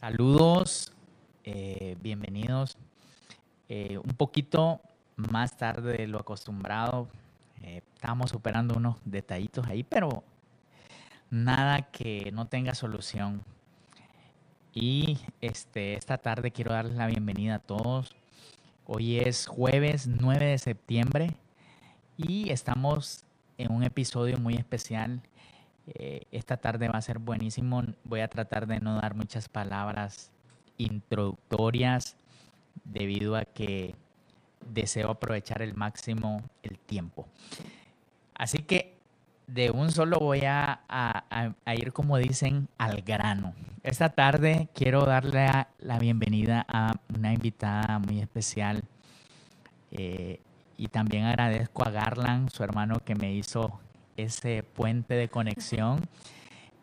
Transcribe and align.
Saludos, 0.00 0.94
eh, 1.44 1.94
bienvenidos. 2.00 2.78
Eh, 3.68 3.98
un 3.98 4.14
poquito 4.16 4.80
más 5.16 5.58
tarde 5.58 5.98
de 5.98 6.06
lo 6.06 6.18
acostumbrado. 6.18 7.06
Eh, 7.62 7.82
estábamos 7.94 8.30
superando 8.30 8.78
unos 8.78 8.96
detallitos 9.04 9.66
ahí, 9.66 9.82
pero 9.82 10.24
nada 11.28 11.82
que 11.82 12.30
no 12.32 12.46
tenga 12.46 12.74
solución. 12.74 13.42
Y 14.72 15.18
este, 15.42 15.96
esta 15.96 16.16
tarde 16.16 16.50
quiero 16.50 16.72
darles 16.72 16.96
la 16.96 17.06
bienvenida 17.06 17.56
a 17.56 17.58
todos. 17.58 18.16
Hoy 18.86 19.18
es 19.18 19.46
jueves 19.48 20.06
9 20.06 20.46
de 20.46 20.58
septiembre 20.58 21.36
y 22.16 22.48
estamos 22.48 23.26
en 23.58 23.70
un 23.70 23.82
episodio 23.82 24.38
muy 24.38 24.54
especial. 24.54 25.20
Eh, 25.86 26.22
esta 26.30 26.56
tarde 26.56 26.88
va 26.88 26.98
a 26.98 27.02
ser 27.02 27.18
buenísimo. 27.18 27.82
Voy 28.04 28.20
a 28.20 28.28
tratar 28.28 28.66
de 28.66 28.80
no 28.80 29.00
dar 29.00 29.14
muchas 29.14 29.48
palabras 29.48 30.30
introductorias 30.76 32.16
debido 32.84 33.36
a 33.36 33.44
que 33.44 33.94
deseo 34.66 35.10
aprovechar 35.10 35.62
el 35.62 35.74
máximo 35.74 36.42
el 36.62 36.78
tiempo. 36.78 37.26
Así 38.34 38.58
que 38.58 39.00
de 39.46 39.70
un 39.70 39.90
solo 39.90 40.18
voy 40.20 40.42
a, 40.44 40.80
ir, 41.76 41.92
como 41.92 42.16
dicen, 42.18 42.68
al 42.78 43.02
grano. 43.02 43.52
Esta 43.82 44.10
tarde 44.10 44.68
quiero 44.74 45.04
darle 45.04 45.48
la 45.78 45.98
bienvenida 45.98 46.64
a 46.68 46.92
una 47.14 47.32
invitada 47.32 47.98
muy 47.98 48.20
especial. 48.20 48.84
Eh, 49.90 50.40
y 50.76 50.88
también 50.88 51.24
agradezco 51.24 51.84
a 51.84 51.90
Garland, 51.90 52.50
su 52.50 52.62
hermano, 52.62 53.00
que 53.04 53.14
me 53.14 53.34
hizo 53.34 53.80
ese 54.22 54.62
puente 54.62 55.14
de 55.14 55.28
conexión. 55.28 56.00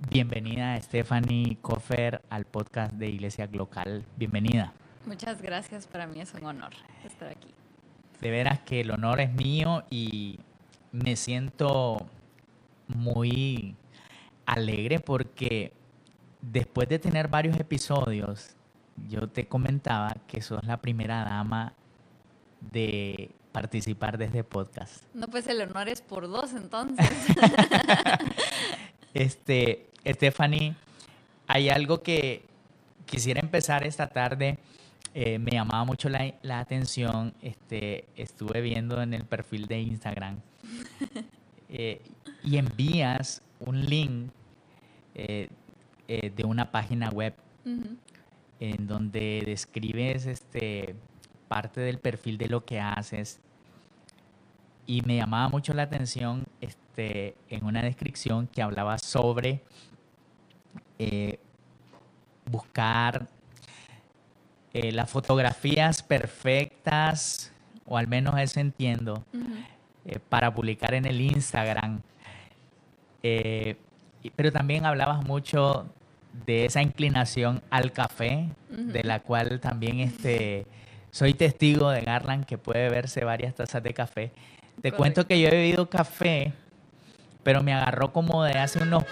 Bienvenida 0.10 0.80
Stephanie 0.82 1.58
Koffer 1.62 2.22
al 2.30 2.46
podcast 2.46 2.94
de 2.94 3.10
Iglesia 3.10 3.48
Local. 3.52 4.06
Bienvenida. 4.16 4.74
Muchas 5.06 5.42
gracias, 5.42 5.88
para 5.88 6.08
mí 6.08 6.20
es 6.20 6.34
un 6.34 6.46
honor 6.46 6.74
estar 7.06 7.30
aquí. 7.30 7.50
De 8.22 8.32
veras 8.32 8.60
que 8.62 8.82
el 8.82 8.92
honor 8.92 9.22
es 9.22 9.32
mío 9.34 9.84
y 9.90 10.40
me 10.92 11.16
siento 11.16 12.06
muy 12.88 13.76
alegre 14.46 15.00
porque 15.00 15.74
después 16.42 16.90
de 16.90 17.00
tener 17.00 17.28
varios 17.28 17.60
episodios, 17.60 18.56
yo 19.08 19.30
te 19.30 19.48
comentaba 19.48 20.16
que 20.28 20.42
sos 20.42 20.64
la 20.64 20.78
primera 20.78 21.24
dama 21.24 21.74
de 22.60 23.30
participar 23.58 24.20
de 24.20 24.26
este 24.26 24.44
podcast. 24.44 25.04
No, 25.16 25.28
pues 25.30 25.48
el 25.48 25.60
honor 25.62 25.90
es 25.90 26.02
por 26.02 26.28
dos 26.28 26.54
entonces. 26.54 27.10
este, 29.16 29.90
Stephanie, 30.06 30.76
hay 31.48 31.70
algo 31.70 32.04
que 32.04 32.46
quisiera 33.08 33.40
empezar 33.40 33.88
esta 33.88 34.10
tarde. 34.10 34.60
Eh, 35.16 35.40
me 35.40 35.54
llamaba 35.54 35.84
mucho 35.86 36.08
la, 36.08 36.60
atención. 36.60 37.34
Este, 37.42 38.06
estuve 38.16 38.62
viendo 38.62 39.02
en 39.02 39.16
el 39.16 39.26
perfil 39.26 39.66
de 39.66 39.82
Instagram 39.82 40.40
eh, 41.70 42.00
y 42.44 42.58
envías 42.58 43.42
un 43.60 43.84
link 43.84 44.30
eh, 45.16 45.50
de 46.08 46.44
una 46.46 46.70
página 46.70 47.10
web 47.10 47.34
en 48.60 48.86
donde 48.86 49.42
describes 49.48 50.28
este, 50.28 50.96
parte 51.48 51.82
del 51.82 51.98
perfil 51.98 52.38
de 52.38 52.50
lo 52.50 52.64
que 52.66 52.80
haces. 52.80 53.40
Y 54.88 55.02
me 55.02 55.18
llamaba 55.18 55.50
mucho 55.50 55.74
la 55.74 55.84
atención 55.84 56.46
este, 56.62 57.36
en 57.50 57.66
una 57.66 57.84
descripción 57.84 58.48
que 58.48 58.62
hablaba 58.62 58.98
sobre 58.98 59.62
eh, 60.98 61.40
buscar 62.50 63.28
eh, 64.74 64.94
las 64.94 65.10
fotografías 65.10 66.02
perfectas, 66.02 67.52
o 67.86 67.98
al 67.98 68.08
menos 68.08 68.40
eso 68.40 68.62
entiendo, 68.62 69.26
eh, 70.06 70.20
para 70.30 70.54
publicar 70.54 70.94
en 70.94 71.06
el 71.06 71.20
Instagram. 71.20 72.02
pero 73.22 74.52
también 74.52 74.86
hablabas 74.86 75.26
mucho 75.26 75.86
de 76.46 76.66
esa 76.66 76.82
inclinación 76.82 77.62
al 77.70 77.92
café, 77.92 78.50
de 78.70 79.04
la 79.04 79.20
cual 79.20 79.60
también 79.60 80.00
este, 80.00 80.66
soy 81.12 81.34
testigo 81.34 81.90
de 81.90 82.02
Garland 82.02 82.46
que 82.46 82.58
puede 82.58 82.90
verse 82.90 83.26
varias 83.26 83.56
tazas 83.56 83.84
de 83.84 83.94
café. 83.94 84.32
Te 84.82 84.92
cuento 84.92 85.26
que 85.26 85.40
yo 85.40 85.48
he 85.48 85.52
bebido 85.52 85.90
café, 85.90 86.54
pero 87.44 87.64
me 87.64 87.74
agarró 87.74 88.12
como 88.14 88.44
de 88.44 88.54
hace 88.54 88.82
unos 88.82 89.04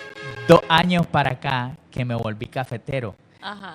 dos 0.48 0.62
años 0.70 1.08
para 1.08 1.32
acá 1.32 1.76
que 1.92 2.06
me 2.06 2.16
volví 2.16 2.48
cafetero. 2.48 3.16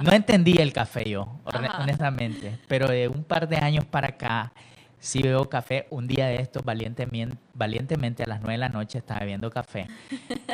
No 0.00 0.12
entendí 0.12 0.56
el 0.58 0.72
café 0.72 1.08
yo, 1.08 1.28
honestamente, 1.44 2.58
pero 2.66 2.88
de 2.88 3.08
un 3.08 3.22
par 3.22 3.48
de 3.48 3.56
años 3.56 3.84
para 3.84 4.08
acá 4.08 4.52
sí 4.98 5.22
bebo 5.22 5.48
café. 5.48 5.86
Un 5.90 6.08
día 6.08 6.26
de 6.26 6.36
estos, 6.36 6.64
valientemente, 6.64 7.36
valientemente 7.54 8.24
a 8.24 8.26
las 8.26 8.40
nueve 8.40 8.54
de 8.54 8.58
la 8.58 8.68
noche 8.68 8.98
estaba 8.98 9.20
bebiendo 9.20 9.50
café. 9.50 9.86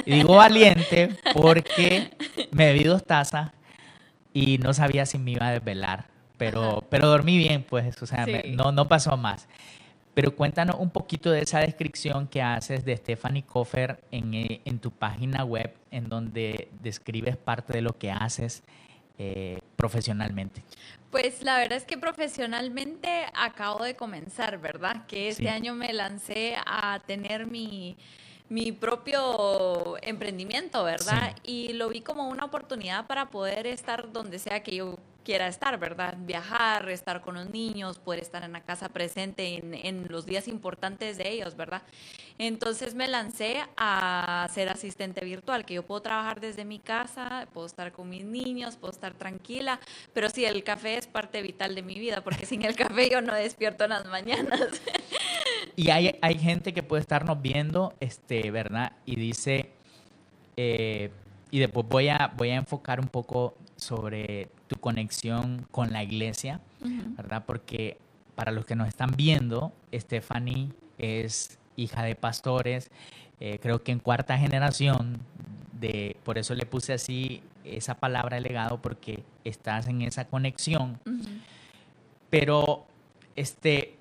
Y 0.04 0.12
digo 0.12 0.36
valiente 0.36 1.16
porque 1.34 2.10
me 2.50 2.66
bebí 2.66 2.84
dos 2.84 3.04
tazas 3.04 3.52
y 4.34 4.58
no 4.58 4.74
sabía 4.74 5.06
si 5.06 5.18
me 5.18 5.32
iba 5.32 5.48
a 5.48 5.52
desvelar 5.52 6.16
pero, 6.36 6.84
pero 6.90 7.08
dormí 7.08 7.38
bien, 7.38 7.64
pues, 7.68 8.00
o 8.02 8.06
sea, 8.06 8.26
no, 8.50 8.72
no 8.72 8.88
pasó 8.88 9.16
más. 9.16 9.48
Pero 10.16 10.34
cuéntanos 10.34 10.76
un 10.78 10.88
poquito 10.88 11.30
de 11.30 11.42
esa 11.42 11.58
descripción 11.58 12.26
que 12.26 12.40
haces 12.40 12.86
de 12.86 12.96
Stephanie 12.96 13.42
Koffer 13.42 14.02
en, 14.10 14.32
eh, 14.32 14.62
en 14.64 14.78
tu 14.78 14.90
página 14.90 15.44
web, 15.44 15.74
en 15.90 16.08
donde 16.08 16.70
describes 16.80 17.36
parte 17.36 17.74
de 17.74 17.82
lo 17.82 17.98
que 17.98 18.10
haces 18.10 18.62
eh, 19.18 19.58
profesionalmente. 19.76 20.62
Pues 21.10 21.42
la 21.42 21.58
verdad 21.58 21.76
es 21.76 21.84
que 21.84 21.98
profesionalmente 21.98 23.26
acabo 23.34 23.84
de 23.84 23.94
comenzar, 23.94 24.58
¿verdad? 24.58 25.04
Que 25.04 25.28
este 25.28 25.50
año 25.50 25.74
me 25.74 25.92
lancé 25.92 26.56
a 26.64 26.98
tener 27.06 27.46
mi, 27.46 27.98
mi 28.48 28.72
propio 28.72 30.02
emprendimiento, 30.02 30.82
¿verdad? 30.82 31.36
Y 31.42 31.74
lo 31.74 31.90
vi 31.90 32.00
como 32.00 32.26
una 32.30 32.46
oportunidad 32.46 33.06
para 33.06 33.28
poder 33.28 33.66
estar 33.66 34.10
donde 34.10 34.38
sea 34.38 34.62
que 34.62 34.76
yo 34.76 34.98
quiera 35.26 35.48
estar, 35.48 35.76
¿verdad? 35.76 36.14
Viajar, 36.20 36.88
estar 36.88 37.20
con 37.20 37.34
los 37.34 37.50
niños, 37.50 37.98
poder 37.98 38.20
estar 38.20 38.44
en 38.44 38.52
la 38.52 38.60
casa 38.60 38.88
presente 38.90 39.60
en, 39.84 40.06
los 40.08 40.24
días 40.24 40.46
importantes 40.46 41.18
de 41.18 41.28
ellos, 41.28 41.56
¿verdad? 41.56 41.82
Entonces 42.38 42.94
me 42.94 43.08
lancé 43.08 43.56
a 43.76 44.48
ser 44.54 44.68
asistente 44.68 45.24
virtual, 45.24 45.64
que 45.64 45.74
yo 45.74 45.82
puedo 45.82 46.00
trabajar 46.00 46.40
desde 46.40 46.64
mi 46.64 46.78
casa, 46.78 47.48
puedo 47.52 47.66
estar 47.66 47.90
con 47.90 48.08
mis 48.08 48.24
niños, 48.24 48.76
puedo 48.76 48.92
estar 48.92 49.14
tranquila, 49.14 49.80
pero 50.12 50.30
sí, 50.30 50.44
el 50.44 50.62
café 50.62 50.96
es 50.96 51.08
parte 51.08 51.42
vital 51.42 51.74
de 51.74 51.82
mi 51.82 51.98
vida, 51.98 52.22
porque 52.22 52.46
sin 52.46 52.64
el 52.64 52.76
café 52.76 53.10
yo 53.10 53.20
no 53.20 53.34
despierto 53.34 53.82
en 53.82 53.90
las 53.90 54.06
mañanas. 54.06 54.80
Y 55.74 55.90
hay, 55.90 56.16
hay 56.22 56.38
gente 56.38 56.72
que 56.72 56.84
puede 56.84 57.02
estarnos 57.02 57.42
viendo, 57.42 57.94
este, 57.98 58.50
¿verdad? 58.52 58.92
Y 59.04 59.16
dice, 59.16 59.72
eh, 60.56 61.10
y 61.56 61.58
después 61.58 61.86
voy 61.88 62.08
a, 62.10 62.34
voy 62.36 62.50
a 62.50 62.56
enfocar 62.56 63.00
un 63.00 63.08
poco 63.08 63.54
sobre 63.76 64.50
tu 64.66 64.76
conexión 64.76 65.66
con 65.70 65.90
la 65.90 66.04
iglesia, 66.04 66.60
¿verdad? 67.16 67.44
Porque 67.46 67.96
para 68.34 68.52
los 68.52 68.66
que 68.66 68.76
nos 68.76 68.88
están 68.88 69.12
viendo, 69.16 69.72
Stephanie 69.90 70.68
es 70.98 71.58
hija 71.74 72.02
de 72.02 72.14
pastores, 72.14 72.90
eh, 73.40 73.58
creo 73.62 73.82
que 73.82 73.92
en 73.92 74.00
cuarta 74.00 74.36
generación, 74.36 75.18
de, 75.72 76.18
por 76.24 76.36
eso 76.36 76.54
le 76.54 76.66
puse 76.66 76.92
así 76.92 77.40
esa 77.64 77.94
palabra 77.94 78.38
legado, 78.38 78.82
porque 78.82 79.24
estás 79.44 79.86
en 79.86 80.02
esa 80.02 80.26
conexión. 80.26 81.00
Pero, 82.28 82.84
este, 83.34 83.95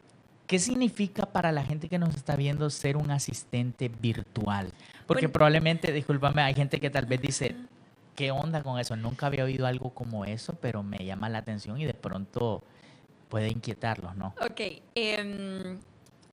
¿qué 0.48 0.60
significa 0.60 1.26
para 1.26 1.52
la 1.52 1.64
gente 1.64 1.90
que 1.90 2.00
nos 2.00 2.16
está 2.16 2.36
viendo 2.36 2.70
ser 2.70 2.98
un 2.98 3.12
asistente 3.12 3.90
virtual? 3.90 4.72
Porque 5.08 5.30
probablemente, 5.30 5.92
discúlpame, 5.92 6.42
hay 6.42 6.54
gente 6.54 6.80
que 6.80 6.90
tal 6.90 7.06
vez 7.06 7.22
dice, 7.22 7.56
¿qué 8.16 8.32
onda 8.32 8.64
con 8.64 8.80
eso? 8.80 8.96
Nunca 8.96 9.28
había 9.28 9.44
oído 9.44 9.68
algo 9.68 9.92
como 9.92 10.26
eso, 10.26 10.54
pero 10.62 10.84
me 10.84 10.98
llama 11.06 11.30
la 11.30 11.40
atención 11.40 11.80
y 11.80 11.86
de 11.86 11.94
pronto 11.94 12.64
puede 13.30 13.50
inquietarlos, 13.50 14.16
¿no? 14.16 14.34
Ok. 14.42 14.62
Eh, 14.96 15.78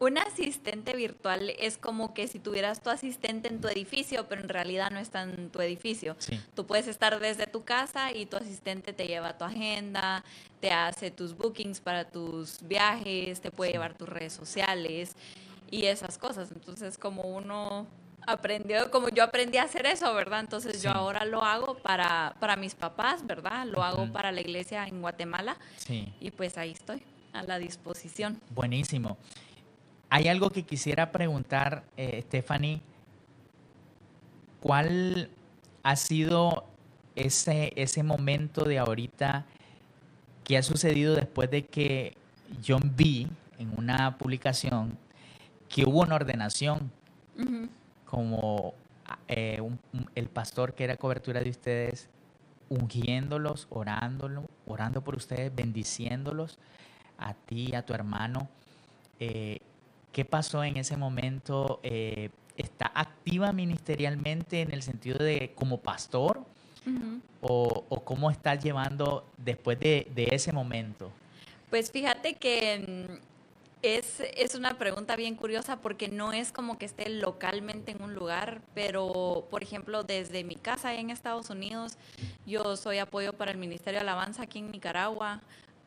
un 0.02 0.18
asistente 0.18 0.96
virtual 0.96 1.50
es 1.60 1.78
como 1.78 2.12
que 2.12 2.26
si 2.26 2.40
tuvieras 2.40 2.82
tu 2.82 2.90
asistente 2.90 3.46
en 3.46 3.60
tu 3.60 3.68
edificio, 3.68 4.26
pero 4.28 4.40
en 4.40 4.48
realidad 4.48 4.90
no 4.90 4.98
está 4.98 5.22
en 5.22 5.48
tu 5.48 5.60
edificio. 5.60 6.16
Tú 6.56 6.66
puedes 6.66 6.88
estar 6.88 7.20
desde 7.20 7.46
tu 7.46 7.62
casa 7.62 8.10
y 8.10 8.26
tu 8.26 8.36
asistente 8.36 8.92
te 8.92 9.06
lleva 9.06 9.38
tu 9.38 9.44
agenda, 9.44 10.24
te 10.58 10.72
hace 10.72 11.12
tus 11.12 11.36
bookings 11.36 11.80
para 11.80 12.04
tus 12.04 12.66
viajes, 12.66 13.40
te 13.40 13.52
puede 13.52 13.70
llevar 13.70 13.94
tus 13.94 14.08
redes 14.08 14.32
sociales 14.32 15.14
y 15.70 15.86
esas 15.86 16.18
cosas. 16.18 16.50
Entonces, 16.50 16.98
como 16.98 17.22
uno 17.22 17.86
aprendió, 18.26 18.90
como 18.90 19.08
yo 19.08 19.22
aprendí 19.22 19.58
a 19.58 19.62
hacer 19.62 19.86
eso, 19.86 20.12
¿verdad? 20.14 20.40
Entonces 20.40 20.82
yo 20.82 20.90
ahora 20.90 21.24
lo 21.24 21.44
hago 21.44 21.76
para, 21.76 22.34
para 22.40 22.56
mis 22.56 22.74
papás, 22.74 23.24
¿verdad? 23.24 23.66
Lo 23.66 23.84
hago 23.84 24.12
para 24.12 24.32
la 24.32 24.40
iglesia 24.40 24.84
en 24.84 25.00
Guatemala. 25.00 25.58
Sí. 25.76 26.12
Y 26.18 26.32
pues 26.32 26.58
ahí 26.58 26.72
estoy, 26.72 27.04
a 27.32 27.44
la 27.44 27.60
disposición. 27.60 28.40
Buenísimo. 28.50 29.16
Hay 30.14 30.28
algo 30.28 30.50
que 30.50 30.64
quisiera 30.64 31.10
preguntar, 31.10 31.84
eh, 31.96 32.20
Stephanie. 32.26 32.82
¿Cuál 34.60 35.30
ha 35.82 35.96
sido 35.96 36.66
ese, 37.16 37.72
ese 37.76 38.02
momento 38.02 38.64
de 38.64 38.78
ahorita 38.78 39.46
que 40.44 40.58
ha 40.58 40.62
sucedido 40.62 41.14
después 41.14 41.50
de 41.50 41.64
que 41.64 42.14
yo 42.62 42.78
vi 42.94 43.26
en 43.58 43.72
una 43.74 44.18
publicación 44.18 44.98
que 45.70 45.86
hubo 45.86 46.02
una 46.02 46.16
ordenación 46.16 46.92
como 48.04 48.74
eh, 49.28 49.62
el 50.14 50.28
pastor 50.28 50.74
que 50.74 50.84
era 50.84 50.98
cobertura 50.98 51.40
de 51.40 51.48
ustedes, 51.48 52.10
ungiéndolos, 52.68 53.66
orándolo, 53.70 54.44
orando 54.66 55.00
por 55.00 55.16
ustedes, 55.16 55.54
bendiciéndolos 55.54 56.58
a 57.16 57.32
ti, 57.32 57.74
a 57.74 57.80
tu 57.80 57.94
hermano. 57.94 58.50
Eh, 59.18 59.60
¿Qué 60.12 60.24
pasó 60.24 60.62
en 60.62 60.76
ese 60.76 60.96
momento? 60.96 61.80
Eh, 61.82 62.30
¿Está 62.56 62.92
activa 62.94 63.52
ministerialmente 63.52 64.60
en 64.60 64.72
el 64.72 64.82
sentido 64.82 65.18
de 65.18 65.52
como 65.54 65.78
pastor? 65.78 66.44
o, 67.40 67.84
o, 67.88 68.00
cómo 68.00 68.30
estás 68.30 68.62
llevando 68.62 69.24
después 69.36 69.78
de, 69.78 70.08
de, 70.14 70.28
ese 70.32 70.52
momento? 70.52 71.10
Pues 71.70 71.90
fíjate 71.90 72.34
que 72.34 73.08
mm, 73.08 73.22
es, 73.82 74.20
es, 74.36 74.54
una 74.54 74.78
pregunta 74.78 75.16
bien 75.16 75.34
curiosa 75.34 75.76
porque 75.76 76.08
no 76.08 76.32
es 76.32 76.52
como 76.52 76.78
que 76.78 76.86
esté 76.86 77.08
localmente 77.08 77.92
en 77.92 78.02
un 78.02 78.14
lugar, 78.14 78.60
pero 78.74 79.46
por 79.50 79.62
ejemplo 79.62 80.02
desde 80.02 80.44
mi 80.44 80.56
casa 80.56 80.94
en 80.94 81.10
Estados 81.10 81.50
Unidos, 81.50 81.96
yo 82.46 82.76
soy 82.76 82.98
apoyo 82.98 83.32
para 83.32 83.50
el 83.50 83.58
Ministerio 83.58 84.00
de 84.00 84.02
Alabanza 84.02 84.42
aquí 84.42 84.58
en 84.58 84.70
Nicaragua 84.70 85.40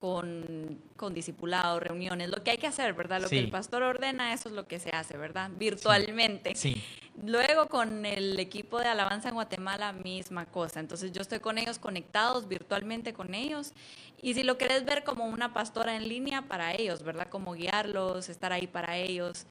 con, 0.06 0.80
con 0.98 1.16
discipulados, 1.16 1.82
reuniones, 1.82 2.30
lo 2.30 2.44
que 2.44 2.52
hay 2.52 2.60
que 2.60 2.68
hacer, 2.68 2.94
¿verdad? 2.94 3.24
Lo 3.24 3.28
que 3.28 3.40
el 3.40 3.50
pastor 3.50 3.82
ordena, 3.82 4.34
eso 4.34 4.50
es 4.50 4.54
lo 4.54 4.68
que 4.68 4.78
se 4.78 4.92
hace, 4.92 5.18
¿verdad? 5.18 5.50
Virtualmente. 5.58 6.54
Sí. 6.54 6.80
Luego 7.24 7.70
con 7.70 8.06
el 8.06 8.40
equipo 8.40 8.78
de 8.78 8.88
Alabanza 8.88 9.30
en 9.30 9.34
Guatemala, 9.34 9.94
misma 9.94 10.46
cosa. 10.46 10.80
Entonces 10.80 11.12
yo 11.12 11.24
estoy 11.24 11.40
con 11.40 11.58
ellos 11.58 11.80
conectados 11.80 12.48
virtualmente 12.48 13.14
con 13.14 13.34
ellos. 13.34 13.74
Y 14.22 14.36
si 14.36 14.44
lo 14.44 14.60
querés 14.60 14.86
ver 14.86 15.04
como 15.04 15.26
una 15.26 15.56
pastora 15.56 15.96
en 15.96 16.08
línea 16.08 16.44
para 16.44 16.76
ellos, 16.76 17.02
¿verdad? 17.02 17.28
Como 17.28 17.54
guiarlos, 17.54 18.30
estar 18.30 18.54
ahí 18.54 18.68
para 18.68 18.98
ellos. 18.98 19.48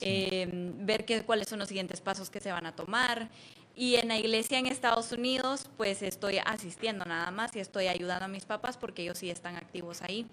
Eh, 0.00 0.48
ver 0.50 1.04
qué, 1.04 1.20
cuáles 1.22 1.48
son 1.48 1.58
los 1.58 1.68
siguientes 1.68 2.00
pasos 2.00 2.30
que 2.30 2.40
se 2.40 2.50
van 2.50 2.64
a 2.64 2.74
tomar. 2.74 3.28
Y 3.80 3.94
en 3.94 4.08
la 4.08 4.18
iglesia 4.18 4.58
en 4.58 4.66
Estados 4.66 5.12
Unidos, 5.12 5.70
pues 5.76 6.02
estoy 6.02 6.40
asistiendo 6.44 7.04
nada 7.04 7.30
más 7.30 7.54
y 7.54 7.60
estoy 7.60 7.86
ayudando 7.86 8.24
a 8.24 8.28
mis 8.28 8.44
papás 8.44 8.76
porque 8.76 9.02
ellos 9.02 9.18
sí 9.18 9.30
están 9.30 9.54
activos 9.54 10.02
ahí. 10.02 10.26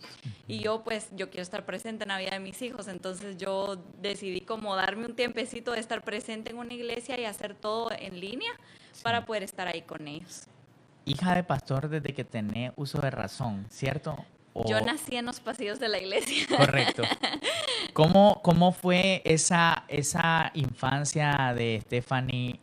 Y 0.48 0.62
yo, 0.62 0.84
pues, 0.84 1.10
yo 1.16 1.30
quiero 1.30 1.44
estar 1.44 1.64
presente 1.64 2.06
en 2.06 2.08
la 2.08 2.18
vida 2.18 2.32
de 2.32 2.40
mis 2.40 2.60
hijos. 2.64 2.88
Entonces 2.88 3.38
yo 3.38 3.78
decidí 4.02 4.42
como 4.42 4.76
darme 4.76 5.06
un 5.06 5.16
tiempecito 5.16 5.74
de 5.74 5.80
estar 5.80 6.04
presente 6.04 6.50
en 6.50 6.58
una 6.58 6.74
iglesia 6.74 7.20
y 7.20 7.26
hacer 7.26 7.54
todo 7.54 7.92
en 7.92 8.20
línea 8.20 8.50
para 9.04 9.28
poder 9.28 9.44
estar 9.44 9.68
ahí 9.68 9.84
con 9.84 10.08
ellos. 10.08 10.48
Hija 11.06 11.36
de 11.36 11.44
pastor 11.44 11.88
desde 11.88 12.16
que 12.16 12.24
tenés 12.24 12.72
uso 12.76 12.98
de 12.98 13.12
razón, 13.12 13.68
¿cierto? 13.70 14.18
Yo 14.66 14.82
nací 14.82 15.18
en 15.18 15.28
los 15.28 15.40
pasillos 15.40 15.80
de 15.80 15.90
la 15.90 16.00
iglesia. 16.00 16.48
Correcto. 16.48 17.04
¿Cómo, 17.94 18.42
cómo 18.42 18.72
fue 18.72 19.22
esa, 19.24 19.84
esa 19.88 20.50
infancia 20.56 21.54
de 21.56 21.82
Stephanie 21.84 22.60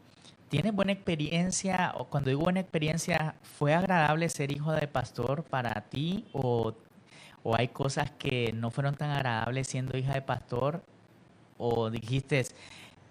¿Tienes 0.52 0.74
buena 0.74 0.92
experiencia? 0.92 1.94
O 1.96 2.08
cuando 2.08 2.28
digo 2.28 2.42
buena 2.42 2.60
experiencia, 2.60 3.36
¿fue 3.40 3.72
agradable 3.72 4.28
ser 4.28 4.52
hijo 4.52 4.70
de 4.72 4.86
pastor 4.86 5.44
para 5.44 5.88
ti? 5.88 6.26
¿O, 6.34 6.74
o 7.42 7.56
hay 7.56 7.68
cosas 7.68 8.10
que 8.10 8.52
no 8.52 8.70
fueron 8.70 8.94
tan 8.94 9.08
agradables 9.12 9.66
siendo 9.68 9.96
hija 9.96 10.12
de 10.12 10.20
pastor? 10.20 10.82
¿O 11.56 11.88
dijiste, 11.88 12.44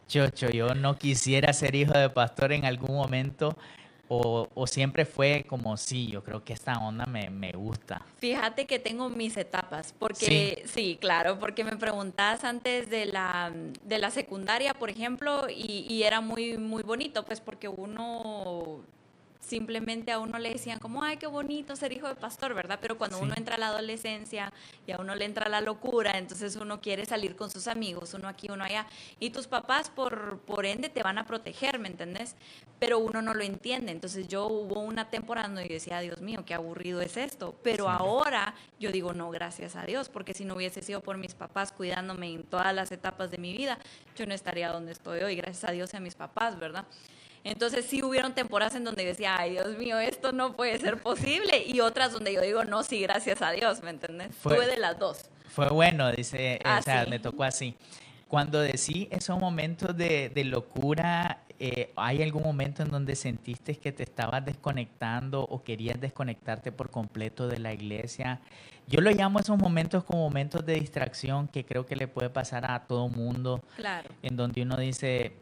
Chocho, 0.08 0.52
yo 0.52 0.76
no 0.76 1.00
quisiera 1.00 1.52
ser 1.52 1.74
hijo 1.74 1.94
de 1.94 2.12
pastor 2.12 2.52
en 2.54 2.64
algún 2.64 2.96
momento? 2.96 3.58
O, 4.14 4.68
siempre 4.68 5.06
fue 5.06 5.46
como, 5.48 5.78
sí, 5.78 6.08
yo 6.08 6.22
creo 6.22 6.44
que 6.44 6.52
esta 6.52 6.78
onda 6.80 7.06
me, 7.06 7.30
me 7.30 7.54
gusta? 7.54 8.02
Fíjate 8.18 8.66
que 8.66 8.78
tengo 8.78 9.10
mis 9.10 9.38
etapas, 9.38 9.96
porque 9.98 10.64
¿Sí? 10.66 10.98
claro, 11.00 11.40
porque 11.40 11.64
me 11.64 11.78
preguntabas 11.78 12.44
antes 12.44 12.90
de 12.90 13.06
la, 13.06 13.54
de 13.86 13.98
la 14.00 14.12
secundaria, 14.12 14.74
por 14.74 14.90
ejemplo, 14.90 15.48
y, 15.50 15.86
y 15.88 16.04
era 16.04 16.20
muy, 16.20 16.58
muy 16.58 16.84
bonito, 16.84 17.24
pues 17.24 17.40
porque 17.40 17.70
uno 17.70 18.82
simplemente 19.42 20.12
a 20.12 20.20
uno 20.20 20.40
le 20.40 20.52
decían 20.54 20.80
como, 20.80 21.04
ay, 21.04 21.18
qué 21.18 21.28
bonito 21.28 21.76
ser 21.76 21.92
hijo 21.92 22.08
de 22.08 22.16
pastor, 22.16 22.54
¿verdad? 22.54 22.80
Pero 22.82 22.98
cuando 22.98 23.20
uno 23.20 23.34
entra 23.36 23.56
a 23.56 23.58
la 23.58 23.68
adolescencia 23.68 24.54
y 24.88 24.92
a 24.92 24.98
uno 25.00 25.16
le 25.16 25.26
entra 25.26 25.50
la 25.50 25.60
locura, 25.60 26.18
entonces 26.18 26.56
uno 26.56 26.80
quiere 26.80 27.06
salir 27.06 27.36
con 27.36 27.50
sus 27.50 27.68
amigos, 27.68 28.14
uno 28.14 28.28
aquí, 28.28 28.50
uno 28.50 28.64
allá, 28.64 28.86
y 29.20 29.32
tus 29.32 29.48
papás 29.48 29.90
por, 29.90 30.40
por 30.40 30.66
ende 30.66 30.90
te 30.90 31.04
van 31.04 31.18
a 31.18 31.26
proteger, 31.26 31.80
¿me 31.80 31.90
entendés? 31.90 32.36
Pero 32.80 33.00
uno 33.00 33.22
no 33.22 33.34
lo 33.34 33.44
entiende, 33.44 33.92
entonces 33.92 34.28
yo 34.28 34.48
hubo 34.48 34.80
una 34.80 35.10
temporada 35.10 35.48
donde 35.48 35.68
yo 35.68 35.74
decía, 35.74 36.00
Dios 36.00 36.22
mío, 36.22 36.44
qué 36.46 36.54
aburrido 36.54 37.02
es 37.02 37.18
esto, 37.18 37.56
pero 37.64 37.90
ahora 37.90 38.54
yo 38.80 38.92
digo, 38.92 39.14
no, 39.14 39.32
gracias 39.32 39.76
a 39.76 39.86
Dios, 39.86 40.08
porque 40.08 40.34
si 40.34 40.46
no 40.46 40.56
hubiese 40.56 40.82
sido 40.82 41.02
por 41.02 41.18
mis 41.18 41.34
papás 41.34 41.72
cuidándome 41.72 42.32
en 42.32 42.44
todas 42.44 42.74
las 42.74 42.92
etapas 42.92 43.32
de 43.32 43.40
mi 43.40 43.54
vida, 43.54 43.80
yo 44.16 44.26
no 44.26 44.34
estaría 44.34 44.70
donde 44.70 44.92
estoy 44.92 45.22
hoy, 45.22 45.36
gracias 45.36 45.66
a 45.66 45.72
Dios 45.72 45.94
y 45.94 45.98
a 45.98 46.00
mis 46.00 46.16
papás, 46.16 46.60
¿verdad? 46.60 46.86
Entonces 47.44 47.86
sí 47.86 48.04
hubieron 48.04 48.34
temporadas 48.34 48.76
en 48.76 48.84
donde 48.84 49.04
decía, 49.06 49.36
ay 49.38 49.52
Dios 49.52 49.78
mío, 49.78 50.00
esto 50.00 50.32
no 50.32 50.54
puede 50.54 50.78
ser 50.80 51.02
posible, 51.02 51.64
y 51.66 51.80
otras 51.80 52.14
donde 52.14 52.34
yo 52.34 52.42
digo, 52.42 52.64
no, 52.66 52.84
sí, 52.84 53.02
gracias 53.02 53.42
a 53.42 53.52
Dios, 53.52 53.82
¿me 53.82 53.90
entiendes? 53.90 54.36
Fue, 54.36 54.68
de 54.68 54.78
las 54.78 55.00
dos. 55.00 55.30
Fue 55.50 55.68
bueno, 55.70 56.12
dice, 56.12 56.60
o 56.64 56.68
ah, 56.68 56.82
sea, 56.82 57.06
me 57.06 57.20
tocó 57.20 57.44
así. 57.44 57.76
Cuando 58.28 58.62
decí 58.62 59.08
esos 59.12 59.40
momentos 59.40 59.98
de, 59.98 60.30
de 60.30 60.44
locura, 60.46 61.42
eh, 61.64 61.92
¿hay 61.96 62.24
algún 62.24 62.42
momento 62.42 62.82
en 62.82 62.90
donde 62.90 63.16
sentiste 63.16 63.76
que 63.76 63.92
te 63.92 64.02
estabas 64.02 64.44
desconectando 64.44 65.44
o 65.44 65.62
querías 65.64 66.02
desconectarte 66.02 66.72
por 66.72 66.90
completo 66.90 67.48
de 67.48 67.60
la 67.60 67.72
iglesia? 67.72 68.40
Yo 68.88 69.00
lo 69.00 69.12
llamo 69.12 69.40
esos 69.40 69.60
momentos 69.60 70.04
como 70.04 70.24
momentos 70.24 70.66
de 70.66 70.74
distracción 70.74 71.48
que 71.48 71.64
creo 71.64 71.86
que 71.86 71.96
le 71.96 72.08
puede 72.08 72.32
pasar 72.32 72.70
a 72.70 72.88
todo 72.88 73.10
mundo. 73.10 73.62
Claro. 73.76 74.10
En 74.24 74.36
donde 74.36 74.64
uno 74.64 74.76
dice, 74.76 75.34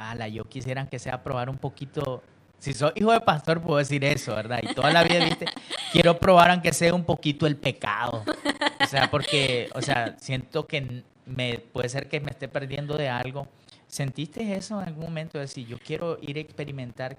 ala, 0.00 0.28
yo 0.28 0.44
quisiera 0.44 0.86
que 0.86 0.98
sea 0.98 1.22
probar 1.22 1.50
un 1.50 1.58
poquito. 1.58 2.22
Si 2.58 2.72
soy 2.74 2.92
hijo 2.96 3.12
de 3.12 3.20
pastor, 3.20 3.60
puedo 3.60 3.78
decir 3.78 4.04
eso, 4.04 4.34
¿verdad? 4.34 4.60
Y 4.62 4.74
toda 4.74 4.92
la 4.92 5.02
vida, 5.02 5.24
viste, 5.24 5.46
quiero 5.92 6.18
probar 6.18 6.50
aunque 6.50 6.72
sea 6.72 6.94
un 6.94 7.04
poquito 7.04 7.46
el 7.46 7.56
pecado. 7.56 8.24
O 8.82 8.86
sea, 8.86 9.10
porque, 9.10 9.70
o 9.74 9.82
sea, 9.82 10.16
siento 10.18 10.66
que 10.66 11.02
me 11.26 11.58
puede 11.58 11.88
ser 11.88 12.08
que 12.08 12.20
me 12.20 12.30
esté 12.30 12.48
perdiendo 12.48 12.96
de 12.96 13.08
algo. 13.08 13.48
¿Sentiste 13.86 14.54
eso 14.54 14.80
en 14.80 14.88
algún 14.88 15.04
momento? 15.04 15.38
De 15.38 15.42
decir, 15.42 15.66
yo 15.66 15.78
quiero 15.78 16.18
ir 16.20 16.36
a 16.36 16.40
experimentar 16.40 17.16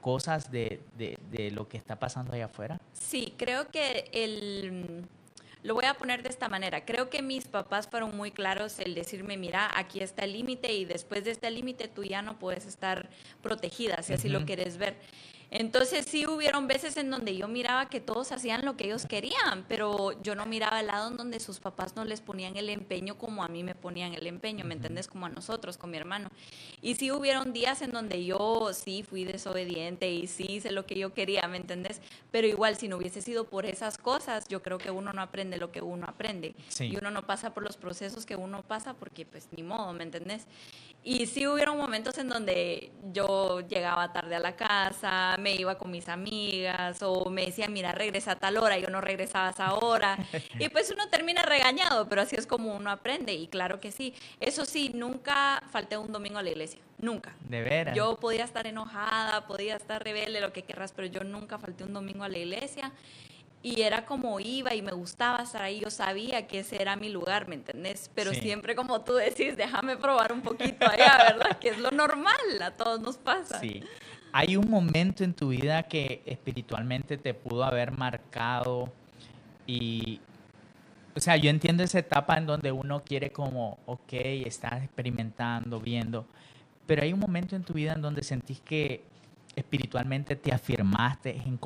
cosas 0.00 0.50
de, 0.50 0.80
de, 0.96 1.18
de 1.30 1.50
lo 1.50 1.68
que 1.68 1.76
está 1.76 1.96
pasando 1.96 2.32
allá 2.34 2.46
afuera. 2.46 2.78
Sí, 2.92 3.34
creo 3.36 3.68
que 3.68 4.04
el 4.12 5.04
lo 5.64 5.74
voy 5.74 5.86
a 5.86 5.94
poner 5.94 6.22
de 6.22 6.28
esta 6.28 6.50
manera. 6.50 6.84
Creo 6.84 7.08
que 7.08 7.22
mis 7.22 7.48
papás 7.48 7.88
fueron 7.88 8.14
muy 8.14 8.30
claros 8.30 8.78
el 8.80 8.94
decirme, 8.94 9.38
mira, 9.38 9.70
aquí 9.74 10.00
está 10.00 10.24
el 10.24 10.34
límite 10.34 10.70
y 10.74 10.84
después 10.84 11.24
de 11.24 11.30
este 11.30 11.50
límite 11.50 11.88
tú 11.88 12.04
ya 12.04 12.20
no 12.20 12.38
puedes 12.38 12.66
estar 12.66 13.08
protegida, 13.42 14.02
si 14.02 14.12
así 14.12 14.28
lo 14.28 14.44
quieres 14.44 14.76
ver. 14.76 14.94
Entonces 15.50 16.06
sí 16.06 16.26
hubieron 16.26 16.66
veces 16.66 16.96
en 16.96 17.10
donde 17.10 17.36
yo 17.36 17.48
miraba 17.48 17.88
que 17.88 18.00
todos 18.00 18.32
hacían 18.32 18.64
lo 18.64 18.76
que 18.76 18.86
ellos 18.86 19.06
querían, 19.06 19.64
pero 19.68 20.20
yo 20.22 20.34
no 20.34 20.46
miraba 20.46 20.80
el 20.80 20.88
lado 20.88 21.10
en 21.10 21.16
donde 21.16 21.40
sus 21.40 21.60
papás 21.60 21.96
no 21.96 22.04
les 22.04 22.20
ponían 22.20 22.56
el 22.56 22.68
empeño 22.68 23.16
como 23.16 23.44
a 23.44 23.48
mí 23.48 23.62
me 23.62 23.74
ponían 23.74 24.14
el 24.14 24.26
empeño, 24.26 24.64
¿me 24.64 24.74
entiendes? 24.74 25.06
Como 25.06 25.26
a 25.26 25.28
nosotros, 25.28 25.78
con 25.78 25.90
mi 25.90 25.96
hermano. 25.96 26.30
Y 26.82 26.96
sí 26.96 27.12
hubieron 27.12 27.52
días 27.52 27.82
en 27.82 27.92
donde 27.92 28.24
yo 28.24 28.72
sí 28.72 29.02
fui 29.02 29.24
desobediente 29.24 30.10
y 30.10 30.26
sí 30.26 30.44
hice 30.48 30.72
lo 30.72 30.86
que 30.86 30.98
yo 30.98 31.14
quería, 31.14 31.46
¿me 31.48 31.56
entiendes? 31.56 32.00
Pero 32.30 32.46
igual 32.46 32.76
si 32.76 32.88
no 32.88 32.96
hubiese 32.96 33.22
sido 33.22 33.44
por 33.44 33.66
esas 33.66 33.98
cosas, 33.98 34.48
yo 34.48 34.62
creo 34.62 34.78
que 34.78 34.90
uno 34.90 35.12
no 35.12 35.22
aprende 35.22 35.56
lo 35.56 35.70
que 35.70 35.80
uno 35.80 36.06
aprende. 36.08 36.54
Y 36.80 36.96
uno 36.96 37.10
no 37.10 37.26
pasa 37.26 37.54
por 37.54 37.62
los 37.62 37.76
procesos 37.76 38.26
que 38.26 38.36
uno 38.36 38.62
pasa 38.62 38.94
porque 38.94 39.24
pues 39.24 39.48
ni 39.52 39.62
modo, 39.62 39.92
¿me 39.92 40.04
entendés? 40.04 40.46
Y 41.06 41.26
sí 41.26 41.46
hubieron 41.46 41.76
momentos 41.76 42.16
en 42.16 42.30
donde 42.30 42.90
yo 43.12 43.60
llegaba 43.60 44.10
tarde 44.14 44.36
a 44.36 44.40
la 44.40 44.56
casa, 44.56 45.36
me 45.38 45.54
iba 45.54 45.76
con 45.76 45.90
mis 45.90 46.08
amigas 46.08 47.02
o 47.02 47.28
me 47.28 47.44
decían, 47.44 47.74
mira, 47.74 47.92
regresa 47.92 48.32
a 48.32 48.36
tal 48.36 48.56
hora, 48.56 48.78
yo 48.78 48.88
no 48.88 49.02
regresaba 49.02 49.48
a 49.48 49.50
esa 49.50 49.74
hora. 49.74 50.16
y 50.58 50.70
pues 50.70 50.90
uno 50.90 51.06
termina 51.10 51.42
regañado, 51.42 52.08
pero 52.08 52.22
así 52.22 52.36
es 52.36 52.46
como 52.46 52.74
uno 52.74 52.90
aprende 52.90 53.34
y 53.34 53.48
claro 53.48 53.80
que 53.80 53.92
sí. 53.92 54.14
Eso 54.40 54.64
sí, 54.64 54.92
nunca 54.94 55.62
falté 55.70 55.98
un 55.98 56.10
domingo 56.10 56.38
a 56.38 56.42
la 56.42 56.48
iglesia, 56.48 56.80
nunca. 56.96 57.36
De 57.40 57.60
veras. 57.60 57.94
Yo 57.94 58.16
podía 58.16 58.44
estar 58.44 58.66
enojada, 58.66 59.46
podía 59.46 59.76
estar 59.76 60.02
rebelde, 60.02 60.40
lo 60.40 60.54
que 60.54 60.62
querrás, 60.62 60.92
pero 60.92 61.06
yo 61.06 61.22
nunca 61.22 61.58
falté 61.58 61.84
un 61.84 61.92
domingo 61.92 62.24
a 62.24 62.30
la 62.30 62.38
iglesia 62.38 62.92
y 63.64 63.80
era 63.80 64.04
como 64.04 64.38
iba 64.40 64.74
y 64.74 64.82
me 64.82 64.92
gustaba 64.92 65.42
estar 65.42 65.62
ahí, 65.62 65.80
yo 65.80 65.90
sabía 65.90 66.46
que 66.46 66.58
ese 66.58 66.82
era 66.82 66.96
mi 66.96 67.08
lugar, 67.08 67.48
¿me 67.48 67.54
entendés? 67.54 68.10
Pero 68.14 68.34
siempre 68.34 68.74
como 68.74 69.00
tú 69.00 69.14
decís, 69.14 69.56
déjame 69.56 69.96
probar 69.96 70.34
un 70.34 70.42
poquito 70.42 70.86
allá, 70.86 71.16
¿verdad? 71.32 71.58
que 71.58 71.70
es 71.70 71.78
lo 71.78 71.90
normal, 71.90 72.36
a 72.60 72.72
todos 72.72 73.00
nos 73.00 73.16
pasa. 73.16 73.58
Sí. 73.60 73.82
¿Hay 74.32 74.58
un 74.58 74.68
momento 74.68 75.24
en 75.24 75.32
tu 75.32 75.48
vida 75.48 75.84
que 75.84 76.22
espiritualmente 76.26 77.16
te 77.16 77.32
pudo 77.32 77.64
haber 77.64 77.90
marcado 77.90 78.92
y, 79.66 80.20
o 81.16 81.20
sea, 81.20 81.38
yo 81.38 81.48
entiendo 81.48 81.82
esa 81.82 82.00
etapa 82.00 82.36
en 82.36 82.44
donde 82.44 82.70
uno 82.70 83.02
quiere 83.02 83.30
como, 83.30 83.78
ok, 83.86 84.12
estás 84.44 84.82
experimentando, 84.82 85.80
viendo, 85.80 86.26
pero 86.86 87.02
hay 87.02 87.14
un 87.14 87.20
momento 87.20 87.56
en 87.56 87.62
tu 87.62 87.72
vida 87.72 87.94
en 87.94 88.02
donde 88.02 88.22
sentís 88.24 88.60
que 88.60 89.04
espiritualmente 89.56 90.36
te 90.36 90.52
afirmaste 90.52 91.30
en, 91.30 91.58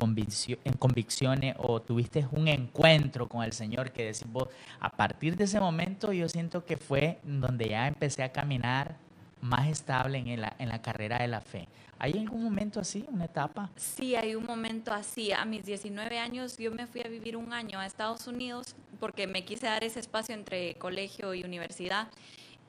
en 0.63 0.73
convicciones 0.77 1.55
o 1.57 1.81
tuviste 1.81 2.27
un 2.31 2.47
encuentro 2.47 3.27
con 3.27 3.43
el 3.43 3.53
Señor 3.53 3.91
que 3.91 4.05
decís 4.05 4.25
vos, 4.31 4.49
a 4.79 4.89
partir 4.89 5.35
de 5.35 5.45
ese 5.45 5.59
momento 5.59 6.11
yo 6.13 6.27
siento 6.29 6.65
que 6.65 6.77
fue 6.77 7.19
donde 7.23 7.69
ya 7.69 7.87
empecé 7.87 8.23
a 8.23 8.31
caminar 8.31 8.97
más 9.41 9.67
estable 9.67 10.17
en 10.17 10.41
la, 10.41 10.55
en 10.59 10.69
la 10.69 10.81
carrera 10.81 11.19
de 11.19 11.27
la 11.27 11.41
fe. 11.41 11.67
¿Hay 11.97 12.13
algún 12.13 12.43
momento 12.43 12.79
así, 12.79 13.05
una 13.09 13.25
etapa? 13.25 13.69
Sí, 13.75 14.15
hay 14.15 14.35
un 14.35 14.45
momento 14.45 14.93
así. 14.93 15.33
A 15.33 15.43
mis 15.43 15.65
19 15.65 16.17
años 16.17 16.57
yo 16.57 16.71
me 16.71 16.87
fui 16.87 17.01
a 17.01 17.09
vivir 17.09 17.35
un 17.35 17.51
año 17.51 17.79
a 17.79 17.85
Estados 17.85 18.25
Unidos 18.27 18.75
porque 19.01 19.27
me 19.27 19.43
quise 19.43 19.65
dar 19.65 19.83
ese 19.83 19.99
espacio 19.99 20.33
entre 20.33 20.75
colegio 20.75 21.33
y 21.33 21.43
universidad. 21.43 22.07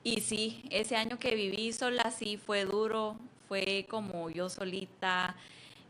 Y 0.03 0.21
sí, 0.21 0.63
ese 0.69 0.97
año 0.97 1.17
que 1.17 1.35
viví 1.35 1.71
sola 1.71 2.11
sí 2.11 2.37
fue 2.37 2.65
duro, 2.65 3.15
fue 3.51 3.85
como 3.89 4.29
yo 4.29 4.47
solita, 4.47 5.35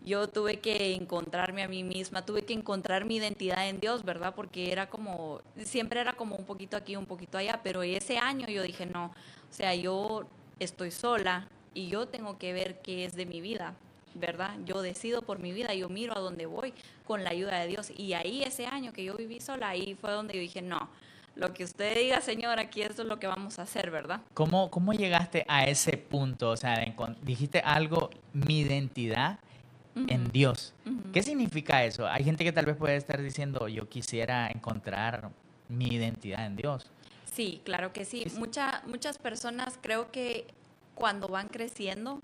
yo 0.03 0.27
tuve 0.27 0.60
que 0.62 0.96
encontrarme 0.96 1.62
a 1.62 1.68
mí 1.68 1.84
misma, 1.84 2.25
tuve 2.25 2.41
que 2.41 2.53
encontrar 2.53 3.06
mi 3.06 3.18
identidad 3.18 3.70
en 3.70 3.80
Dios, 3.80 4.03
¿verdad? 4.03 4.34
Porque 4.34 4.72
era 4.72 4.89
como, 4.89 5.41
siempre 5.63 6.00
era 6.00 6.13
como 6.13 6.36
un 6.36 6.46
poquito 6.46 6.75
aquí, 6.75 6.96
un 6.96 7.06
poquito 7.06 7.38
allá, 7.38 7.60
pero 7.63 7.84
ese 7.84 8.18
año 8.18 8.48
yo 8.48 8.63
dije, 8.63 8.88
no, 8.88 9.06
o 9.06 9.53
sea, 9.53 9.75
yo 9.75 10.25
estoy 10.58 10.89
sola 10.89 11.48
y 11.75 11.88
yo 11.88 12.08
tengo 12.08 12.39
que 12.39 12.51
ver 12.51 12.82
qué 12.82 13.06
es 13.06 13.13
de 13.13 13.27
mi 13.27 13.41
vida, 13.41 13.75
¿verdad? 14.15 14.56
Yo 14.65 14.82
decido 14.82 15.22
por 15.22 15.38
mi 15.38 15.51
vida, 15.51 15.75
yo 15.75 15.88
miro 15.88 16.18
a 16.18 16.20
dónde 16.20 16.48
voy 16.48 16.74
con 17.06 17.24
la 17.24 17.30
ayuda 17.30 17.60
de 17.60 17.68
Dios. 17.68 17.91
Y 17.96 18.13
ahí 18.13 18.41
ese 18.41 18.65
año 18.65 18.91
que 18.91 19.03
yo 19.03 19.13
viví 19.13 19.39
sola, 19.39 19.70
ahí 19.70 19.94
fue 19.94 20.13
donde 20.13 20.34
yo 20.34 20.39
dije, 20.39 20.63
no, 20.63 20.89
lo 21.36 21.54
que 21.54 21.64
usted 21.64 21.96
diga, 21.96 22.22
Señor, 22.22 22.60
aquí 22.60 22.82
esto 22.82 23.04
es 23.04 23.08
lo 23.08 23.20
que 23.20 23.28
vamos 23.28 23.60
a 23.60 23.64
hacer, 23.64 23.92
¿verdad? 23.92 24.22
¿Cómo, 24.34 24.70
cómo 24.70 24.94
llegaste 24.94 25.46
a 25.48 25.66
ese 25.66 25.98
punto? 25.98 26.50
O 26.52 26.58
sea, 26.58 26.84
dijiste 27.22 27.60
algo, 27.60 28.10
mi 28.34 28.60
identidad 28.60 29.40
en 29.96 30.30
Dios. 30.32 30.74
¿Qué 31.14 31.22
significa 31.24 31.84
eso? 31.84 32.08
Hay 32.08 32.24
gente 32.24 32.44
que 32.44 32.52
tal 32.52 32.66
vez 32.66 32.76
puede 32.76 32.96
estar 32.96 33.22
diciendo, 33.22 33.68
yo 33.68 33.90
quisiera 33.90 34.50
encontrar 34.50 35.30
mi 35.70 35.86
identidad 35.86 36.46
en 36.46 36.56
Dios. 36.56 36.90
Sí, 37.34 37.62
claro 37.64 37.94
que 37.94 38.06
sí. 38.06 38.26
muchas 38.86 39.18
personas 39.18 39.80
creo 39.82 40.12
que 40.12 40.48
cuando 40.95 41.27
van 41.27 41.48
creciendo, 41.48 42.21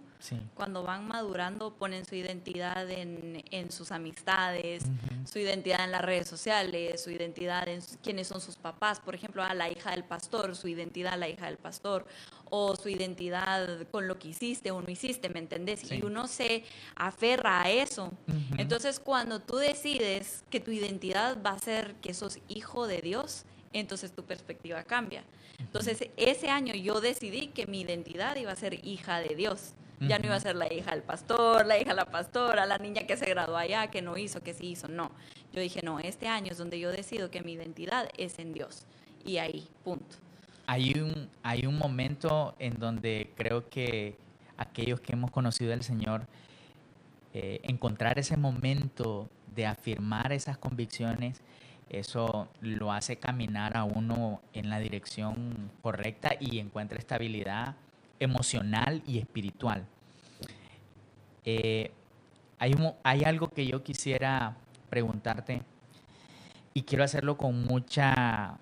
cuando 0.55 0.83
van 0.83 1.07
madurando, 1.07 1.73
ponen 1.73 2.05
su 2.05 2.15
identidad 2.15 2.89
en, 2.89 3.71
sus 3.71 3.91
amistades, 3.91 4.83
su 5.31 5.39
identidad 5.39 5.83
en 5.83 5.91
las 5.91 6.01
redes 6.01 6.27
sociales, 6.27 7.01
su 7.01 7.11
identidad 7.11 7.67
en 7.67 7.81
quiénes 8.03 8.27
son 8.27 8.41
sus 8.41 8.55
papás. 8.55 8.99
Por 8.99 9.15
ejemplo, 9.15 9.43
a 9.43 9.53
la 9.53 9.69
hija 9.69 9.91
del 9.91 10.03
pastor, 10.03 10.55
su 10.55 10.67
identidad 10.67 11.13
a 11.13 11.17
la 11.17 11.29
hija 11.29 11.45
del 11.45 11.57
pastor, 11.57 12.05
o 12.49 12.75
su 12.75 12.89
identidad 12.89 13.85
con 13.91 14.07
lo 14.07 14.17
que 14.17 14.29
hiciste 14.29 14.71
o 14.71 14.81
no 14.81 14.89
hiciste, 14.89 15.29
¿me 15.29 15.39
entendés? 15.39 15.91
Y 15.91 16.03
uno 16.03 16.27
se 16.27 16.63
aferra 16.95 17.61
a 17.61 17.69
eso. 17.69 18.11
Entonces, 18.57 18.99
cuando 18.99 19.39
tú 19.39 19.57
decides 19.57 20.43
que 20.49 20.59
tu 20.59 20.71
identidad 20.71 21.37
va 21.45 21.51
a 21.51 21.59
ser 21.59 21.95
que 21.95 22.13
sos 22.13 22.39
hijo 22.47 22.87
de 22.87 23.01
Dios, 23.01 23.45
entonces 23.73 24.11
tu 24.11 24.23
perspectiva 24.23 24.83
cambia. 24.83 25.23
Entonces, 25.59 26.09
ese 26.17 26.49
año 26.49 26.73
yo 26.73 27.01
decidí 27.01 27.47
que 27.47 27.67
mi 27.67 27.81
identidad 27.81 28.35
iba 28.35 28.51
a 28.51 28.55
ser 28.55 28.85
hija 28.85 29.19
de 29.19 29.35
Dios. 29.35 29.73
Ya 29.99 30.19
no 30.19 30.27
iba 30.27 30.35
a 30.35 30.39
ser 30.39 30.55
la 30.55 30.71
hija 30.71 30.91
del 30.91 31.01
pastor, 31.01 31.65
la 31.65 31.79
hija 31.79 31.89
de 31.89 31.95
la 31.95 32.05
pastora, 32.05 32.67
la 32.67 32.77
niña 32.77 33.07
que 33.07 33.17
se 33.17 33.25
graduó 33.25 33.57
allá, 33.57 33.87
que 33.87 34.03
no 34.03 34.15
hizo, 34.15 34.41
que 34.41 34.53
sí 34.53 34.67
hizo. 34.67 34.87
No. 34.87 35.09
Yo 35.51 35.59
dije, 35.59 35.81
no, 35.81 35.99
este 35.99 36.27
año 36.27 36.51
es 36.51 36.59
donde 36.59 36.79
yo 36.79 36.91
decido 36.91 37.31
que 37.31 37.41
mi 37.41 37.53
identidad 37.53 38.07
es 38.15 38.37
en 38.37 38.53
Dios. 38.53 38.85
Y 39.25 39.37
ahí, 39.37 39.67
punto. 39.83 40.17
Hay 40.67 40.99
un, 40.99 41.29
hay 41.41 41.65
un 41.65 41.79
momento 41.79 42.53
en 42.59 42.75
donde 42.75 43.31
creo 43.35 43.67
que 43.69 44.15
aquellos 44.57 44.99
que 44.99 45.13
hemos 45.13 45.31
conocido 45.31 45.73
al 45.73 45.81
Señor, 45.81 46.27
eh, 47.33 47.59
encontrar 47.63 48.19
ese 48.19 48.37
momento 48.37 49.29
de 49.55 49.65
afirmar 49.65 50.31
esas 50.31 50.57
convicciones 50.57 51.41
eso 51.89 52.49
lo 52.61 52.91
hace 52.91 53.17
caminar 53.17 53.77
a 53.77 53.83
uno 53.83 54.41
en 54.53 54.69
la 54.69 54.79
dirección 54.79 55.71
correcta 55.81 56.31
y 56.39 56.59
encuentra 56.59 56.97
estabilidad 56.97 57.75
emocional 58.19 59.01
y 59.05 59.19
espiritual. 59.19 59.85
Eh, 61.45 61.91
hay, 62.59 62.75
hay 63.03 63.23
algo 63.23 63.49
que 63.49 63.65
yo 63.65 63.83
quisiera 63.83 64.57
preguntarte 64.89 65.61
y 66.73 66.83
quiero 66.83 67.03
hacerlo 67.03 67.37
con 67.37 67.63
mucha 67.63 68.57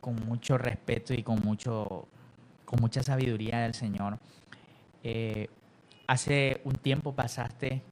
con 0.00 0.14
mucho 0.26 0.56
respeto 0.58 1.12
y 1.12 1.22
con 1.22 1.40
mucho 1.40 2.08
con 2.64 2.80
mucha 2.80 3.02
sabiduría 3.02 3.60
del 3.60 3.74
Señor. 3.74 4.18
Eh, 5.02 5.48
hace 6.06 6.60
un 6.64 6.74
tiempo 6.74 7.14
pasaste 7.14 7.82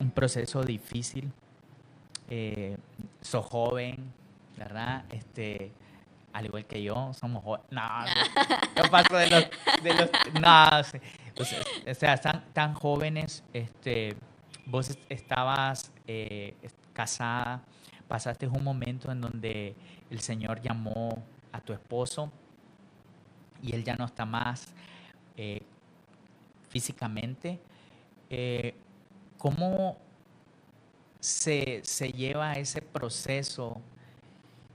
un 0.00 0.10
proceso 0.10 0.62
difícil 0.64 1.32
eh, 2.28 2.76
sos 3.20 3.44
joven, 3.46 4.12
¿verdad? 4.56 5.04
Este, 5.10 5.72
al 6.32 6.46
igual 6.46 6.66
que 6.66 6.82
yo, 6.82 7.12
somos 7.14 7.42
jóvenes. 7.42 7.66
No, 7.70 7.82
yo 8.76 8.90
paso 8.90 9.16
de 9.16 9.30
los... 9.30 9.44
De 9.82 9.94
los 9.94 10.10
no, 10.40 10.80
o 11.40 11.94
sea, 11.94 12.14
están 12.14 12.44
tan 12.52 12.74
jóvenes, 12.74 13.42
este, 13.52 14.16
vos 14.66 14.96
estabas 15.08 15.92
eh, 16.06 16.54
casada, 16.92 17.62
pasaste 18.08 18.46
un 18.46 18.62
momento 18.62 19.10
en 19.10 19.20
donde 19.20 19.74
el 20.10 20.20
Señor 20.20 20.60
llamó 20.60 21.22
a 21.52 21.60
tu 21.60 21.72
esposo 21.72 22.30
y 23.62 23.74
él 23.74 23.84
ya 23.84 23.96
no 23.96 24.04
está 24.04 24.24
más 24.24 24.72
eh, 25.36 25.62
físicamente. 26.68 27.60
Eh, 28.30 28.74
¿Cómo 29.38 29.98
se, 31.24 32.12
lleva 32.12 32.52
ese 32.52 32.82
proceso 32.82 33.80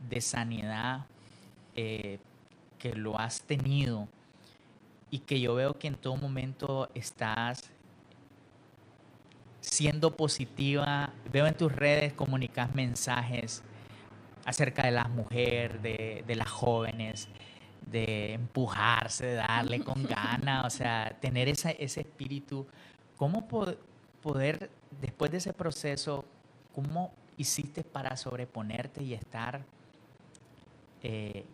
de 0.10 0.20
sanidad 0.20 1.06
eh, 1.76 2.18
que 2.80 2.94
lo 2.94 3.20
has 3.20 3.44
tenido 3.44 4.08
y 5.12 5.20
que 5.20 5.40
yo 5.40 5.54
veo 5.54 5.78
que 5.78 5.88
en 5.88 5.96
todo 5.96 6.16
momento 6.16 6.90
estás 6.96 7.70
siendo 9.62 10.18
positiva. 10.18 11.14
Veo 11.32 11.46
en 11.46 11.56
tus 11.56 11.72
redes, 11.72 12.14
comunicas 12.14 12.74
mensajes 12.74 13.62
acerca 14.44 14.86
de 14.86 14.92
las 14.92 15.10
mujeres, 15.10 15.84
de, 15.84 16.36
las 16.36 16.50
jóvenes, 16.50 17.28
de 17.86 18.34
empujarse, 18.34 19.28
de 19.28 19.34
darle 19.36 19.82
con 19.84 20.04
ganas, 20.04 20.66
o 20.66 20.70
sea, 20.72 21.16
tener 21.22 21.48
ese 21.48 21.78
espíritu. 21.78 22.66
¿Cómo 23.18 23.48
poder, 23.48 24.72
después 25.00 25.30
de 25.30 25.38
ese 25.38 25.54
proceso, 25.54 26.26
¿Cómo 26.74 27.12
hiciste 27.38 27.84
para 27.84 28.16
sobreponerte 28.18 29.04
y 29.04 29.14
estar 29.14 29.62
eh, 31.04 31.46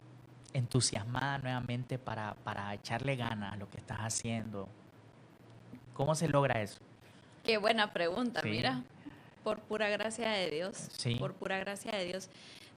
entusiasmada 0.53 1.37
nuevamente 1.39 1.99
para, 1.99 2.35
echarle 2.73 3.15
ganas 3.15 3.53
a 3.53 3.57
lo 3.57 3.69
que 3.69 3.77
estás 3.77 3.99
haciendo? 3.99 4.67
¿Cómo 5.93 6.15
se 6.15 6.27
logra 6.27 6.61
eso? 6.61 6.79
Qué 7.43 7.57
buena 7.57 7.93
pregunta, 7.93 8.41
mira. 8.43 8.83
Por 9.43 9.59
pura 9.59 9.89
gracia 9.89 10.29
de 10.29 10.49
Dios. 10.49 10.89
Sí. 10.97 11.15
Por 11.15 11.33
pura 11.33 11.59
gracia 11.59 11.91
de 11.91 12.05
Dios. 12.05 12.29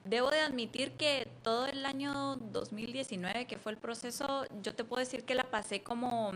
Debo 0.05 0.29
de 0.29 0.39
admitir 0.39 0.91
que 0.93 1.27
todo 1.43 1.65
el 1.65 1.85
año 1.85 2.37
2019, 2.37 3.45
que 3.45 3.57
fue 3.57 3.71
el 3.71 3.77
proceso, 3.77 4.45
yo 4.61 4.73
te 4.73 4.83
puedo 4.83 4.99
decir 4.99 5.25
que 5.25 5.35
la 5.35 5.43
pasé 5.45 5.81
como, 5.81 6.31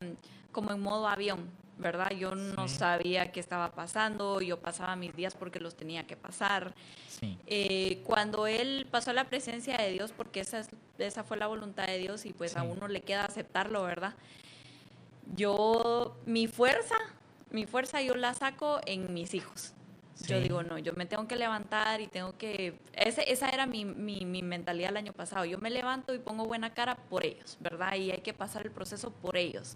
como 0.51 0.71
en 0.71 0.81
modo 0.81 1.07
avión. 1.07 1.49
¿Verdad? 1.77 2.11
Yo 2.11 2.35
no 2.35 2.67
sabía 2.67 3.31
qué 3.31 3.39
estaba 3.39 3.71
pasando, 3.71 4.41
yo 4.41 4.59
pasaba 4.59 4.95
mis 4.95 5.15
días 5.15 5.35
porque 5.35 5.59
los 5.59 5.75
tenía 5.75 6.05
que 6.05 6.15
pasar. 6.15 6.73
Eh, 7.47 8.01
cuando 8.05 8.47
él 8.47 8.87
pasó 8.91 9.11
a 9.11 9.13
la 9.13 9.25
presencia 9.25 9.77
de 9.77 9.91
Dios, 9.91 10.11
porque 10.11 10.41
esa, 10.41 10.63
esa 10.97 11.23
fue 11.23 11.37
la 11.37 11.47
voluntad 11.47 11.87
de 11.87 11.97
Dios 11.97 12.25
y 12.25 12.33
pues 12.33 12.57
a 12.57 12.63
uno 12.63 12.87
le 12.87 13.01
queda 13.01 13.25
aceptarlo, 13.25 13.83
¿verdad? 13.83 14.13
Yo, 15.35 16.17
mi 16.25 16.47
fuerza, 16.47 16.95
mi 17.49 17.65
fuerza 17.65 18.01
yo 18.01 18.15
la 18.15 18.33
saco 18.33 18.81
en 18.85 19.13
mis 19.13 19.33
hijos. 19.33 19.73
Yo 20.27 20.39
digo, 20.39 20.63
no, 20.63 20.77
yo 20.77 20.93
me 20.93 21.05
tengo 21.05 21.27
que 21.27 21.35
levantar 21.35 21.99
y 21.99 22.07
tengo 22.07 22.37
que... 22.37 22.79
Ese, 22.93 23.29
esa 23.31 23.49
era 23.49 23.65
mi, 23.65 23.83
mi, 23.83 24.25
mi, 24.25 24.41
mentalidad 24.41 24.91
el 24.91 24.97
año 24.97 25.11
pasado. 25.11 25.43
Yo 25.43 25.57
me 25.57 25.69
levanto 25.69 26.13
y 26.13 26.19
pongo 26.19 26.45
buena 26.45 26.73
cara 26.73 26.95
por 26.95 27.25
ellos, 27.25 27.57
¿verdad? 27.59 27.95
Y 27.95 28.11
hay 28.11 28.21
que 28.21 28.33
pasar 28.33 28.61
el 28.65 28.71
proceso 28.71 29.11
por 29.11 29.35
ellos 29.35 29.75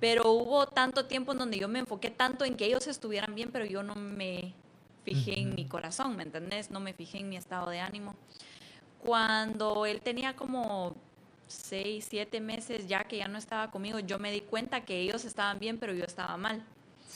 pero 0.00 0.30
hubo 0.32 0.66
tanto 0.66 1.06
tiempo 1.06 1.32
en 1.32 1.38
donde 1.38 1.58
yo 1.58 1.68
me 1.68 1.78
enfoqué 1.80 2.10
tanto 2.10 2.44
en 2.44 2.56
que 2.56 2.66
ellos 2.66 2.86
estuvieran 2.86 3.34
bien, 3.34 3.50
pero 3.52 3.64
yo 3.64 3.82
no 3.82 3.94
me 3.94 4.54
fijé 5.04 5.40
en 5.40 5.54
mi 5.54 5.66
corazón, 5.66 6.16
¿me 6.16 6.22
entendés? 6.22 6.70
No 6.70 6.80
me 6.80 6.92
fijé 6.92 7.18
en 7.18 7.28
mi 7.28 7.36
estado 7.36 7.70
de 7.70 7.80
ánimo. 7.80 8.14
Cuando 9.02 9.86
él 9.86 10.00
tenía 10.00 10.34
como 10.34 10.96
seis, 11.46 12.06
siete 12.08 12.40
meses 12.40 12.88
ya 12.88 13.04
que 13.04 13.18
ya 13.18 13.28
no 13.28 13.38
estaba 13.38 13.70
conmigo, 13.70 13.98
yo 13.98 14.18
me 14.18 14.32
di 14.32 14.40
cuenta 14.40 14.84
que 14.84 15.00
ellos 15.00 15.24
estaban 15.24 15.58
bien, 15.58 15.78
pero 15.78 15.92
yo 15.92 16.04
estaba 16.04 16.36
mal. 16.36 16.64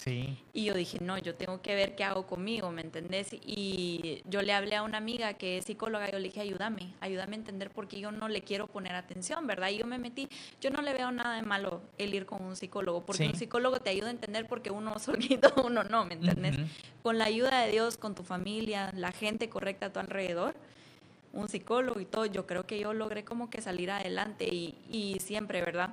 Sí. 0.09 0.45
Y 0.53 0.65
yo 0.65 0.75
dije, 0.75 0.99
no, 1.01 1.19
yo 1.19 1.35
tengo 1.35 1.63
que 1.63 1.75
ver 1.75 1.95
qué 1.95 2.05
hago 2.05 2.27
conmigo, 2.27 2.71
¿me 2.71 2.83
entendés? 2.83 3.29
Y 3.33 4.23
yo 4.25 4.43
le 4.43 4.53
hablé 4.53 4.77
a 4.77 4.83
una 4.83 4.99
amiga 4.99 5.35
que 5.35 5.59
es 5.59 5.67
psicóloga, 5.67 6.11
yo 6.11 6.19
le 6.19 6.29
dije, 6.29 6.41
ayúdame, 6.41 6.95
ayúdame 7.01 7.37
a 7.37 7.39
entender 7.39 7.71
por 7.71 7.87
qué 7.89 8.01
yo 8.01 8.11
no 8.11 8.29
le 8.29 8.43
quiero 8.43 8.67
poner 8.67 8.95
atención, 8.95 9.47
¿verdad? 9.47 9.69
Y 9.69 9.79
yo 9.79 9.87
me 9.87 9.99
metí, 9.99 10.29
yo 10.61 10.71
no 10.71 10.83
le 10.83 10.93
veo 10.93 11.13
nada 11.13 11.37
de 11.37 11.43
malo 11.43 11.83
el 11.99 12.15
ir 12.15 12.27
con 12.27 12.43
un 12.43 12.57
psicólogo, 12.57 13.05
porque 13.05 13.27
un 13.27 13.37
psicólogo 13.37 13.81
te 13.81 13.91
ayuda 13.91 14.09
a 14.09 14.11
entender 14.11 14.47
porque 14.47 14.71
uno 14.71 14.99
solito, 15.01 15.53
uno 15.65 15.85
no, 15.85 16.05
¿me 16.05 16.15
entendés? 16.15 16.57
Con 17.03 17.19
la 17.19 17.25
ayuda 17.25 17.63
de 17.63 17.71
Dios, 17.71 17.97
con 17.97 18.15
tu 18.15 18.23
familia, 18.23 18.91
la 18.95 19.13
gente 19.13 19.49
correcta 19.49 19.87
a 19.87 19.93
tu 19.93 20.01
alrededor, 20.01 20.55
un 21.33 21.49
psicólogo 21.49 22.01
y 22.01 22.05
todo, 22.05 22.27
yo 22.27 22.47
creo 22.47 22.67
que 22.67 22.79
yo 22.81 22.93
logré 22.95 23.25
como 23.25 23.51
que 23.51 23.61
salir 23.61 23.91
adelante 23.91 24.47
y, 24.47 24.75
y 24.91 25.21
siempre, 25.21 25.61
¿verdad? 25.61 25.91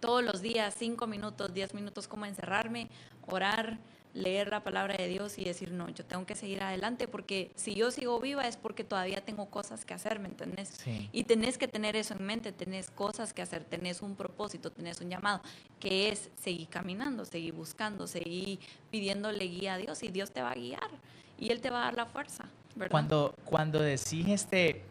Todos 0.00 0.22
los 0.22 0.42
días, 0.42 0.74
cinco 0.78 1.06
minutos, 1.06 1.54
diez 1.54 1.74
minutos, 1.74 2.08
como 2.08 2.26
encerrarme, 2.26 2.88
orar, 3.26 3.78
leer 4.14 4.48
la 4.48 4.62
palabra 4.62 4.96
de 4.96 5.08
Dios 5.08 5.38
y 5.38 5.44
decir, 5.44 5.72
no, 5.72 5.88
yo 5.88 6.04
tengo 6.04 6.24
que 6.24 6.36
seguir 6.36 6.62
adelante 6.62 7.08
porque 7.08 7.50
si 7.56 7.74
yo 7.74 7.90
sigo 7.90 8.20
viva 8.20 8.46
es 8.46 8.56
porque 8.56 8.84
todavía 8.84 9.20
tengo 9.24 9.46
cosas 9.46 9.84
que 9.84 9.92
hacer, 9.92 10.20
¿me 10.20 10.28
entendés? 10.28 10.80
Y 11.12 11.24
tenés 11.24 11.58
que 11.58 11.66
tener 11.66 11.96
eso 11.96 12.14
en 12.14 12.24
mente, 12.24 12.52
tenés 12.52 12.90
cosas 12.90 13.32
que 13.32 13.42
hacer, 13.42 13.64
tenés 13.64 14.02
un 14.02 14.14
propósito, 14.14 14.70
tenés 14.70 15.00
un 15.00 15.10
llamado, 15.10 15.42
que 15.80 16.10
es 16.10 16.30
seguir 16.40 16.68
caminando, 16.68 17.24
seguir 17.24 17.54
buscando, 17.54 18.06
seguir 18.06 18.60
pidiéndole 18.90 19.44
guía 19.46 19.74
a 19.74 19.78
Dios 19.78 20.02
y 20.04 20.08
Dios 20.08 20.30
te 20.30 20.42
va 20.42 20.52
a 20.52 20.54
guiar 20.54 20.90
y 21.38 21.50
Él 21.50 21.60
te 21.60 21.70
va 21.70 21.82
a 21.82 21.84
dar 21.86 21.94
la 21.94 22.06
fuerza. 22.06 22.44
Cuando, 22.90 23.34
cuando 23.44 23.80
decís 23.80 24.28
este, 24.28 24.82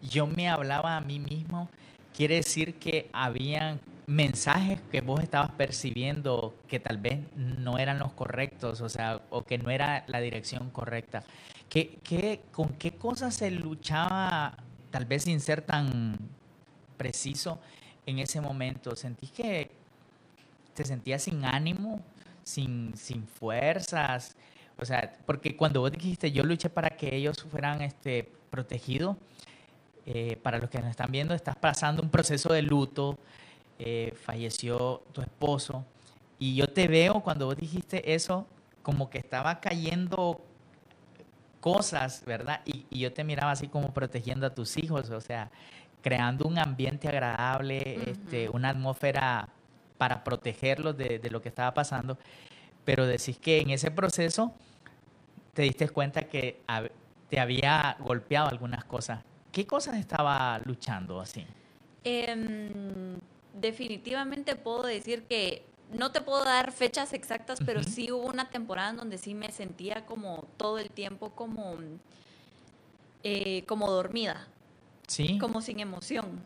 yo 0.00 0.26
me 0.28 0.48
hablaba 0.48 0.96
a 0.96 1.00
mí 1.00 1.18
mismo, 1.18 1.68
quiere 2.16 2.36
decir 2.36 2.74
que 2.74 3.08
habían 3.12 3.80
mensajes 4.06 4.80
que 4.90 5.00
vos 5.00 5.22
estabas 5.22 5.52
percibiendo 5.52 6.54
que 6.68 6.80
tal 6.80 6.98
vez 6.98 7.20
no 7.36 7.78
eran 7.78 7.98
los 7.98 8.12
correctos, 8.12 8.80
o 8.80 8.88
sea, 8.88 9.22
o 9.30 9.44
que 9.44 9.58
no 9.58 9.70
era 9.70 10.04
la 10.08 10.20
dirección 10.20 10.70
correcta. 10.70 11.22
¿Qué, 11.68 11.98
qué, 12.02 12.42
con 12.50 12.70
qué 12.70 12.92
cosas 12.92 13.34
se 13.34 13.50
luchaba, 13.50 14.56
tal 14.90 15.04
vez 15.04 15.24
sin 15.24 15.40
ser 15.40 15.62
tan 15.62 16.18
preciso, 16.96 17.60
en 18.04 18.18
ese 18.18 18.40
momento? 18.40 18.96
¿Sentís 18.96 19.30
que 19.30 19.70
te 20.74 20.84
sentías 20.84 21.22
sin 21.22 21.44
ánimo, 21.44 22.00
sin, 22.42 22.96
sin 22.96 23.26
fuerzas? 23.26 24.36
O 24.78 24.84
sea, 24.84 25.16
porque 25.24 25.56
cuando 25.56 25.80
vos 25.80 25.92
dijiste, 25.92 26.32
yo 26.32 26.42
luché 26.42 26.68
para 26.68 26.90
que 26.90 27.14
ellos 27.14 27.42
fueran 27.50 27.82
este, 27.82 28.30
protegidos, 28.50 29.16
eh, 30.04 30.36
para 30.42 30.58
los 30.58 30.68
que 30.68 30.80
nos 30.80 30.90
están 30.90 31.12
viendo, 31.12 31.32
estás 31.32 31.54
pasando 31.56 32.02
un 32.02 32.10
proceso 32.10 32.52
de 32.52 32.62
luto, 32.62 33.18
eh, 33.84 34.14
falleció 34.14 35.02
tu 35.12 35.20
esposo, 35.20 35.84
y 36.38 36.56
yo 36.56 36.68
te 36.68 36.88
veo 36.88 37.20
cuando 37.20 37.46
vos 37.46 37.56
dijiste 37.56 38.14
eso, 38.14 38.46
como 38.82 39.10
que 39.10 39.18
estaba 39.18 39.60
cayendo 39.60 40.40
cosas, 41.60 42.24
¿verdad? 42.26 42.60
Y, 42.64 42.98
yo 42.98 43.12
te 43.12 43.22
miraba 43.22 43.52
así 43.52 43.68
como 43.68 43.94
protegiendo 43.94 44.46
a 44.46 44.50
tus 44.50 44.76
hijos, 44.76 45.10
o 45.10 45.20
sea, 45.20 45.50
creando 46.02 46.46
un 46.46 46.58
ambiente 46.58 47.08
agradable, 47.08 48.10
este, 48.10 48.48
una 48.48 48.70
atmósfera 48.70 49.48
para 49.98 50.24
protegerlos 50.24 50.96
de, 50.96 51.20
de, 51.20 51.30
lo 51.30 51.40
que 51.40 51.48
estaba 51.48 51.72
pasando. 51.74 52.18
Pero 52.84 53.06
decís 53.06 53.38
que 53.38 53.60
en 53.60 53.70
ese 53.70 53.92
proceso 53.92 54.52
te 55.54 55.62
diste 55.62 55.88
cuenta 55.88 56.22
que 56.22 56.60
te 57.28 57.38
había 57.38 57.96
golpeado 58.00 58.48
algunas 58.48 58.84
cosas. 58.84 59.20
¿Qué 59.52 59.66
cosas 59.66 59.96
estaba 59.96 60.58
luchando 60.64 61.20
así? 61.20 61.46
Em, 62.04 63.16
definitivamente 63.54 64.56
puedo 64.56 64.82
decir 64.82 65.24
que 65.24 65.64
no 65.92 66.10
te 66.10 66.20
puedo 66.20 66.44
dar 66.44 66.72
fechas 66.72 67.12
exactas, 67.12 67.60
pero 67.64 67.82
sí 67.82 68.10
hubo 68.10 68.26
una 68.26 68.48
temporada 68.48 68.90
en 68.90 68.96
donde 68.96 69.18
sí 69.18 69.34
me 69.34 69.52
sentía 69.52 70.06
como 70.06 70.46
todo 70.56 70.78
el 70.78 70.90
tiempo 70.90 71.30
como, 71.30 71.76
eh, 73.22 73.64
como 73.66 73.90
dormida. 73.90 74.48
Sí. 75.06 75.38
Como 75.38 75.60
sin 75.60 75.80
emoción. 75.80 76.40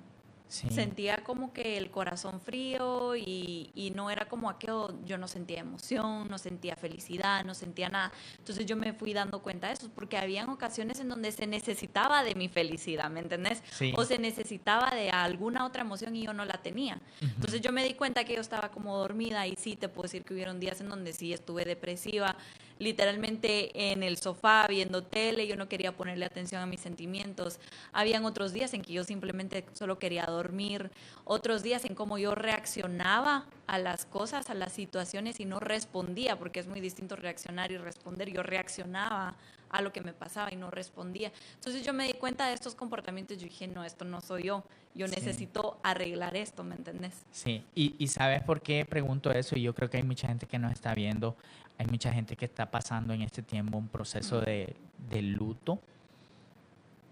Sentía 0.48 1.24
como 1.24 1.52
que 1.52 1.76
el 1.76 1.90
corazón 1.90 2.40
frío 2.40 3.16
y, 3.16 3.70
y, 3.74 3.90
no 3.90 4.10
era 4.10 4.28
como 4.28 4.48
aquello, 4.48 4.94
yo 5.04 5.18
no 5.18 5.26
sentía 5.26 5.60
emoción, 5.60 6.28
no 6.28 6.38
sentía 6.38 6.76
felicidad, 6.76 7.44
no 7.44 7.52
sentía 7.52 7.88
nada. 7.88 8.12
Entonces 8.38 8.64
yo 8.64 8.76
me 8.76 8.92
fui 8.92 9.12
dando 9.12 9.42
cuenta 9.42 9.66
de 9.66 9.74
eso, 9.74 9.90
porque 9.92 10.16
habían 10.16 10.48
ocasiones 10.48 11.00
en 11.00 11.08
donde 11.08 11.32
se 11.32 11.48
necesitaba 11.48 12.22
de 12.22 12.36
mi 12.36 12.48
felicidad, 12.48 13.10
¿me 13.10 13.20
entendés? 13.20 13.62
O 13.96 14.04
se 14.04 14.18
necesitaba 14.18 14.90
de 14.90 15.10
alguna 15.10 15.66
otra 15.66 15.82
emoción 15.82 16.14
y 16.14 16.24
yo 16.24 16.32
no 16.32 16.44
la 16.44 16.62
tenía. 16.62 17.00
Entonces 17.20 17.60
yo 17.60 17.72
me 17.72 17.82
di 17.82 17.94
cuenta 17.94 18.24
que 18.24 18.34
yo 18.34 18.40
estaba 18.40 18.70
como 18.70 18.96
dormida 18.96 19.46
y 19.46 19.56
sí, 19.56 19.74
te 19.74 19.88
puedo 19.88 20.04
decir 20.04 20.24
que 20.24 20.32
hubieron 20.32 20.60
días 20.60 20.80
en 20.80 20.88
donde 20.88 21.12
sí 21.12 21.32
estuve 21.32 21.64
depresiva, 21.64 22.36
literalmente 22.78 23.92
en 23.92 24.02
el 24.02 24.16
sofá 24.18 24.66
viendo 24.68 25.02
tele, 25.02 25.46
yo 25.46 25.56
no 25.56 25.68
quería 25.68 25.92
ponerle 25.92 26.24
atención 26.26 26.62
a 26.62 26.66
mis 26.66 26.80
sentimientos. 26.80 27.58
Habían 27.92 28.24
otros 28.24 28.52
días 28.52 28.74
en 28.74 28.82
que 28.82 28.92
yo 28.92 29.04
simplemente 29.04 29.64
solo 29.72 29.98
quería 29.98 30.26
dormir, 30.26 30.90
otros 31.24 31.62
días 31.62 31.84
en 31.84 31.94
cómo 31.94 32.18
yo 32.18 32.34
reaccionaba 32.34 33.46
a 33.66 33.78
las 33.78 34.06
cosas, 34.06 34.50
a 34.50 34.54
las 34.54 34.72
situaciones 34.72 35.40
y 35.40 35.44
no 35.44 35.60
respondía, 35.60 36.38
porque 36.38 36.60
es 36.60 36.66
muy 36.66 36.80
distinto 36.80 37.16
reaccionar 37.16 37.72
y 37.72 37.78
responder. 37.78 38.30
Yo 38.30 38.42
reaccionaba 38.42 39.34
a 39.76 39.82
lo 39.82 39.92
que 39.92 40.00
me 40.00 40.12
pasaba 40.12 40.52
y 40.52 40.56
no 40.56 40.70
respondía. 40.70 41.32
Entonces 41.54 41.84
yo 41.84 41.92
me 41.92 42.06
di 42.06 42.14
cuenta 42.14 42.46
de 42.48 42.54
estos 42.54 42.74
comportamientos, 42.74 43.38
yo 43.38 43.44
dije, 43.44 43.68
no, 43.68 43.84
esto 43.84 44.04
no 44.04 44.20
soy 44.20 44.44
yo, 44.44 44.64
yo 44.94 45.06
necesito 45.08 45.78
arreglar 45.82 46.36
esto, 46.36 46.64
¿me 46.64 46.74
entendés? 46.74 47.24
Sí, 47.30 47.64
y, 47.74 47.94
y, 47.98 48.08
¿sabes 48.08 48.42
por 48.42 48.62
qué 48.62 48.84
pregunto 48.84 49.30
eso? 49.30 49.56
Y 49.56 49.62
yo 49.62 49.74
creo 49.74 49.90
que 49.90 49.98
hay 49.98 50.02
mucha 50.02 50.28
gente 50.28 50.46
que 50.46 50.58
nos 50.58 50.72
está 50.72 50.94
viendo 50.94 51.36
hay 51.78 51.86
mucha 51.86 52.12
gente 52.12 52.36
que 52.36 52.44
está 52.44 52.70
pasando 52.70 53.12
en 53.12 53.22
este 53.22 53.42
tiempo 53.42 53.76
un 53.76 53.88
proceso 53.88 54.40
de, 54.40 54.74
luto. 55.10 55.78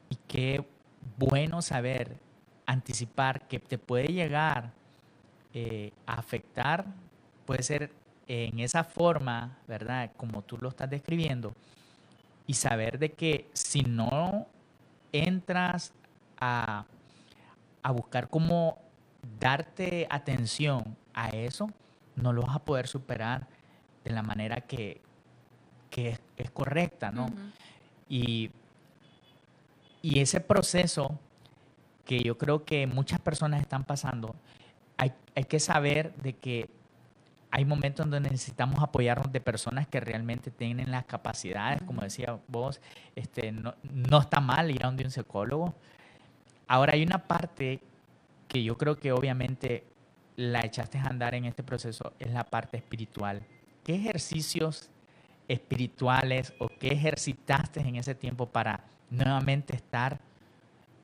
Y 0.08 0.16
qué 0.28 0.64
bueno 1.18 1.60
saber, 1.62 2.16
anticipar 2.66 3.46
que 3.46 3.58
te 3.58 3.78
puede 3.78 4.08
llegar 4.08 4.72
eh, 5.52 5.92
a 6.06 6.14
afectar, 6.14 6.86
puede 7.44 7.62
ser 7.62 7.92
en 8.26 8.58
esa 8.58 8.84
forma, 8.84 9.58
¿verdad? 9.68 10.10
Como 10.16 10.42
tú 10.42 10.56
lo 10.56 10.70
estás 10.70 10.88
describiendo. 10.88 11.52
Y 12.46 12.54
saber 12.54 12.98
de 12.98 13.12
que 13.12 13.48
si 13.52 13.82
no 13.82 14.46
entras 15.12 15.92
a, 16.38 16.84
a 17.82 17.90
buscar 17.92 18.28
cómo 18.28 18.78
darte 19.38 20.06
atención 20.10 20.96
a 21.14 21.30
eso, 21.30 21.70
no 22.16 22.32
lo 22.32 22.42
vas 22.42 22.56
a 22.56 22.64
poder 22.64 22.86
superar 22.86 23.46
de 24.04 24.10
la 24.10 24.22
manera 24.22 24.60
que, 24.60 25.00
es, 25.96 26.50
correcta, 26.52 27.12
¿no? 27.12 27.28
y, 28.08 28.50
y 30.02 30.20
ese 30.20 30.40
proceso 30.40 31.18
que 32.04 32.22
yo 32.22 32.36
creo 32.36 32.64
que 32.64 32.86
muchas 32.86 33.20
personas 33.20 33.60
están 33.60 33.84
pasando, 33.84 34.34
hay, 34.96 35.12
hay 35.34 35.44
que 35.44 35.60
saber 35.60 36.14
de 36.16 36.34
que 36.34 36.68
hay 37.56 37.64
momentos 37.64 38.10
donde 38.10 38.28
necesitamos 38.28 38.82
apoyarnos 38.82 39.30
de 39.30 39.40
personas 39.40 39.86
que 39.86 40.00
realmente 40.00 40.50
tienen 40.50 40.90
las 40.90 41.04
capacidades, 41.04 41.80
como 41.82 42.02
decía 42.02 42.36
vos, 42.48 42.80
este, 43.14 43.52
no, 43.52 43.76
no, 43.84 44.18
está 44.18 44.40
mal 44.40 44.72
ir 44.72 44.82
a 44.82 44.86
donde 44.88 45.04
un 45.04 45.12
psicólogo. 45.12 45.72
Ahora 46.66 46.94
hay 46.94 47.04
una 47.04 47.28
parte 47.28 47.80
que 48.48 48.64
yo 48.64 48.76
creo 48.76 48.96
que 48.96 49.12
obviamente 49.12 49.84
la 50.34 50.62
echaste 50.62 50.98
a 50.98 51.04
andar 51.04 51.36
en 51.36 51.44
este 51.44 51.62
proceso, 51.62 52.12
es 52.18 52.32
la 52.32 52.42
parte 52.42 52.76
espiritual. 52.76 53.46
¿qué 53.84 53.94
ejercicios 53.94 54.90
espirituales 55.46 56.54
o 56.58 56.66
qué 56.66 56.88
ejercitaste 56.88 57.78
en 57.78 57.94
ese 57.94 58.16
tiempo 58.16 58.46
para 58.46 58.82
nuevamente 59.10 59.76
estar 59.76 60.20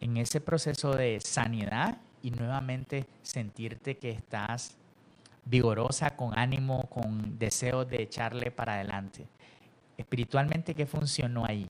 en 0.01 0.17
ese 0.17 0.41
proceso 0.41 0.97
de 0.97 1.21
sanidad 1.21 1.99
y 2.23 2.33
nuevamente 2.33 3.07
sentirte 3.23 3.99
que 3.99 4.11
estás 4.11 4.80
vigorosa, 5.45 6.17
con 6.17 6.39
ánimo, 6.39 6.89
con 6.91 7.39
deseo 7.39 7.85
de 7.85 8.03
echarle 8.03 8.51
para 8.51 8.75
adelante? 8.75 9.27
Espiritualmente, 9.97 10.75
¿qué 10.75 10.87
funcionó 10.87 11.45
ahí? 11.45 11.69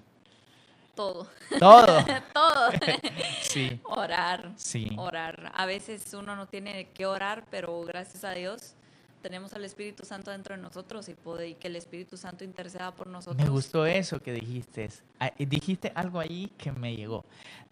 Todo. 0.94 1.26
Todo. 1.58 1.86
Todo. 2.34 2.70
sí. 3.42 3.80
Orar. 3.84 4.52
Sí. 4.56 4.90
Orar. 4.98 5.52
A 5.54 5.66
veces 5.66 6.12
uno 6.14 6.36
no 6.36 6.46
tiene 6.46 6.88
que 6.88 7.06
orar, 7.06 7.44
pero 7.50 7.82
gracias 7.82 8.24
a 8.24 8.32
Dios 8.32 8.74
tenemos 9.20 9.52
al 9.52 9.64
Espíritu 9.64 10.04
Santo 10.04 10.30
dentro 10.30 10.56
de 10.56 10.62
nosotros 10.62 11.08
y, 11.08 11.14
puede, 11.14 11.54
que 11.54 11.68
el 11.68 11.76
Espíritu 11.76 12.16
Santo 12.16 12.44
interceda 12.44 12.92
por 12.92 13.06
nosotros. 13.06 13.42
Me 13.42 13.50
gustó 13.50 13.86
eso 13.86 14.20
que 14.20 14.32
dijiste. 14.32 14.88
Ah, 15.18 15.32
dijiste 15.38 15.92
algo 15.94 16.20
ahí 16.20 16.52
que 16.56 16.72
me 16.72 16.96
llegó. 16.96 17.24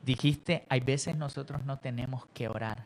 Dijiste, 0.02 0.64
hay 0.68 0.80
veces 0.80 1.16
nosotros 1.16 1.64
no 1.64 1.78
tenemos 1.78 2.26
que 2.34 2.48
orar. 2.48 2.84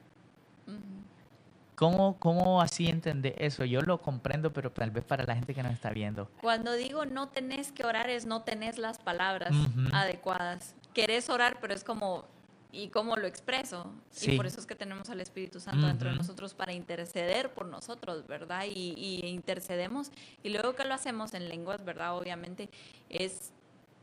¿Cómo, 1.74 2.18
¿Cómo, 2.18 2.60
así 2.60 2.88
entender 2.88 3.34
eso? 3.38 3.64
Yo 3.64 3.80
lo 3.80 4.00
comprendo, 4.00 4.52
pero 4.52 4.70
tal 4.70 4.90
vez 4.90 5.04
para 5.04 5.24
la 5.24 5.34
gente 5.34 5.54
que 5.54 5.62
nos 5.62 5.72
está 5.72 5.90
viendo. 5.90 6.28
Cuando 6.40 6.74
digo 6.74 7.06
no 7.06 7.28
tenés 7.28 7.72
que 7.72 7.84
orar 7.84 8.10
es 8.10 8.26
no 8.26 8.42
tenés 8.42 8.78
las 8.78 8.98
palabras 8.98 9.52
adecuadas. 9.92 10.74
Querés 10.92 11.30
orar, 11.30 11.58
pero 11.60 11.72
es 11.74 11.82
como 11.82 12.26
¿Y 12.74 12.88
cómo 12.88 13.16
lo 13.16 13.26
expreso? 13.26 13.92
Y 14.22 14.34
por 14.34 14.46
eso 14.46 14.58
es 14.58 14.66
que 14.66 14.74
tenemos 14.74 15.10
al 15.10 15.20
Espíritu 15.20 15.60
Santo 15.60 15.86
dentro 15.86 16.08
de 16.08 16.16
nosotros 16.16 16.54
para 16.54 16.72
interceder 16.72 17.52
por 17.52 17.66
nosotros, 17.66 18.26
¿verdad? 18.26 18.64
Y, 18.64 18.94
y, 18.96 19.26
intercedemos. 19.26 20.10
Y 20.42 20.48
luego 20.48 20.74
que 20.74 20.86
lo 20.86 20.94
hacemos 20.94 21.34
en 21.34 21.50
lenguas, 21.50 21.84
¿verdad? 21.84 22.16
Obviamente 22.16 22.70
es, 23.10 23.52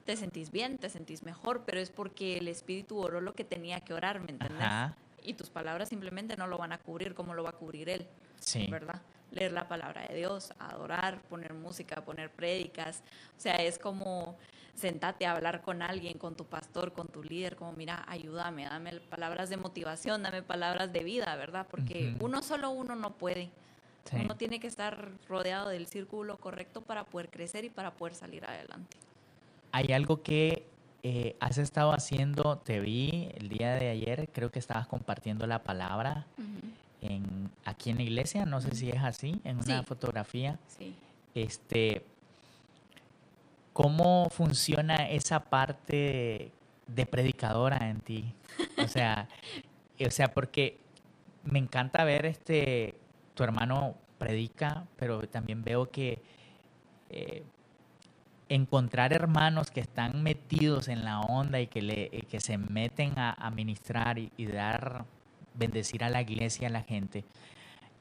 te 0.05 0.15
sentís 0.15 0.51
bien, 0.51 0.77
te 0.77 0.87
sentís 0.91 1.23
mejor, 1.23 1.63
pero 1.65 1.79
es 1.79 1.89
porque 1.89 2.37
el 2.37 2.47
Espíritu 2.47 2.99
oró 2.99 3.21
lo 3.21 3.33
que 3.33 3.43
tenía 3.43 3.79
que 3.79 3.95
orar, 3.95 4.19
¿me 4.19 4.33
entendés? 4.33 4.67
Y 5.23 5.33
tus 5.33 5.49
palabras 5.49 5.89
simplemente 5.89 6.37
no 6.37 6.47
lo 6.47 6.57
van 6.57 6.71
a 6.71 6.77
cubrir 6.77 7.13
como 7.13 7.33
lo 7.33 7.43
va 7.43 7.51
a 7.51 7.53
cubrir 7.53 7.89
Él, 7.89 8.07
sí. 8.39 8.67
¿verdad? 8.69 9.01
Leer 9.31 9.51
la 9.51 9.67
palabra 9.67 10.07
de 10.07 10.15
Dios, 10.15 10.53
adorar, 10.59 11.21
poner 11.23 11.53
música, 11.53 12.03
poner 12.03 12.31
prédicas. 12.31 13.03
O 13.37 13.39
sea, 13.39 13.55
es 13.55 13.77
como 13.77 14.37
sentate 14.75 15.25
a 15.25 15.33
hablar 15.33 15.61
con 15.61 15.81
alguien, 15.81 16.17
con 16.17 16.35
tu 16.35 16.45
pastor, 16.45 16.93
con 16.93 17.07
tu 17.07 17.21
líder, 17.23 17.55
como 17.55 17.73
mira, 17.73 18.03
ayúdame, 18.07 18.65
dame 18.65 18.99
palabras 19.01 19.49
de 19.49 19.57
motivación, 19.57 20.23
dame 20.23 20.41
palabras 20.41 20.91
de 20.91 21.03
vida, 21.03 21.35
¿verdad? 21.35 21.67
Porque 21.69 22.15
uno 22.19 22.41
solo 22.41 22.71
uno 22.71 22.95
no 22.95 23.13
puede. 23.13 23.51
Uno 24.11 24.37
tiene 24.37 24.59
que 24.59 24.67
estar 24.67 25.11
rodeado 25.27 25.69
del 25.69 25.85
círculo 25.85 26.37
correcto 26.37 26.81
para 26.81 27.03
poder 27.03 27.29
crecer 27.29 27.65
y 27.65 27.69
para 27.69 27.91
poder 27.91 28.15
salir 28.15 28.43
adelante. 28.43 28.97
Hay 29.71 29.91
algo 29.91 30.23
que 30.23 30.65
eh, 31.03 31.35
has 31.39 31.57
estado 31.57 31.93
haciendo, 31.93 32.57
te 32.57 32.79
vi 32.79 33.29
el 33.35 33.49
día 33.49 33.75
de 33.75 33.89
ayer, 33.89 34.29
creo 34.33 34.51
que 34.51 34.59
estabas 34.59 34.87
compartiendo 34.87 35.47
la 35.47 35.63
palabra 35.63 36.27
en, 37.01 37.49
aquí 37.63 37.89
en 37.89 37.97
la 37.97 38.03
iglesia, 38.03 38.45
no 38.45 38.59
sé 38.59 38.75
si 38.75 38.89
es 38.89 39.01
así, 39.01 39.39
en 39.43 39.59
una 39.59 39.83
fotografía. 39.83 40.59
Sí. 40.67 40.93
Este, 41.35 42.05
¿Cómo 43.71 44.29
funciona 44.29 45.07
esa 45.09 45.45
parte 45.45 46.51
de, 46.87 47.05
predicadora 47.05 47.89
en 47.89 48.01
ti? 48.01 48.33
O 48.83 48.87
sea, 48.87 49.29
o 50.05 50.11
sea, 50.11 50.33
porque 50.33 50.79
me 51.45 51.59
encanta 51.59 52.03
ver 52.03 52.25
este, 52.25 52.95
tu 53.35 53.43
hermano 53.43 53.95
predica, 54.17 54.85
pero 54.97 55.21
también 55.29 55.63
veo 55.63 55.89
que 55.89 56.21
eh, 57.09 57.43
encontrar 58.49 59.13
hermanos 59.13 59.71
que 59.71 59.79
están 59.79 60.23
metidos 60.23 60.87
en 60.87 61.05
la 61.05 61.21
onda 61.21 61.59
y 61.61 61.67
que, 61.67 61.81
le, 61.81 62.09
que 62.29 62.39
se 62.39 62.57
meten 62.57 63.13
a, 63.17 63.51
ministrar 63.51 64.17
y, 64.17 64.45
dar, 64.45 65.05
bendecir 65.53 66.03
a 66.03 66.09
la 66.09 66.21
iglesia, 66.21 66.67
a 66.67 66.71
la 66.71 66.81
gente, 66.81 67.23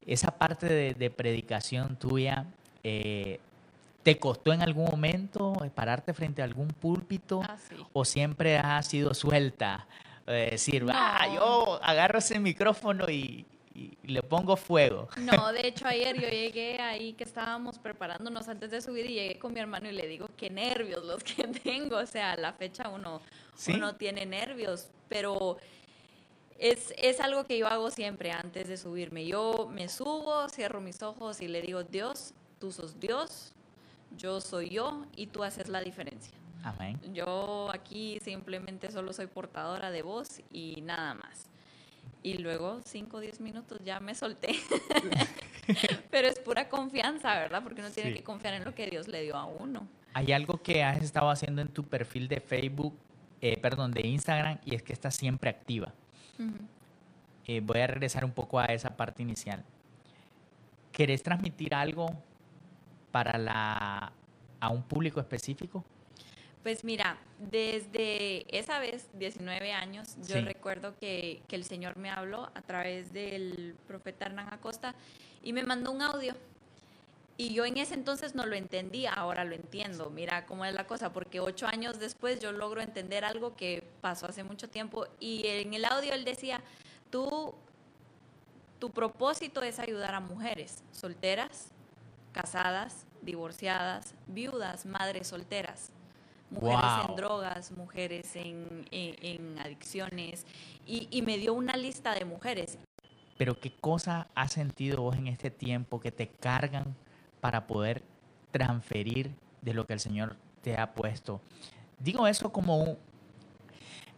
esa 0.07 0.31
parte 0.31 0.95
de, 0.95 1.11
predicación 1.11 1.97
tuya 1.97 2.47
eh, 2.83 3.41
¿Te 4.03 4.19
costó 4.19 4.55
en 4.55 4.63
algún 4.63 4.87
momento 4.87 5.53
pararte 5.75 6.15
frente 6.15 6.41
a 6.41 6.47
algún 6.47 6.69
púlpito 6.69 7.43
ah, 7.43 7.59
o 7.93 8.07
siempre 8.07 8.57
has 8.57 8.87
sido 8.87 9.13
suelta? 9.13 9.87
Eh, 10.27 10.49
decir, 10.53 10.87
ah, 10.91 11.27
yo 11.35 11.79
agarro 11.83 12.19
ese 12.19 12.39
micrófono 12.39 13.11
y, 13.11 13.45
le 14.03 14.23
pongo 14.23 14.57
fuego. 14.57 15.09
No, 15.17 15.53
de 15.53 15.67
hecho 15.67 15.87
ayer 15.87 16.15
yo 16.21 16.29
llegué 16.29 16.81
ahí 16.81 17.13
que 17.13 17.25
estábamos 17.25 17.79
preparándonos 17.79 18.49
antes 18.49 18.71
de 18.71 18.81
subir 18.81 19.07
y 19.07 19.15
llegué 19.15 19.39
con 19.39 19.53
mi 19.53 19.61
hermano 19.61 19.89
y 19.89 19.93
le 19.93 20.07
digo, 20.07 20.29
qué 20.37 20.51
nervios 20.51 21.05
los 21.05 21.23
que 21.23 21.47
tengo. 21.65 21.97
O 21.97 22.07
sea, 22.07 22.33
a 22.33 22.37
la 22.37 22.53
fecha 22.53 22.89
uno, 22.89 23.21
uno 23.69 23.95
tiene 23.97 24.27
nervios, 24.27 24.89
pero 25.09 25.59
es, 26.59 26.93
es 26.99 27.21
algo 27.21 27.45
que 27.45 27.59
yo 27.59 27.69
hago 27.69 27.91
siempre 27.91 28.33
antes 28.33 28.69
de 28.69 28.77
subirme. 28.77 29.27
Yo 29.27 29.69
me 29.71 29.89
subo, 29.89 30.49
cierro 30.49 30.81
mis 30.81 31.03
ojos 31.03 31.41
y 31.41 31.49
le 31.49 31.63
digo, 31.63 31.85
Dios, 31.85 32.35
tú 32.59 32.73
sos 32.73 32.99
Dios, 32.99 33.53
yo 34.17 34.41
soy 34.41 34.71
yo 34.71 35.05
y 35.17 35.29
tú 35.29 35.45
haces 35.45 35.69
la 35.69 35.81
diferencia. 35.81 36.37
Amén. 36.65 37.01
Yo 37.15 37.71
aquí 37.73 38.19
simplemente 38.21 38.91
solo 38.91 39.13
soy 39.13 39.27
portadora 39.27 39.91
de 39.91 40.03
voz 40.03 40.41
y 40.51 40.81
nada 40.83 41.15
más. 41.15 41.48
Y 42.29 42.37
luego, 42.37 42.83
5 42.85 43.17
o 43.17 43.21
10 43.21 43.41
minutos, 43.41 43.81
ya 43.83 44.01
me 44.01 44.15
solté. 44.15 44.55
Pero 46.11 46.29
es 46.29 46.39
pura 46.41 46.69
confianza, 46.69 47.33
¿verdad? 47.39 47.63
Porque 47.63 47.81
uno 47.81 47.91
tiene 47.91 48.13
que 48.13 48.23
confiar 48.23 48.53
en 48.53 48.65
lo 48.65 48.75
que 48.75 48.87
Dios 48.87 49.09
le 49.09 49.23
dio 49.23 49.35
a 49.35 49.47
uno. 49.47 49.89
Hay 50.13 50.33
algo 50.33 50.63
que 50.63 50.85
has 50.85 51.03
estado 51.03 51.31
haciendo 51.31 51.63
en 51.63 51.69
tu 51.69 51.85
perfil 51.85 52.29
de 52.29 52.41
Facebook, 52.41 52.95
eh, 53.41 53.57
perdón, 53.57 53.93
de 53.93 54.07
Instagram, 54.07 54.59
y 54.67 54.75
es 54.75 54.83
que 54.83 54.93
estás 54.93 55.15
siempre 55.15 55.49
activa. 55.49 55.95
Eh, 57.47 57.61
voy 57.61 57.81
a 57.81 57.87
regresar 57.87 58.27
un 58.27 58.33
poco 58.33 58.61
a 58.61 58.67
esa 58.67 58.95
parte 58.95 59.23
inicial. 59.23 59.65
¿Querés 60.93 61.23
transmitir 61.23 61.75
algo 61.75 62.11
para 63.11 63.39
la, 63.39 64.13
a 64.61 64.69
un 64.69 64.83
público 64.83 65.19
específico? 65.19 65.83
Pues 66.63 66.85
mira, 66.85 67.19
desde 67.39 68.45
esa 68.57 68.79
vez, 68.81 69.09
19 69.15 69.73
años, 69.73 70.17
yo 70.27 70.41
recuerdo 70.41 70.97
que, 70.99 71.43
que, 71.49 71.57
el 71.57 71.65
Señor 71.65 71.97
me 71.97 72.11
habló 72.11 72.51
a 72.55 72.63
través 72.63 73.13
del 73.13 73.77
profeta 73.87 74.27
Hernán 74.27 74.53
Acosta 74.53 74.95
y 75.43 75.53
me 75.53 75.63
mandó 75.63 75.93
un 75.93 76.03
audio. 76.03 76.35
Y 77.41 77.55
yo 77.55 77.65
en 77.65 77.77
ese 77.77 77.95
entonces 77.95 78.35
no 78.35 78.47
lo 78.47 78.57
entendía, 78.57 79.13
ahora 79.13 79.45
lo 79.45 79.55
entiendo. 79.55 80.11
Mira 80.11 80.45
cómo 80.45 80.65
es 80.65 80.75
la 80.75 80.89
cosa, 80.89 81.13
porque 81.13 81.39
ocho 81.39 81.69
años 81.69 82.01
después 82.01 82.41
yo 82.41 82.51
logro 82.51 82.81
entender 82.81 83.25
algo 83.25 83.55
que 83.55 83.85
pasó 84.01 84.27
hace 84.27 84.43
mucho 84.43 84.69
tiempo. 84.69 85.07
Y 85.21 85.47
en 85.47 85.73
el 85.73 85.85
audio 85.85 86.15
él 86.15 86.25
decía, 86.25 86.61
tú, 87.11 87.55
tu 88.81 88.91
propósito 88.91 89.63
es 89.63 89.79
ayudar 89.79 90.17
a 90.17 90.21
mujeres 90.21 90.83
solteras, 90.91 91.69
casadas, 92.33 93.07
divorciadas, 93.23 94.15
viudas, 94.27 94.85
madres 94.85 95.29
solteras, 95.29 95.93
mujeres 96.51 97.09
en 97.09 97.17
drogas, 97.17 97.73
mujeres 97.73 98.37
en, 98.37 99.57
adicciones, 99.59 100.47
y, 100.87 101.23
me 101.23 101.39
dio 101.39 101.55
una 101.55 101.77
lista 101.77 102.15
de 102.15 102.25
mujeres. 102.25 102.79
Pero 103.37 103.59
¿qué 103.59 103.73
cosa 103.73 104.29
has 104.35 104.53
sentido 104.53 105.03
vos 105.03 105.17
en 105.17 105.29
este 105.29 105.51
tiempo 105.51 106.01
que 106.01 106.11
te 106.11 106.29
cargan 106.29 106.97
para 107.41 107.67
poder 107.67 108.03
transferir 108.51 109.35
de 109.63 109.75
lo 109.75 109.87
que 109.87 109.93
el 109.93 110.01
Señor 110.01 110.37
te 110.63 110.77
ha 110.77 110.93
puesto? 110.95 111.41
Digo 111.99 112.27
eso 112.27 112.51
como 112.51 112.79
un... 112.79 112.99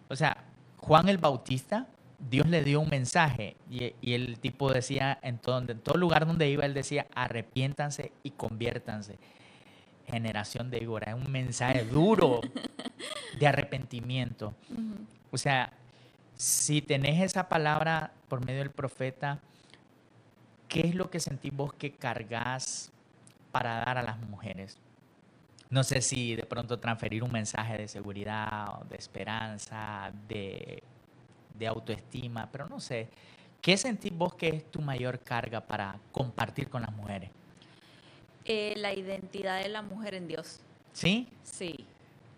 O 0.08 0.16
sea, 0.16 0.44
Juan 0.78 1.08
el 1.08 1.18
Bautista 1.18 1.86
Dios 2.28 2.46
le 2.48 2.62
dio 2.62 2.80
un 2.80 2.88
mensaje 2.88 3.56
y, 3.70 4.12
el 4.12 4.38
tipo 4.40 4.70
decía, 4.70 5.18
en 5.22 5.38
todo, 5.38 5.58
en 5.58 5.80
todo 5.80 5.96
lugar 5.96 6.26
donde 6.26 6.50
iba, 6.50 6.66
él 6.66 6.74
decía, 6.74 7.06
arrepiéntanse 7.14 8.12
y 8.22 8.32
conviértanse. 8.32 9.18
Generación 10.10 10.70
de 10.70 10.80
víbora, 10.80 11.12
es 11.12 11.16
un 11.16 11.30
mensaje 11.30 11.84
duro 11.84 12.40
de 13.38 13.46
arrepentimiento. 13.46 14.54
O 15.30 15.38
sea, 15.38 15.72
si 16.36 16.82
tenés 16.82 17.22
esa 17.22 17.48
palabra 17.48 18.12
por 18.28 18.44
medio 18.44 18.60
del 18.60 18.70
profeta, 18.70 19.38
¿qué 20.68 20.80
es 20.80 20.94
lo 20.94 21.10
que 21.10 21.20
sentís 21.20 21.54
vos 21.54 21.72
que 21.72 21.92
cargas 21.92 22.92
para 23.52 23.84
dar 23.84 23.98
a 23.98 24.02
las 24.02 24.18
mujeres? 24.18 24.78
No 25.68 25.84
sé 25.84 26.02
si 26.02 26.34
de 26.34 26.44
pronto 26.44 26.80
transferir 26.80 27.22
un 27.22 27.30
mensaje 27.30 27.78
de 27.78 27.86
seguridad, 27.86 28.80
de 28.88 28.96
esperanza, 28.96 30.10
de 30.26 30.82
de 31.60 31.66
autoestima, 31.68 32.48
pero 32.50 32.68
no 32.68 32.80
sé. 32.80 33.08
¿Qué 33.60 33.76
sentís 33.76 34.16
vos 34.16 34.34
que 34.34 34.48
es 34.48 34.70
tu 34.70 34.80
mayor 34.80 35.20
carga 35.20 35.60
para 35.60 36.00
compartir 36.10 36.68
con 36.68 36.82
las 36.82 36.92
mujeres? 36.92 37.30
Eh, 38.52 38.74
la 38.76 38.92
identidad 38.92 39.62
de 39.62 39.68
la 39.68 39.80
mujer 39.80 40.14
en 40.14 40.26
Dios. 40.26 40.58
¿Sí? 40.92 41.28
Sí, 41.44 41.86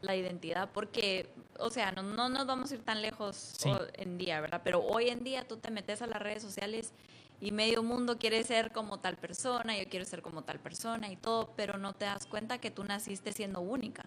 la 0.03 0.14
identidad, 0.14 0.68
porque, 0.70 1.27
o 1.59 1.70
sea, 1.70 1.90
no, 1.90 2.03
no 2.03 2.29
nos 2.29 2.46
vamos 2.46 2.70
a 2.70 2.75
ir 2.75 2.83
tan 2.83 3.01
lejos 3.01 3.55
en 3.94 4.18
día, 4.18 4.38
¿verdad? 4.42 4.61
Pero 4.62 4.83
hoy 4.83 5.09
en 5.09 5.25
día 5.25 5.48
tú 5.48 5.57
te 5.57 5.70
metes 5.70 6.03
a 6.03 6.07
las 6.07 6.20
redes 6.20 6.42
sociales 6.42 6.92
y 7.40 7.51
medio 7.51 7.83
mundo 7.83 8.18
quiere 8.18 8.44
ser 8.44 8.72
como 8.72 9.01
tal 9.01 9.16
persona, 9.16 9.75
yo 9.79 9.88
quiero 9.88 10.05
ser 10.05 10.20
como 10.20 10.42
tal 10.42 10.59
persona 10.59 11.11
y 11.11 11.16
todo, 11.16 11.55
pero 11.57 11.79
no 11.79 11.94
te 11.94 12.05
das 12.05 12.27
cuenta 12.27 12.59
que 12.59 12.70
tú 12.70 12.85
naciste 12.85 13.33
siendo 13.33 13.62
única. 13.62 14.05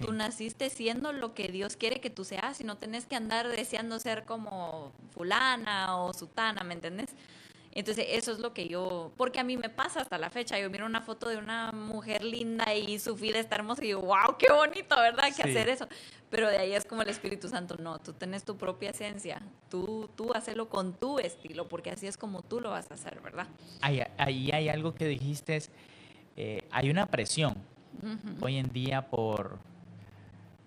Tú 0.00 0.12
naciste 0.12 0.70
siendo 0.70 1.12
lo 1.12 1.34
que 1.34 1.46
Dios 1.52 1.76
quiere 1.76 2.00
que 2.00 2.10
tú 2.10 2.24
seas 2.24 2.60
y 2.60 2.64
no 2.64 2.78
tenés 2.78 3.06
que 3.06 3.14
andar 3.14 3.46
deseando 3.46 4.00
ser 4.00 4.24
como 4.24 4.90
fulana 5.10 5.98
o 5.98 6.12
sutana, 6.14 6.64
¿me 6.64 6.74
entendés? 6.74 7.10
Entonces 7.72 8.06
eso 8.10 8.32
es 8.32 8.38
lo 8.38 8.52
que 8.52 8.68
yo, 8.68 9.12
porque 9.16 9.40
a 9.40 9.44
mí 9.44 9.56
me 9.56 9.68
pasa 9.68 10.00
hasta 10.00 10.18
la 10.18 10.30
fecha, 10.30 10.58
yo 10.58 10.68
miro 10.68 10.84
una 10.84 11.00
foto 11.00 11.28
de 11.28 11.38
una 11.38 11.72
mujer 11.72 12.22
linda 12.22 12.74
y 12.74 12.98
su 12.98 13.14
vida 13.14 13.38
está 13.38 13.56
hermosa 13.56 13.82
y 13.82 13.88
digo, 13.88 14.02
wow, 14.02 14.36
qué 14.38 14.52
bonito, 14.52 14.94
¿verdad? 14.96 15.34
Que 15.34 15.42
hacer 15.42 15.68
eso. 15.68 15.88
Pero 16.30 16.48
de 16.50 16.58
ahí 16.58 16.72
es 16.72 16.84
como 16.84 17.02
el 17.02 17.08
Espíritu 17.08 17.48
Santo, 17.48 17.76
no, 17.78 17.98
tú 17.98 18.12
tienes 18.12 18.44
tu 18.44 18.56
propia 18.56 18.90
esencia, 18.90 19.40
tú, 19.70 20.10
tú 20.16 20.34
hazlo 20.34 20.68
con 20.68 20.92
tu 20.94 21.18
estilo, 21.18 21.68
porque 21.68 21.90
así 21.90 22.06
es 22.06 22.16
como 22.16 22.42
tú 22.42 22.60
lo 22.60 22.70
vas 22.70 22.90
a 22.90 22.94
hacer, 22.94 23.20
¿verdad? 23.20 23.46
Ahí, 23.80 24.02
ahí 24.18 24.50
hay 24.52 24.68
algo 24.68 24.94
que 24.94 25.06
dijiste, 25.06 25.62
eh, 26.36 26.62
hay 26.70 26.90
una 26.90 27.06
presión 27.06 27.56
hoy 28.40 28.56
en 28.56 28.72
día 28.72 29.08
por 29.08 29.58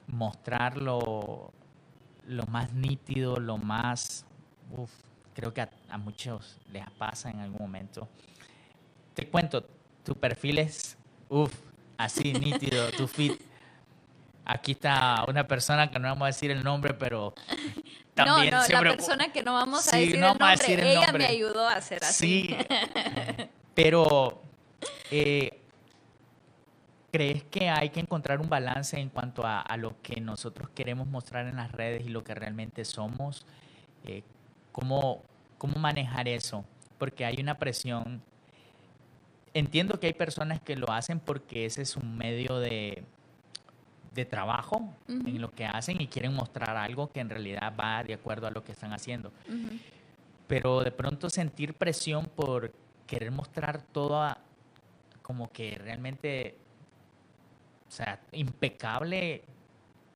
mostrar 0.08 0.78
lo, 0.78 1.52
más 2.50 2.74
nítido, 2.74 3.38
lo 3.38 3.58
más, 3.58 4.26
creo 5.36 5.54
que 5.54 5.62
a, 5.62 5.98
muchos 5.98 6.58
les 6.72 6.90
pasa 6.92 7.30
en 7.30 7.40
algún 7.40 7.60
momento. 7.60 8.08
Te 9.14 9.28
cuento, 9.28 9.64
tu 10.04 10.16
perfil 10.16 10.60
es, 10.60 10.98
uff, 11.30 11.54
así 11.98 12.34
nítido, 12.34 12.90
tu 12.92 13.08
feed. 13.08 13.34
Aquí 14.46 14.74
está 14.74 15.26
una 15.28 15.48
persona 15.48 15.90
que 15.90 16.00
no 16.00 16.08
vamos 16.08 16.24
a 16.24 16.28
decir 16.28 16.52
el 16.52 16.64
nombre, 16.64 16.94
pero 16.94 17.34
también 18.14 18.52
no, 18.52 18.60
no, 18.60 18.64
siempre... 18.64 18.90
la 18.92 18.96
persona 18.96 19.32
que 19.32 19.44
no 19.44 19.54
vamos 19.54 19.92
a, 19.92 19.98
decir, 19.98 20.16
el 20.16 20.22
nombre, 20.22 20.94
ella 20.94 21.12
me 21.12 21.26
ayudó 21.26 21.68
a 21.68 21.74
hacer 21.74 22.04
así. 22.04 22.48
Sí, 22.48 22.58
pero 23.74 24.42
eh, 25.10 25.62
¿crees 27.12 27.44
que 27.46 27.70
hay 27.70 27.90
que 27.90 28.00
encontrar 28.00 28.40
un 28.40 28.48
balance 28.48 29.00
en 29.00 29.10
cuanto 29.10 29.44
a, 29.46 29.66
lo 29.78 30.00
que 30.02 30.22
nosotros 30.22 30.70
queremos 30.76 31.08
mostrar 31.08 31.48
en 31.48 31.56
las 31.56 31.72
redes 31.72 32.06
y 32.06 32.10
lo 32.10 32.24
que 32.24 32.36
realmente 32.36 32.86
somos? 32.86 33.48
Eh, 34.04 34.24
¿cómo, 34.76 35.22
¿Cómo 35.58 35.80
manejar 35.80 36.28
eso? 36.28 36.66
Porque 36.98 37.24
hay 37.24 37.38
una 37.40 37.58
presión. 37.58 38.22
Entiendo 39.54 39.98
que 40.02 40.08
hay 40.08 40.14
personas 40.14 40.60
que 40.60 40.76
lo 40.76 40.92
hacen 40.92 41.22
porque 41.22 41.66
ese 41.66 41.82
es 41.84 41.96
un 41.96 42.18
medio 42.18 42.60
de, 42.60 43.06
de 44.14 44.26
trabajo 44.26 44.94
en 45.08 45.40
lo 45.40 45.50
que 45.52 45.66
hacen 45.66 46.02
y 46.02 46.08
quieren 46.08 46.34
mostrar 46.34 46.76
algo 46.76 47.10
que 47.10 47.22
en 47.22 47.30
realidad 47.30 47.74
va 47.80 48.04
de 48.04 48.16
acuerdo 48.16 48.48
a 48.48 48.52
lo 48.52 48.66
que 48.66 48.74
están 48.74 48.92
haciendo. 48.92 49.32
Pero 50.48 50.82
de 50.84 50.92
pronto 50.92 51.30
sentir 51.30 51.74
presión 51.74 52.26
por 52.26 52.74
querer 53.08 53.32
mostrar 53.32 53.82
todo 53.82 54.36
como 55.22 55.50
que 55.54 55.78
realmente, 55.78 56.58
o 57.88 57.92
sea, 57.92 58.20
impecable, 58.34 59.42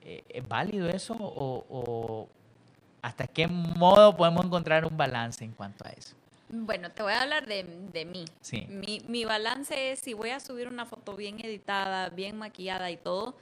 eh, 0.01 0.23
¿es 0.27 0.45
válido 0.45 0.89
eso? 0.89 1.15
O, 1.17 2.27
hasta 3.01 3.27
qué 3.27 3.47
modo 3.47 4.15
podemos 4.15 4.45
encontrar 4.45 4.85
un 4.85 4.97
balance 4.97 5.43
en 5.43 5.51
cuanto 5.51 5.85
a 5.85 5.91
eso? 5.91 6.15
Bueno, 6.49 6.89
te 6.89 7.03
voy 7.03 7.13
a 7.13 7.21
hablar 7.21 7.45
de, 7.45 7.63
de 7.93 8.05
mí. 8.05 8.25
Sí. 8.41 8.65
Mi, 8.69 9.01
mi 9.07 9.25
balance 9.25 9.91
es 9.91 9.99
si 9.99 10.13
voy 10.13 10.31
a 10.31 10.39
subir 10.39 10.67
una 10.67 10.85
foto 10.85 11.15
bien 11.15 11.39
editada, 11.39 12.09
bien 12.09 12.37
maquillada 12.37 12.89
y 12.89 12.97
todo, 12.97 13.35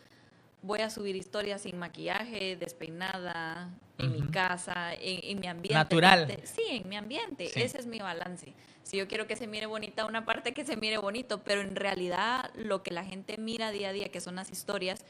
voy 0.61 0.81
a 0.81 0.89
subir 0.89 1.15
historias 1.15 1.61
sin 1.61 1.77
maquillaje, 1.77 2.57
despeinada, 2.57 3.69
en 3.97 4.11
mi 4.11 4.27
casa, 4.27 4.93
en, 4.93 5.39
mi 5.39 5.47
ambiente. 5.47 5.73
Natural. 5.73 6.39
Sí, 6.43 6.63
en 6.69 6.89
mi 6.89 6.95
ambiente. 6.97 7.45
Ese 7.55 7.79
es 7.79 7.85
mi 7.85 7.99
balance. 7.99 8.53
Si 8.83 8.97
yo 8.97 9.07
quiero 9.07 9.27
que 9.27 9.35
se 9.35 9.47
mire 9.47 9.65
bonita 9.65 10.05
una 10.05 10.25
parte, 10.25 10.53
que 10.53 10.65
se 10.65 10.77
mire 10.77 10.97
bonito, 10.97 11.41
pero 11.43 11.61
en 11.61 11.75
realidad 11.75 12.51
lo 12.55 12.83
que 12.83 12.91
la 12.91 13.03
gente 13.03 13.37
mira 13.37 13.71
día 13.71 13.89
a 13.89 13.93
día, 13.93 14.09
que 14.09 14.21
son 14.21 14.35
las 14.35 14.51
historias, 14.51 15.03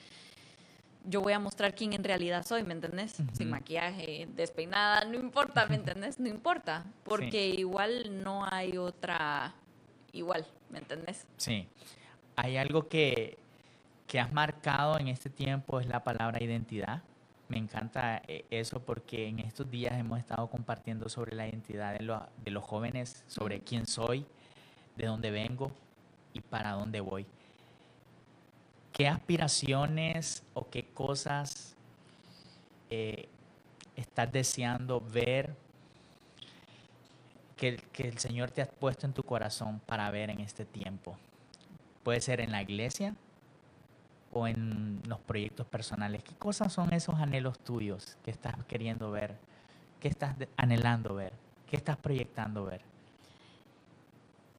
yo 1.08 1.22
voy 1.22 1.34
a 1.34 1.40
mostrar 1.40 1.74
quién 1.74 1.94
en 1.94 2.04
realidad 2.04 2.46
soy, 2.46 2.64
¿me 2.64 2.74
entendés? 2.74 3.18
Sin 3.34 3.50
maquillaje, 3.50 4.28
despeinada, 4.36 5.06
no 5.06 5.16
importa, 5.16 5.66
¿me 5.66 5.76
entendés? 5.76 6.20
No 6.20 6.28
importa, 6.28 6.86
porque 7.04 7.48
igual 7.48 8.24
no 8.24 8.46
hay 8.46 8.78
otra 8.78 9.56
igual, 10.12 10.46
¿me 10.70 10.80
entendés? 10.80 11.26
Sí. 11.38 11.68
Hay 12.36 12.58
algo 12.58 12.88
que 12.88 13.38
que 14.08 14.20
has 14.20 14.32
marcado 14.32 14.98
en 14.98 15.10
este 15.10 15.30
tiempo 15.30 15.80
es 15.80 15.88
la 15.88 16.04
palabra 16.04 16.42
identidad. 16.42 17.04
Me 17.50 17.58
encanta 17.58 18.22
eh, 18.28 18.46
eso 18.50 18.82
porque 18.82 19.28
en 19.28 19.40
estos 19.40 19.70
días 19.70 19.94
hemos 20.00 20.20
estado 20.20 20.50
compartiendo 20.50 21.10
sobre 21.10 21.36
la 21.36 21.48
identidad 21.48 21.98
de, 21.98 22.52
los 22.52 22.64
jóvenes, 22.64 23.24
sobre 23.28 23.60
quién 23.60 23.86
soy, 23.86 24.26
de 24.96 25.06
dónde 25.06 25.30
vengo 25.30 25.72
y 26.34 26.40
para 26.42 26.72
dónde 26.72 27.02
voy. 27.02 27.26
¿Qué 28.94 29.08
aspiraciones 29.08 30.44
o 30.54 30.68
qué 30.70 30.84
cosas 30.98 31.76
eh, 32.90 33.30
estás 33.96 34.32
deseando 34.32 35.00
ver 35.00 35.56
que, 37.56 37.76
que 37.94 38.08
el 38.08 38.18
Señor 38.18 38.50
te 38.50 38.64
ha 38.64 38.66
puesto 38.66 39.06
en 39.06 39.14
tu 39.14 39.22
corazón 39.22 39.80
para 39.86 40.10
ver 40.10 40.32
en 40.32 40.42
este 40.42 40.66
tiempo? 40.66 41.16
Puede 42.02 42.20
ser 42.20 42.42
en 42.42 42.52
la 42.52 42.64
iglesia, 42.64 43.14
o 44.34 44.48
en 44.48 45.02
los 45.08 45.20
proyectos 45.20 45.68
personales? 45.68 46.24
¿Qué 46.24 46.34
cosas 46.36 46.74
son 46.74 46.92
esos 46.94 47.16
anhelos 47.16 47.60
tuyos 47.60 48.18
que 48.24 48.32
estás 48.32 48.56
queriendo 48.66 49.12
ver? 49.12 49.38
¿Qué 50.00 50.08
estás 50.08 50.36
anhelando 50.56 51.16
ver? 51.16 51.34
¿Qué 51.68 51.76
estás 51.76 51.98
proyectando 51.98 52.66
ver? 52.66 52.82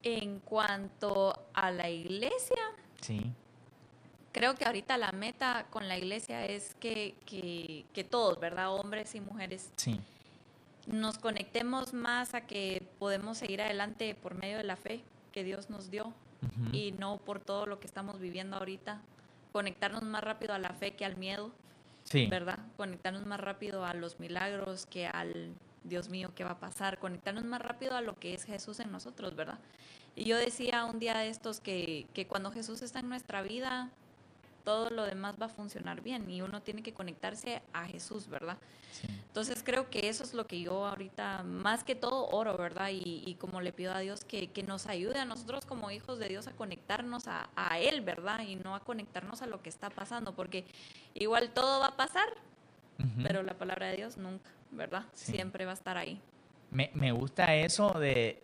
En 0.03 0.39
cuanto 0.41 1.49
a 1.53 1.71
la 1.73 1.91
iglesia, 1.91 2.63
sí. 3.01 3.33
Creo 4.33 4.55
que 4.55 4.65
ahorita 4.65 4.97
la 4.99 5.13
meta 5.13 5.67
con 5.71 5.89
la 5.89 5.97
iglesia 5.97 6.47
es 6.47 6.75
que, 6.75 7.15
que, 7.27 8.05
todos, 8.05 8.39
¿verdad? 8.41 8.75
Hombres 8.75 9.15
y 9.15 9.21
mujeres, 9.21 9.71
sí. 9.77 10.01
nos 10.87 11.19
conectemos 11.19 11.93
más 11.93 12.35
a 12.35 12.43
que 12.43 12.87
podemos 12.99 13.39
seguir 13.39 13.63
adelante 13.63 14.15
por 14.15 14.35
medio 14.35 14.59
de 14.59 14.65
la 14.65 14.77
fe 14.77 15.03
que 15.33 15.45
Dios 15.45 15.71
nos 15.71 15.91
dio 15.91 16.13
y 16.73 16.93
no 16.93 17.19
por 17.19 17.41
todo 17.41 17.67
lo 17.67 17.81
que 17.81 17.87
estamos 17.87 18.21
viviendo 18.21 18.57
ahorita 18.57 19.01
conectarnos 19.53 20.03
más 20.03 20.23
rápido 20.23 20.55
a 20.55 20.59
la 20.59 20.73
fe 20.73 20.95
que 20.95 21.05
al 21.05 21.17
miedo, 21.17 21.51
sí. 22.05 22.27
¿verdad? 22.27 22.59
Conectarnos 22.77 23.27
más 23.27 23.41
rápido 23.41 23.85
a 23.85 23.95
los 23.95 24.21
milagros 24.21 24.87
que 24.87 25.07
al 25.07 25.53
Dios 25.85 26.09
mío, 26.11 26.31
¿qué 26.35 26.45
va 26.45 26.53
a 26.53 26.61
pasar? 26.61 26.99
Conectarnos 26.99 27.45
más 27.45 27.61
rápido 27.61 27.97
a 27.97 28.01
lo 28.01 28.19
que 28.19 28.35
es 28.35 28.45
Jesús 28.45 28.79
en 28.81 28.93
nosotros, 28.93 29.35
¿verdad? 29.35 29.59
Y 30.15 30.25
yo 30.25 30.37
decía 30.37 30.85
un 30.85 30.99
día 30.99 31.17
de 31.19 31.29
estos 31.29 31.61
que, 31.61 32.07
que 32.15 32.27
cuando 32.27 32.51
Jesús 32.51 32.83
está 32.83 33.01
en 33.01 33.09
nuestra 33.09 33.43
vida, 33.43 33.91
todo 34.65 34.91
lo 34.91 35.05
demás 35.05 35.37
va 35.41 35.47
a 35.47 35.49
funcionar 35.49 36.01
bien 36.01 36.31
y 36.31 36.43
uno 36.43 36.63
tiene 36.63 36.83
que 36.83 36.93
conectarse 36.93 37.63
a 37.73 37.87
Jesús, 37.87 38.29
¿verdad? 38.29 38.59
Entonces 39.07 39.63
creo 39.65 39.91
que 39.91 40.09
eso 40.09 40.25
es 40.25 40.35
lo 40.35 40.47
que 40.47 40.61
yo 40.61 40.87
ahorita, 40.87 41.43
más 41.45 41.85
que 41.85 41.95
todo, 41.95 42.29
oro, 42.29 42.57
¿verdad? 42.57 42.91
Y, 42.93 43.37
como 43.41 43.61
le 43.61 43.73
pido 43.73 43.93
a 43.93 44.01
Dios 44.01 44.25
que, 44.25 44.51
nos 44.67 44.87
ayude 44.87 45.19
a 45.19 45.25
nosotros 45.25 45.65
como 45.65 45.91
hijos 45.91 46.19
de 46.19 46.29
Dios 46.29 46.49
a 46.49 46.53
conectarnos 46.53 47.25
a, 47.29 47.79
Él, 47.79 48.01
¿verdad? 48.01 48.41
Y 48.41 48.57
no 48.57 48.75
a 48.75 48.81
conectarnos 48.81 49.43
a 49.43 49.47
lo 49.47 49.63
que 49.63 49.69
está 49.69 49.91
pasando, 49.91 50.35
porque 50.35 50.65
igual 51.15 51.51
todo 51.51 51.81
va 51.81 51.89
a 51.89 51.97
pasar, 51.97 52.29
pero 53.23 53.43
la 53.43 53.55
palabra 53.55 53.87
de 53.87 53.97
Dios 53.97 54.17
nunca, 54.17 54.51
¿verdad? 54.73 55.05
Siempre 55.15 55.65
va 55.65 55.73
a 55.73 55.75
estar 55.75 55.97
ahí. 55.97 56.21
Me, 56.71 56.91
me 56.95 57.13
gusta 57.13 57.55
eso 57.55 57.99
de... 57.99 58.43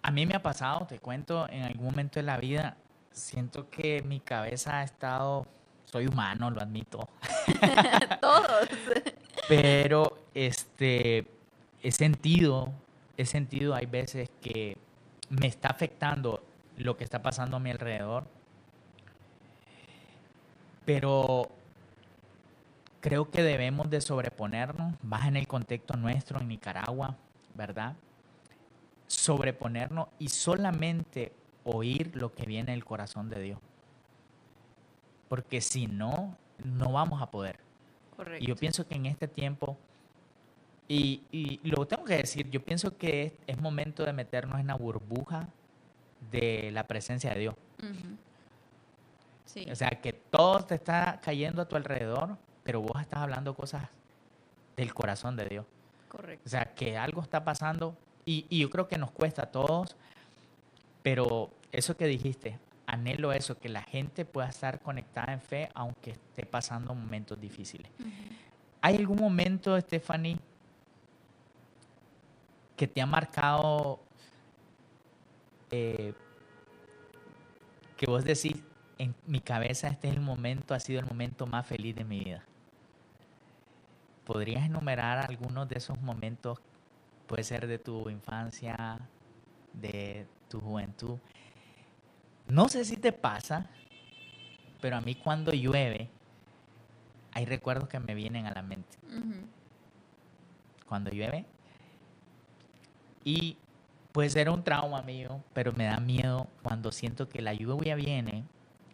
A 0.00 0.10
mí 0.10 0.24
me 0.24 0.34
ha 0.34 0.42
pasado, 0.42 0.86
te 0.86 1.00
cuento, 1.00 1.48
en 1.50 1.62
algún 1.62 1.86
momento 1.86 2.18
de 2.18 2.22
la 2.22 2.38
vida, 2.38 2.76
siento 3.18 3.68
que 3.68 4.02
mi 4.02 4.20
cabeza 4.20 4.78
ha 4.78 4.84
estado, 4.84 5.46
soy 5.84 6.06
humano, 6.06 6.50
lo 6.50 6.60
admito. 6.60 7.08
Todos. 8.20 8.68
Pero 9.48 10.18
este 10.34 11.26
he 11.82 11.92
sentido, 11.92 12.72
he 13.16 13.26
sentido 13.26 13.74
hay 13.74 13.86
veces 13.86 14.30
que 14.40 14.76
me 15.30 15.46
está 15.46 15.68
afectando 15.68 16.42
lo 16.76 16.96
que 16.96 17.04
está 17.04 17.22
pasando 17.22 17.56
a 17.56 17.60
mi 17.60 17.70
alrededor. 17.70 18.24
Pero 20.84 21.50
creo 23.00 23.30
que 23.30 23.42
debemos 23.42 23.90
de 23.90 24.00
sobreponernos, 24.00 24.94
más 25.02 25.26
en 25.26 25.36
el 25.36 25.46
contexto 25.46 25.96
nuestro 25.96 26.40
en 26.40 26.48
Nicaragua, 26.48 27.16
¿verdad? 27.54 27.94
Sobreponernos 29.06 30.08
y 30.18 30.28
solamente 30.28 31.32
oír 31.64 32.16
lo 32.16 32.34
que 32.34 32.44
viene 32.46 32.72
del 32.72 32.84
corazón 32.84 33.28
de 33.28 33.40
Dios. 33.40 33.58
Porque 35.28 35.60
si 35.60 35.86
no, 35.86 36.36
no 36.64 36.92
vamos 36.92 37.20
a 37.20 37.30
poder. 37.30 37.58
Correcto. 38.16 38.42
Y 38.42 38.48
yo 38.48 38.56
pienso 38.56 38.86
que 38.86 38.94
en 38.94 39.06
este 39.06 39.28
tiempo, 39.28 39.76
y, 40.88 41.22
y 41.30 41.60
lo 41.68 41.86
tengo 41.86 42.04
que 42.04 42.16
decir, 42.16 42.48
yo 42.50 42.62
pienso 42.64 42.96
que 42.96 43.36
es, 43.46 43.60
momento 43.60 44.04
de 44.04 44.12
meternos 44.12 44.58
en 44.58 44.66
la 44.68 44.74
burbuja 44.74 45.48
de 46.30 46.70
la 46.72 46.86
presencia 46.86 47.34
de 47.34 47.40
Dios. 47.40 47.54
sí. 49.44 49.66
O 49.70 49.76
sea, 49.76 49.90
que 49.90 50.12
todo 50.12 50.64
te 50.64 50.74
está 50.74 51.20
cayendo 51.22 51.62
a 51.62 51.68
tu 51.68 51.76
alrededor, 51.76 52.38
pero 52.64 52.80
vos 52.80 53.00
estás 53.00 53.20
hablando 53.20 53.54
cosas 53.54 53.88
del 54.76 54.94
corazón 54.94 55.36
de 55.36 55.44
Dios. 55.46 55.66
Correcto. 56.08 56.42
O 56.46 56.48
sea, 56.48 56.74
que 56.74 56.96
algo 56.96 57.20
está 57.20 57.44
pasando 57.44 57.96
y, 58.24 58.46
y 58.48 58.60
yo 58.60 58.70
creo 58.70 58.88
que 58.88 58.98
nos 58.98 59.10
cuesta 59.10 59.42
a 59.42 59.46
todos, 59.46 59.96
pero 61.08 61.48
eso 61.72 61.96
que 61.96 62.04
dijiste, 62.04 62.58
anhelo 62.86 63.32
eso, 63.32 63.58
que 63.58 63.70
la 63.70 63.80
gente 63.80 64.26
pueda 64.26 64.48
estar 64.48 64.78
conectada 64.80 65.32
en 65.32 65.40
fe 65.40 65.70
aunque 65.72 66.10
esté 66.10 66.44
pasando 66.44 66.94
momentos 66.94 67.40
difíciles. 67.40 67.90
¿Hay 68.82 68.96
algún 68.96 69.16
momento, 69.16 69.80
Stephanie, 69.80 70.38
que 72.76 72.86
te 72.86 73.00
ha 73.00 73.06
marcado 73.06 74.00
eh, 75.70 76.12
que 77.96 78.04
vos 78.04 78.22
decís, 78.22 78.62
en 78.98 79.14
mi 79.26 79.40
cabeza 79.40 79.88
este 79.88 80.08
es 80.08 80.14
el 80.14 80.20
momento, 80.20 80.74
ha 80.74 80.78
sido 80.78 81.00
el 81.00 81.06
momento 81.06 81.46
más 81.46 81.66
feliz 81.66 81.96
de 81.96 82.04
mi 82.04 82.18
vida? 82.20 82.44
¿Podrías 84.26 84.66
enumerar 84.66 85.24
algunos 85.26 85.70
de 85.70 85.78
esos 85.78 85.98
momentos? 86.02 86.58
Puede 87.26 87.44
ser 87.44 87.66
de 87.66 87.78
tu 87.78 88.10
infancia, 88.10 89.00
de 89.72 90.26
tu 90.48 90.60
juventud, 90.60 91.18
no 92.48 92.68
sé 92.68 92.84
si 92.84 92.96
te 92.96 93.12
pasa, 93.12 93.66
pero 94.80 94.96
a 94.96 95.00
mí 95.00 95.14
cuando 95.14 95.52
llueve, 95.52 96.08
hay 97.32 97.44
recuerdos 97.44 97.88
que 97.88 98.00
me 98.00 98.14
vienen 98.14 98.46
a 98.46 98.54
la 98.54 98.62
mente. 98.62 98.96
Cuando 100.88 101.10
llueve. 101.10 101.44
Y 103.22 103.58
puede 104.12 104.30
ser 104.30 104.48
un 104.48 104.64
trauma 104.64 105.02
mío, 105.02 105.42
pero 105.52 105.72
me 105.72 105.84
da 105.84 105.98
miedo 105.98 106.48
cuando 106.62 106.90
siento 106.90 107.28
que 107.28 107.42
la 107.42 107.52
lluvia 107.52 107.94
viene 107.94 108.44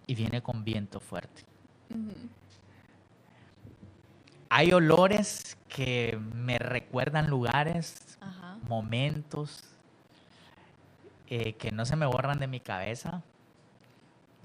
y 0.07 0.15
viene 0.15 0.43
con 0.43 0.65
viento 0.65 0.99
fuerte. 0.99 1.43
hay 4.49 4.73
olores 4.73 5.57
que 5.69 6.19
me 6.35 6.59
recuerdan 6.59 7.29
lugares, 7.29 8.19
momentos 8.69 9.74
eh, 11.37 11.55
que 11.55 11.73
no 11.73 11.85
se 11.85 11.97
me 11.97 12.07
borran 12.07 12.39
de 12.39 12.47
mi 12.47 12.61
cabeza. 12.61 13.21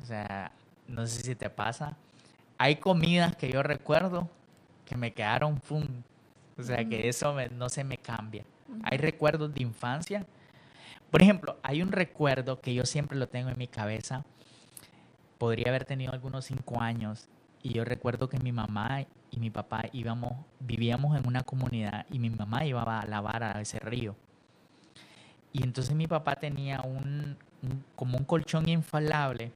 O 0.01 0.05
sea, 0.07 0.51
no 0.87 1.05
sé 1.05 1.21
si 1.21 1.35
te 1.35 1.51
pasa. 1.51 1.95
Hay 2.57 2.77
comidas 2.77 3.35
que 3.35 3.47
yo 3.47 3.61
recuerdo 3.61 4.27
que 4.85 4.97
me 4.97 5.13
quedaron. 5.13 5.61
O 6.57 6.63
sea, 6.63 6.83
que 6.85 7.07
eso 7.07 7.35
no 7.51 7.69
se 7.69 7.83
me 7.83 7.99
cambia. 7.99 8.43
Hay 8.81 8.97
recuerdos 8.97 9.53
de 9.53 9.61
infancia. 9.61 10.25
Por 11.11 11.21
ejemplo, 11.21 11.59
hay 11.61 11.83
un 11.83 11.91
recuerdo 11.91 12.59
que 12.59 12.73
yo 12.73 12.87
siempre 12.87 13.19
lo 13.19 13.29
tengo 13.29 13.51
en 13.51 13.57
mi 13.59 13.67
cabeza. 13.67 14.25
Podría 15.37 15.69
haber 15.69 15.85
tenido 15.85 16.11
algunos 16.11 16.45
cinco 16.45 16.81
años. 16.81 17.29
Y 17.61 17.73
yo 17.73 17.85
recuerdo 17.85 18.29
que 18.29 18.39
mi 18.39 18.51
mamá 18.51 19.05
y 19.29 19.39
mi 19.39 19.51
papá 19.51 19.83
íbamos, 19.91 20.33
vivíamos 20.59 21.15
en 21.19 21.27
una 21.27 21.43
comunidad 21.43 22.07
y 22.09 22.17
mi 22.17 22.31
mamá 22.31 22.65
iba 22.65 22.81
a 22.81 23.05
lavar 23.05 23.43
a 23.43 23.61
ese 23.61 23.77
río. 23.77 24.15
Y 25.51 25.63
entonces 25.63 25.95
mi 25.95 26.07
papá 26.07 26.35
tenía 26.35 26.81
un, 26.81 27.37
como 27.95 28.17
un 28.17 28.23
colchón 28.23 28.69
infalable. 28.69 29.51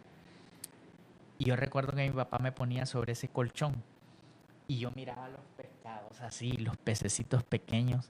Y 1.37 1.45
yo 1.45 1.55
recuerdo 1.55 1.93
que 1.93 2.07
mi 2.07 2.15
papá 2.15 2.39
me 2.39 2.51
ponía 2.51 2.85
sobre 2.85 3.13
ese 3.13 3.27
colchón. 3.27 3.75
Y 4.67 4.79
yo 4.79 4.91
miraba 4.91 5.29
los 5.29 5.41
pescados 5.57 6.21
así, 6.21 6.53
los 6.53 6.77
pececitos 6.77 7.43
pequeños. 7.43 8.09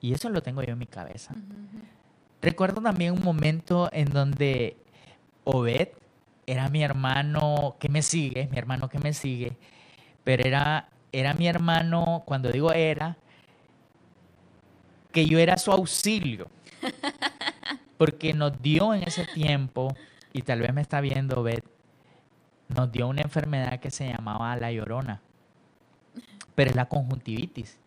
Y 0.00 0.12
eso 0.12 0.28
lo 0.30 0.42
tengo 0.42 0.62
yo 0.62 0.72
en 0.72 0.78
mi 0.78 0.86
cabeza. 0.86 1.34
Recuerdo 2.42 2.80
también 2.80 3.12
un 3.12 3.22
momento 3.22 3.90
en 3.92 4.10
donde 4.10 4.76
Obed 5.44 5.88
era 6.46 6.68
mi 6.68 6.82
hermano 6.82 7.76
que 7.78 7.88
me 7.88 8.02
sigue, 8.02 8.48
mi 8.50 8.58
hermano 8.58 8.88
que 8.88 8.98
me 8.98 9.12
sigue, 9.12 9.56
pero 10.24 10.42
era, 10.44 10.88
era 11.12 11.34
mi 11.34 11.46
hermano, 11.46 12.22
cuando 12.24 12.50
digo 12.50 12.72
era, 12.72 13.16
que 15.12 15.26
yo 15.26 15.38
era 15.38 15.56
su 15.58 15.70
auxilio. 15.70 16.48
Porque 17.98 18.32
nos 18.32 18.60
dio 18.62 18.94
en 18.94 19.02
ese 19.02 19.26
tiempo, 19.26 19.94
y 20.32 20.42
tal 20.42 20.60
vez 20.60 20.72
me 20.72 20.80
está 20.80 21.00
viendo, 21.00 21.42
Bet, 21.42 21.64
nos 22.68 22.90
dio 22.90 23.08
una 23.08 23.22
enfermedad 23.22 23.80
que 23.80 23.90
se 23.90 24.08
llamaba 24.08 24.56
la 24.56 24.72
llorona, 24.72 25.20
pero 26.54 26.70
es 26.70 26.76
la 26.76 26.88
conjuntivitis. 26.88 27.78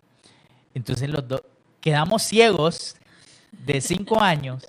Entonces 0.74 1.10
los 1.10 1.28
dos 1.28 1.44
quedamos 1.80 2.24
ciegos 2.24 2.96
de 3.52 3.82
cinco 3.82 4.22
años. 4.22 4.66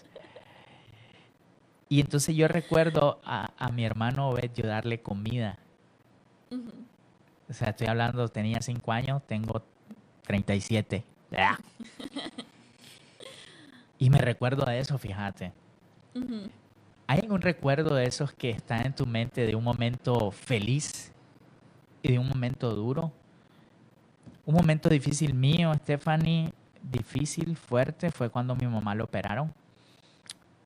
Y 1.88 2.00
entonces 2.00 2.34
yo 2.34 2.48
recuerdo 2.48 3.20
a, 3.24 3.70
mi 3.72 3.84
hermano 3.84 4.32
Bet 4.32 4.54
yo 4.54 4.66
darle 4.66 5.00
comida. 5.00 5.58
O 7.48 7.52
sea, 7.52 7.70
estoy 7.70 7.86
hablando, 7.88 8.28
tenía 8.28 8.60
cinco 8.62 8.92
años, 8.92 9.22
tengo 9.26 9.62
37. 10.22 11.04
Y 13.98 14.10
me 14.10 14.18
recuerdo 14.18 14.64
de 14.64 14.78
eso, 14.78 14.98
fíjate. 14.98 15.52
¿Hay 17.06 17.20
algún 17.20 17.42
recuerdo 17.42 17.94
de 17.94 18.04
esos 18.04 18.32
que 18.32 18.50
está 18.50 18.82
en 18.82 18.94
tu 18.94 19.06
mente 19.06 19.46
de 19.46 19.54
un 19.54 19.64
momento 19.64 20.30
feliz 20.30 21.12
y 22.02 22.12
de 22.12 22.18
un 22.18 22.28
momento 22.28 22.74
duro? 22.74 23.12
Un 24.46 24.54
momento 24.54 24.88
difícil 24.88 25.34
mío, 25.34 25.72
Stephanie, 25.74 26.52
difícil, 26.82 27.56
fuerte, 27.56 28.10
fue 28.10 28.30
cuando 28.30 28.54
mi 28.56 28.66
mamá 28.66 28.94
lo 28.94 29.04
operaron 29.04 29.52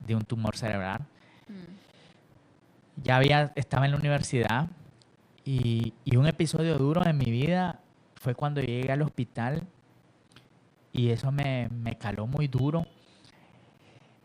de 0.05 0.15
un 0.15 0.23
tumor 0.23 0.55
cerebral. 0.57 1.01
Mm. 1.47 3.03
Ya 3.03 3.17
había, 3.17 3.51
estaba 3.55 3.85
en 3.85 3.91
la 3.91 3.97
universidad 3.97 4.67
y, 5.45 5.93
y 6.03 6.17
un 6.17 6.27
episodio 6.27 6.77
duro 6.77 7.05
en 7.05 7.17
mi 7.17 7.31
vida 7.31 7.79
fue 8.15 8.35
cuando 8.35 8.61
llegué 8.61 8.91
al 8.91 9.01
hospital 9.01 9.63
y 10.91 11.09
eso 11.09 11.31
me, 11.31 11.69
me 11.69 11.97
caló 11.97 12.27
muy 12.27 12.47
duro 12.47 12.85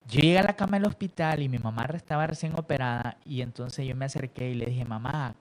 yo 0.09 0.21
llegué 0.21 0.39
a 0.39 0.43
la 0.43 0.55
cama 0.55 0.79
del 0.79 0.87
hospital 0.87 1.43
y 1.43 1.49
mi 1.49 1.59
mamá 1.59 1.87
estaba 1.95 2.27
recién 2.27 2.59
operada 2.59 3.17
y 3.25 3.41
entonces 3.41 3.87
yo 3.87 3.97
me 3.97 4.05
acerqué 4.05 4.51
y 4.51 4.55
le 4.55 4.67
dije, 4.67 4.85
mamá, 4.85 5.35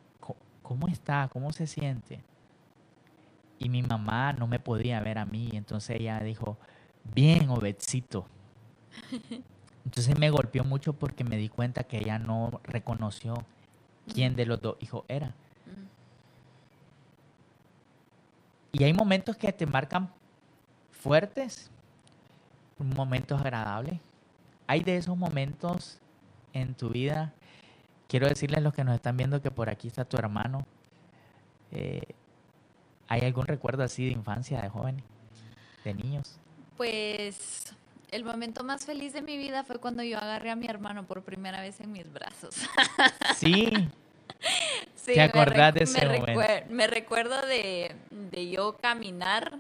¿cómo 0.62 0.88
está? 0.88 1.28
¿Cómo 1.32 1.52
se 1.52 1.68
siente? 1.68 2.22
Y 3.60 3.70
mi 3.70 3.84
mamá 3.84 4.34
no 4.34 4.48
me 4.48 4.60
podía 4.60 5.00
ver 5.02 5.18
a 5.18 5.26
mí, 5.26 5.50
entonces 5.54 5.98
ella 6.00 6.20
dijo, 6.20 6.58
bien, 7.04 7.50
Obedcito. 7.50 8.26
Entonces 9.86 10.18
me 10.18 10.30
golpeó 10.30 10.64
mucho 10.64 10.94
porque 10.94 11.26
me 11.26 11.36
di 11.36 11.50
cuenta 11.50 11.84
que 11.84 11.98
ella 11.98 12.18
no 12.18 12.62
reconoció 12.64 13.44
quién 14.14 14.34
de 14.36 14.46
los 14.46 14.62
dos 14.62 14.78
hijos 14.80 15.04
era. 15.10 15.28
Mm. 15.28 15.88
Y 18.72 18.84
hay 18.86 18.94
momentos 18.94 19.36
que 19.36 19.52
te 19.52 19.66
marcan 19.66 20.10
fuertes, 20.92 21.70
momentos 22.78 23.42
agradables, 23.42 24.00
hay 24.68 24.84
de 24.84 24.98
esos 24.98 25.18
momentos 25.18 26.00
en 26.54 26.74
tu 26.76 26.90
vida. 26.90 27.34
Quiero 28.08 28.28
decirles 28.28 28.60
a 28.60 28.62
los 28.62 28.74
que 28.74 28.84
nos 28.84 28.96
están 28.96 29.18
viendo 29.18 29.42
que 29.42 29.52
por 29.52 29.70
aquí 29.70 29.88
está 29.88 30.06
tu 30.06 30.18
hermano. 30.18 30.66
Eh, 31.72 32.04
¿Hay 33.08 33.22
algún 33.22 33.46
recuerdo 33.46 33.84
así 33.84 34.06
de 34.06 34.12
infancia, 34.12 34.62
de 34.62 34.70
jóvenes, 34.70 35.04
de 35.84 35.94
niños? 35.94 36.40
Pues 36.78 37.76
el 38.12 38.24
momento 38.24 38.64
más 38.64 38.86
feliz 38.86 39.14
de 39.14 39.22
mi 39.22 39.38
vida 39.38 39.64
fue 39.64 39.80
cuando 39.80 40.04
yo 40.04 40.18
agarré 40.18 40.52
a 40.52 40.56
mi 40.56 40.68
hermano 40.68 41.06
por 41.06 41.24
primera 41.24 41.62
vez 41.62 41.80
en 41.80 41.92
mis 41.92 42.12
brazos. 42.12 42.56
Sí. 43.36 43.72
¿Te 45.06 45.22
acordás 45.22 45.74
de 45.74 45.84
ese 45.84 46.06
momento? 46.06 46.42
me 46.70 46.88
recuerdo 46.88 47.42
de, 47.46 47.96
de 48.10 48.50
yo 48.50 48.78
caminar 48.78 49.60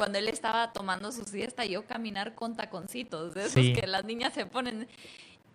cuando 0.00 0.18
él 0.18 0.28
estaba 0.28 0.72
tomando 0.72 1.12
su 1.12 1.26
siesta, 1.26 1.66
yo 1.66 1.84
caminar 1.84 2.34
con 2.34 2.56
taconcitos, 2.56 3.34
de 3.34 3.44
esos 3.44 3.78
que 3.78 3.86
las 3.86 4.02
niñas 4.02 4.32
se 4.32 4.46
ponen, 4.46 4.88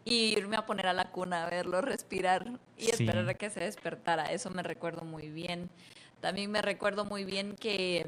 y 0.04 0.38
irme 0.38 0.56
a 0.56 0.68
poner 0.68 0.86
a 0.86 0.94
la 0.94 1.10
cuna, 1.10 1.48
a 1.48 1.50
verlo 1.50 1.82
respirar 1.82 2.60
y 2.78 2.92
esperar 2.92 3.28
a 3.28 3.34
que 3.34 3.50
se 3.50 3.62
despertara. 3.62 4.26
Eso 4.26 4.52
me 4.52 4.62
recuerdo 4.62 5.04
muy 5.04 5.30
bien. 5.30 5.68
También 6.22 6.52
me 6.52 6.62
recuerdo 6.62 7.06
muy 7.06 7.26
bien 7.26 7.56
que 7.56 8.06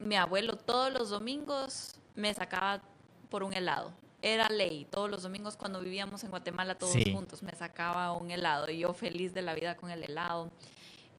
mm, 0.00 0.08
mi 0.08 0.16
abuelo 0.16 0.56
todos 0.56 0.92
los 0.92 1.10
domingos 1.10 1.94
me 2.16 2.34
sacaba 2.34 2.82
por 3.30 3.44
un 3.44 3.52
helado. 3.52 3.92
Era 4.20 4.48
ley, 4.48 4.84
todos 4.90 5.08
los 5.08 5.22
domingos 5.22 5.56
cuando 5.56 5.80
vivíamos 5.80 6.24
en 6.24 6.30
Guatemala 6.30 6.74
todos 6.74 6.96
juntos 7.12 7.44
me 7.44 7.54
sacaba 7.54 8.10
un 8.14 8.32
helado 8.32 8.68
y 8.68 8.80
yo 8.80 8.92
feliz 8.94 9.32
de 9.32 9.42
la 9.42 9.54
vida 9.54 9.76
con 9.76 9.92
el 9.92 10.02
helado. 10.02 10.50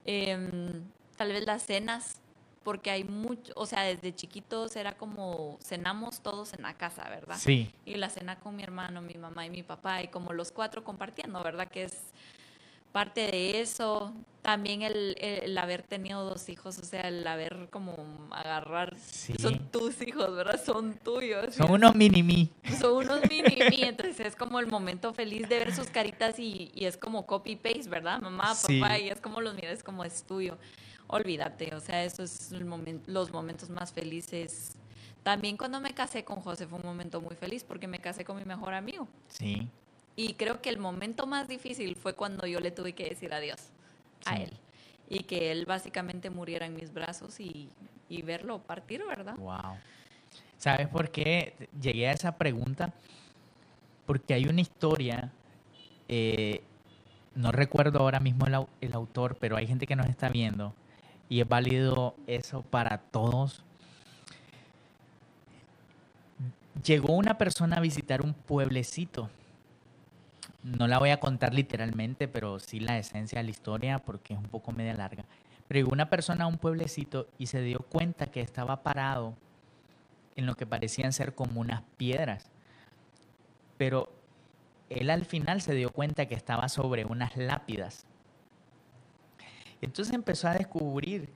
Em, 0.04 0.84
tal 1.16 1.32
vez 1.32 1.46
las 1.46 1.62
cenas 1.62 2.20
porque 2.62 2.90
hay 2.90 3.04
mucho, 3.04 3.52
o 3.56 3.66
sea, 3.66 3.82
desde 3.82 4.14
chiquitos 4.14 4.76
era 4.76 4.92
como 4.92 5.58
cenamos 5.62 6.20
todos 6.20 6.52
en 6.52 6.62
la 6.62 6.74
casa, 6.74 7.08
¿verdad? 7.08 7.36
Sí. 7.38 7.72
Y 7.86 7.94
la 7.94 8.10
cena 8.10 8.38
con 8.38 8.54
mi 8.56 8.62
hermano, 8.62 9.00
mi 9.00 9.14
mamá 9.14 9.46
y 9.46 9.50
mi 9.50 9.62
papá, 9.62 10.02
y 10.02 10.08
como 10.08 10.32
los 10.32 10.52
cuatro 10.52 10.84
compartiendo, 10.84 11.42
¿verdad? 11.42 11.68
Que 11.68 11.84
es 11.84 11.96
parte 12.92 13.22
de 13.30 13.60
eso. 13.60 14.12
También 14.42 14.80
el, 14.80 15.58
haber 15.58 15.82
tenido 15.82 16.24
dos 16.24 16.48
hijos, 16.48 16.78
o 16.78 16.84
sea, 16.84 17.02
el 17.02 17.26
haber 17.26 17.68
como 17.70 17.94
agarrar, 18.30 18.96
son 19.38 19.58
tus 19.70 20.00
hijos, 20.00 20.34
¿verdad? 20.34 20.58
Son 20.64 20.94
tuyos. 20.94 21.54
Son 21.54 21.70
unos 21.70 21.94
mini-mí. 21.94 22.50
Son 22.78 23.04
unos 23.04 23.20
mini-mí, 23.28 23.82
entonces 23.82 24.20
es 24.20 24.36
como 24.36 24.58
el 24.58 24.66
momento 24.66 25.12
feliz 25.12 25.46
de 25.46 25.58
ver 25.58 25.74
sus 25.74 25.88
caritas 25.88 26.38
y, 26.38 26.70
y 26.74 26.86
es 26.86 26.96
como 26.96 27.26
copy-paste, 27.26 27.90
¿verdad? 27.90 28.20
Mamá, 28.20 28.54
papá, 28.54 28.98
y 28.98 29.10
es 29.10 29.20
como 29.20 29.42
los 29.42 29.54
miras 29.54 29.82
como 29.82 30.04
es 30.04 30.22
tuyo 30.24 30.56
olvídate, 31.10 31.74
o 31.74 31.80
sea, 31.80 32.04
eso 32.04 32.22
es 32.22 32.52
el 32.52 32.66
los 33.06 33.32
momentos 33.32 33.68
más 33.68 33.92
felices. 33.92 34.76
También 35.22 35.56
cuando 35.56 35.80
me 35.80 35.92
casé 35.92 36.24
con 36.24 36.40
José 36.40 36.66
fue 36.66 36.78
un 36.78 36.86
momento 36.86 37.20
muy 37.20 37.36
feliz 37.36 37.64
porque 37.64 37.86
me 37.86 37.98
casé 37.98 38.24
con 38.24 38.36
mi 38.36 38.44
mejor 38.44 38.74
amigo. 38.74 39.06
Sí. 39.28 39.68
Y 40.16 40.34
creo 40.34 40.60
que 40.62 40.70
el 40.70 40.78
momento 40.78 41.26
más 41.26 41.48
difícil 41.48 41.96
fue 41.96 42.14
cuando 42.14 42.46
yo 42.46 42.60
le 42.60 42.70
tuve 42.70 42.94
que 42.94 43.08
decir 43.08 43.32
adiós 43.32 43.70
a 44.24 44.36
él. 44.36 44.52
Y 45.08 45.24
que 45.24 45.50
él 45.50 45.66
básicamente 45.66 46.30
muriera 46.30 46.66
en 46.66 46.74
mis 46.74 46.92
brazos 46.92 47.40
y, 47.40 47.68
verlo 48.24 48.60
partir, 48.60 49.04
¿verdad? 49.06 49.36
Wow. 49.36 49.76
¿Sabes 50.58 50.88
por 50.88 51.10
qué 51.10 51.68
llegué 51.80 52.08
a 52.08 52.12
esa 52.12 52.36
pregunta? 52.36 52.92
Porque 54.06 54.34
hay 54.34 54.46
una 54.46 54.60
historia 54.60 55.32
eh, 56.08 56.62
no 57.34 57.52
recuerdo 57.52 58.00
ahora 58.00 58.20
mismo 58.20 58.46
el, 58.46 58.66
el, 58.80 58.94
autor, 58.94 59.36
pero 59.40 59.56
hay 59.56 59.66
gente 59.66 59.86
que 59.86 59.96
nos 59.96 60.06
está 60.06 60.28
viendo 60.28 60.74
y 61.30 61.40
es 61.40 61.48
válido 61.48 62.16
eso 62.26 62.62
para 62.62 62.98
todos. 62.98 63.64
Llegó 66.84 67.14
una 67.14 67.38
persona 67.38 67.76
a 67.76 67.80
visitar 67.80 68.20
un 68.20 68.34
pueblecito. 68.34 69.30
No 70.64 70.88
la 70.88 70.98
voy 70.98 71.10
a 71.10 71.20
contar 71.20 71.54
literalmente, 71.54 72.26
pero 72.26 72.58
sí 72.58 72.80
la 72.80 72.98
esencia 72.98 73.38
de 73.38 73.44
la 73.44 73.50
historia 73.50 74.00
porque 74.00 74.34
es 74.34 74.40
un 74.40 74.46
poco 74.46 74.72
media 74.72 74.92
larga. 74.92 75.24
Pero 75.68 75.78
llegó 75.78 75.92
una 75.92 76.10
persona 76.10 76.44
a 76.44 76.48
un 76.48 76.58
pueblecito 76.58 77.28
y 77.38 77.46
se 77.46 77.62
dio 77.62 77.78
cuenta 77.78 78.26
que 78.26 78.40
estaba 78.40 78.82
parado 78.82 79.34
en 80.34 80.46
lo 80.46 80.56
que 80.56 80.66
parecían 80.66 81.12
ser 81.12 81.36
como 81.36 81.60
unas 81.60 81.82
piedras. 81.96 82.50
Pero 83.78 84.12
él 84.88 85.10
al 85.10 85.24
final 85.24 85.60
se 85.60 85.74
dio 85.74 85.90
cuenta 85.90 86.26
que 86.26 86.34
estaba 86.34 86.68
sobre 86.68 87.04
unas 87.04 87.36
lápidas. 87.36 88.04
Entonces 89.80 90.14
empezó 90.14 90.48
a 90.48 90.54
descubrir 90.54 91.28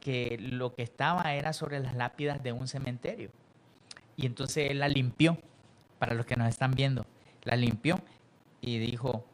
que 0.00 0.36
lo 0.40 0.74
que 0.74 0.82
estaba 0.82 1.34
era 1.34 1.52
sobre 1.52 1.80
las 1.80 1.94
lápidas 1.94 2.42
de 2.42 2.52
un 2.52 2.66
cementerio. 2.66 3.30
Y 4.16 4.26
entonces 4.26 4.70
él 4.70 4.80
la 4.80 4.88
limpió, 4.88 5.38
para 5.98 6.14
los 6.14 6.26
que 6.26 6.36
nos 6.36 6.48
están 6.48 6.72
viendo, 6.72 7.06
la 7.44 7.56
limpió 7.56 8.00
y 8.60 8.78
dijo, 8.78 9.24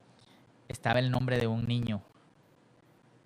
estaba 0.69 0.99
el 0.99 1.11
nombre 1.11 1.39
de 1.39 1.47
un 1.47 1.67
niño, 1.67 2.03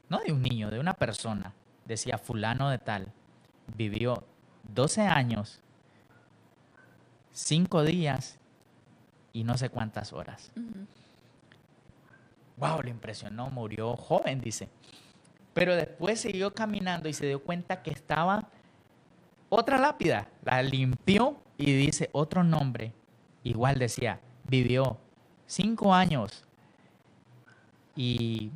no 0.08 0.20
de 0.20 0.32
un 0.32 0.42
niño, 0.42 0.70
de 0.70 0.78
una 0.78 0.94
persona, 0.94 1.52
decía 1.84 2.18
fulano 2.18 2.70
de 2.70 2.78
tal, 2.78 3.12
vivió 3.76 4.24
12 4.72 5.02
años, 5.02 5.60
5 7.32 7.82
días 7.82 8.38
y 9.32 9.44
no 9.44 9.56
sé 9.58 9.70
cuántas 9.70 10.12
horas. 10.12 10.52
Wow, 12.62 12.80
le 12.80 12.90
impresionó, 12.90 13.50
murió 13.50 13.96
joven, 13.96 14.40
dice. 14.40 14.68
Pero 15.52 15.74
después 15.74 16.20
siguió 16.20 16.54
caminando 16.54 17.08
y 17.08 17.12
se 17.12 17.26
dio 17.26 17.42
cuenta 17.42 17.82
que 17.82 17.90
estaba 17.90 18.50
otra 19.48 19.78
lápida. 19.78 20.28
La 20.44 20.62
limpió 20.62 21.42
y 21.58 21.72
dice 21.72 22.08
otro 22.12 22.44
nombre. 22.44 22.92
Igual 23.42 23.80
decía, 23.80 24.20
vivió 24.44 24.96
cinco 25.44 25.92
años 25.92 26.44
y 27.96 28.52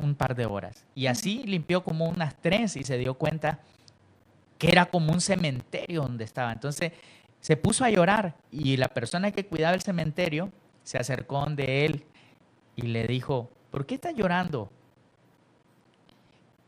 un 0.00 0.14
par 0.14 0.36
de 0.36 0.46
horas. 0.46 0.84
Y 0.94 1.08
así 1.08 1.42
limpió 1.42 1.82
como 1.82 2.08
unas 2.08 2.36
tres 2.40 2.76
y 2.76 2.84
se 2.84 2.96
dio 2.96 3.14
cuenta 3.14 3.58
que 4.58 4.70
era 4.70 4.86
como 4.86 5.12
un 5.12 5.20
cementerio 5.20 6.02
donde 6.02 6.22
estaba. 6.22 6.52
Entonces 6.52 6.92
se 7.40 7.56
puso 7.56 7.84
a 7.84 7.90
llorar 7.90 8.36
y 8.52 8.76
la 8.76 8.86
persona 8.86 9.32
que 9.32 9.46
cuidaba 9.46 9.74
el 9.74 9.82
cementerio 9.82 10.52
se 10.84 10.98
acercó 10.98 11.44
de 11.46 11.86
él 11.86 12.06
y 12.76 12.82
le 12.82 13.06
dijo, 13.06 13.50
¿por 13.70 13.86
qué 13.86 13.96
estás 13.96 14.14
llorando? 14.14 14.70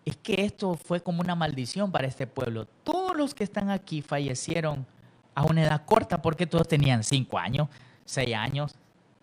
Es 0.05 0.17
que 0.17 0.45
esto 0.45 0.75
fue 0.75 1.03
como 1.03 1.21
una 1.21 1.35
maldición 1.35 1.91
para 1.91 2.07
este 2.07 2.27
pueblo. 2.27 2.67
Todos 2.83 3.17
los 3.17 3.35
que 3.35 3.45
están 3.45 3.71
aquí 3.71 4.03
fallecieron 4.03 4.87
a 5.35 5.45
una 5.45 5.65
edad 5.65 5.85
corta 5.85 6.21
porque 6.21 6.47
todos 6.47 6.69
tenían 6.69 7.03
cinco 7.03 7.39
años, 7.39 7.69
seis 8.05 8.35
años, 8.35 8.75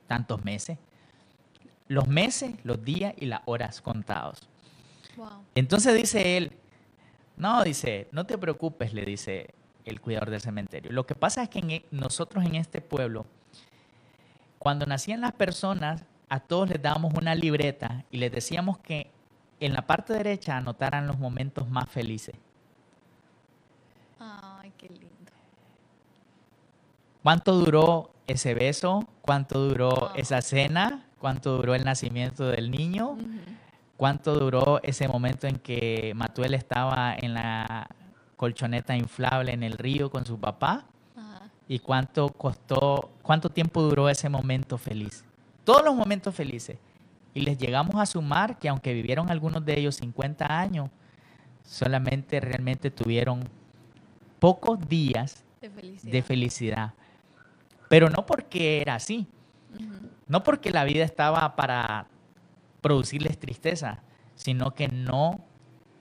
tantos 0.08 0.44
meses. 0.44 0.78
Los 1.88 2.08
meses, 2.08 2.56
los 2.64 2.84
días 2.84 3.14
y 3.18 3.26
las 3.26 3.42
horas 3.46 3.82
contados. 3.82 4.48
Entonces 5.56 5.94
dice 5.96 6.38
él, 6.38 6.54
no, 7.38 7.64
dice, 7.64 8.08
no 8.12 8.26
te 8.26 8.38
preocupes, 8.38 8.94
le 8.94 9.06
dice 9.06 9.54
el 9.86 10.02
cuidador 10.02 10.30
del 10.30 10.42
cementerio. 10.42 10.92
Lo 10.92 11.06
que 11.06 11.16
pasa 11.16 11.44
es 11.44 11.50
que 11.50 11.60
e, 11.60 11.86
nosotros 11.92 12.46
en 12.46 12.56
este 12.56 12.82
pueblo, 12.82 13.26
cuando 14.60 14.86
nacían 14.86 15.22
las 15.22 15.34
personas, 15.34 16.04
a 16.32 16.40
todos 16.40 16.70
les 16.70 16.82
dábamos 16.82 17.14
una 17.14 17.36
libreta 17.36 18.06
y 18.10 18.16
les 18.16 18.32
decíamos 18.32 18.78
que 18.78 19.12
en 19.60 19.74
la 19.74 19.82
parte 19.82 20.14
derecha 20.14 20.56
anotaran 20.56 21.06
los 21.06 21.20
momentos 21.20 21.70
más 21.70 21.90
felices. 21.90 22.36
Ay, 24.18 24.72
qué 24.78 24.88
lindo. 24.88 25.10
¿Cuánto 27.22 27.56
duró 27.56 28.12
ese 28.28 28.54
beso? 28.54 29.10
¿Cuánto 29.22 29.60
duró 29.60 30.14
esa 30.16 30.42
cena? 30.42 31.06
¿Cuánto 31.20 31.58
duró 31.58 31.76
el 31.76 31.84
nacimiento 31.84 32.46
del 32.46 32.72
niño? 32.72 33.18
¿Cuánto 33.98 34.34
duró 34.34 34.80
ese 34.84 35.10
momento 35.10 35.48
en 35.48 35.58
que 35.58 36.14
Matuel 36.16 36.54
estaba 36.54 37.14
en 37.14 37.34
la 37.34 37.90
colchoneta 38.38 38.96
inflable 38.96 39.52
en 39.52 39.64
el 39.64 39.74
río 39.78 40.10
con 40.10 40.26
su 40.26 40.40
papá? 40.40 40.86
¿Y 41.68 41.80
cuánto 41.80 42.30
costó, 42.30 43.10
cuánto 43.22 43.50
tiempo 43.50 43.82
duró 43.82 44.08
ese 44.08 44.30
momento 44.30 44.78
feliz? 44.78 45.26
Todos 45.64 45.84
los 45.84 45.96
momentos 45.96 46.34
felices. 46.34 46.78
Y 47.34 47.42
les 47.42 47.58
llegamos 47.58 47.96
a 47.96 48.06
sumar 48.06 48.60
que 48.60 48.68
aunque 48.70 48.94
vivieron 48.94 49.30
algunos 49.30 49.64
de 49.66 49.80
ellos 49.80 49.96
50 49.96 50.60
años, 50.60 50.90
solamente 51.64 52.40
realmente 52.40 52.92
tuvieron 52.92 53.48
pocos 54.40 54.80
días 54.88 55.44
de 56.04 56.22
felicidad. 56.22 56.94
Pero 57.88 58.10
no 58.10 58.26
porque 58.26 58.82
era 58.82 58.96
así, 58.96 59.28
no 60.28 60.44
porque 60.44 60.72
la 60.72 60.84
vida 60.84 61.04
estaba 61.04 61.56
para 61.56 62.08
producirles 62.82 63.38
tristeza, 63.38 64.02
sino 64.36 64.74
que 64.74 64.88
no 64.88 65.40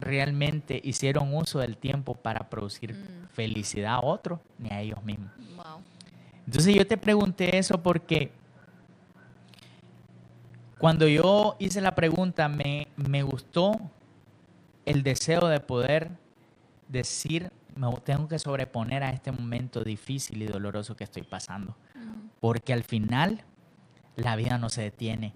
realmente 0.00 0.80
hicieron 0.82 1.34
uso 1.34 1.58
del 1.58 1.76
tiempo 1.76 2.14
para 2.14 2.48
producir 2.48 2.94
mm. 2.94 3.28
felicidad 3.28 3.96
a 3.96 4.00
otros 4.00 4.40
ni 4.58 4.70
a 4.70 4.80
ellos 4.80 5.02
mismos. 5.04 5.30
Entonces 6.46 6.74
yo 6.74 6.86
te 6.86 6.96
pregunté 6.96 7.58
eso 7.58 7.82
porque 7.82 8.32
cuando 10.80 11.06
yo 11.06 11.56
hice 11.58 11.82
la 11.82 11.94
pregunta, 11.94 12.48
me, 12.48 12.88
me 12.96 13.22
gustó 13.22 13.78
el 14.86 15.02
deseo 15.02 15.46
de 15.48 15.60
poder 15.60 16.10
decir, 16.88 17.52
me 17.76 17.86
tengo 18.02 18.28
que 18.28 18.38
sobreponer 18.38 19.02
a 19.02 19.10
este 19.10 19.30
momento 19.30 19.84
difícil 19.84 20.40
y 20.40 20.46
doloroso 20.46 20.96
que 20.96 21.04
estoy 21.04 21.22
pasando. 21.22 21.76
Porque 22.40 22.72
al 22.72 22.82
final 22.82 23.44
la 24.16 24.36
vida 24.36 24.56
no 24.56 24.70
se 24.70 24.80
detiene. 24.80 25.34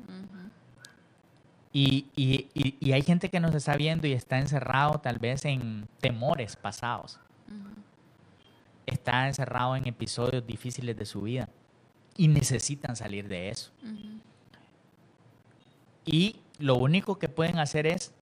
y, 1.75 2.07
y, 2.17 2.49
y, 2.81 2.93
hay 2.93 3.03
gente 3.03 3.29
que 3.29 3.39
nos 3.39 3.55
está 3.55 3.77
viendo 3.77 4.07
y 4.07 4.13
está 4.13 4.39
encerrado 4.39 4.99
tal 5.01 5.19
vez 5.19 5.45
en 5.45 5.87
temores 6.01 6.57
pasados. 6.57 7.21
Está 8.87 9.29
encerrado 9.29 9.77
en 9.77 9.87
episodios 9.87 10.47
difíciles 10.47 10.97
de 10.97 11.05
su 11.05 11.21
vida 11.21 11.51
y 12.17 12.29
necesitan 12.29 12.97
salir 12.97 13.29
de 13.29 13.51
eso. 13.51 13.71
Y 16.05 16.37
lo 16.59 16.77
único 16.77 17.19
que 17.19 17.29
pueden 17.29 17.59
hacer 17.59 17.87
es 17.87 18.13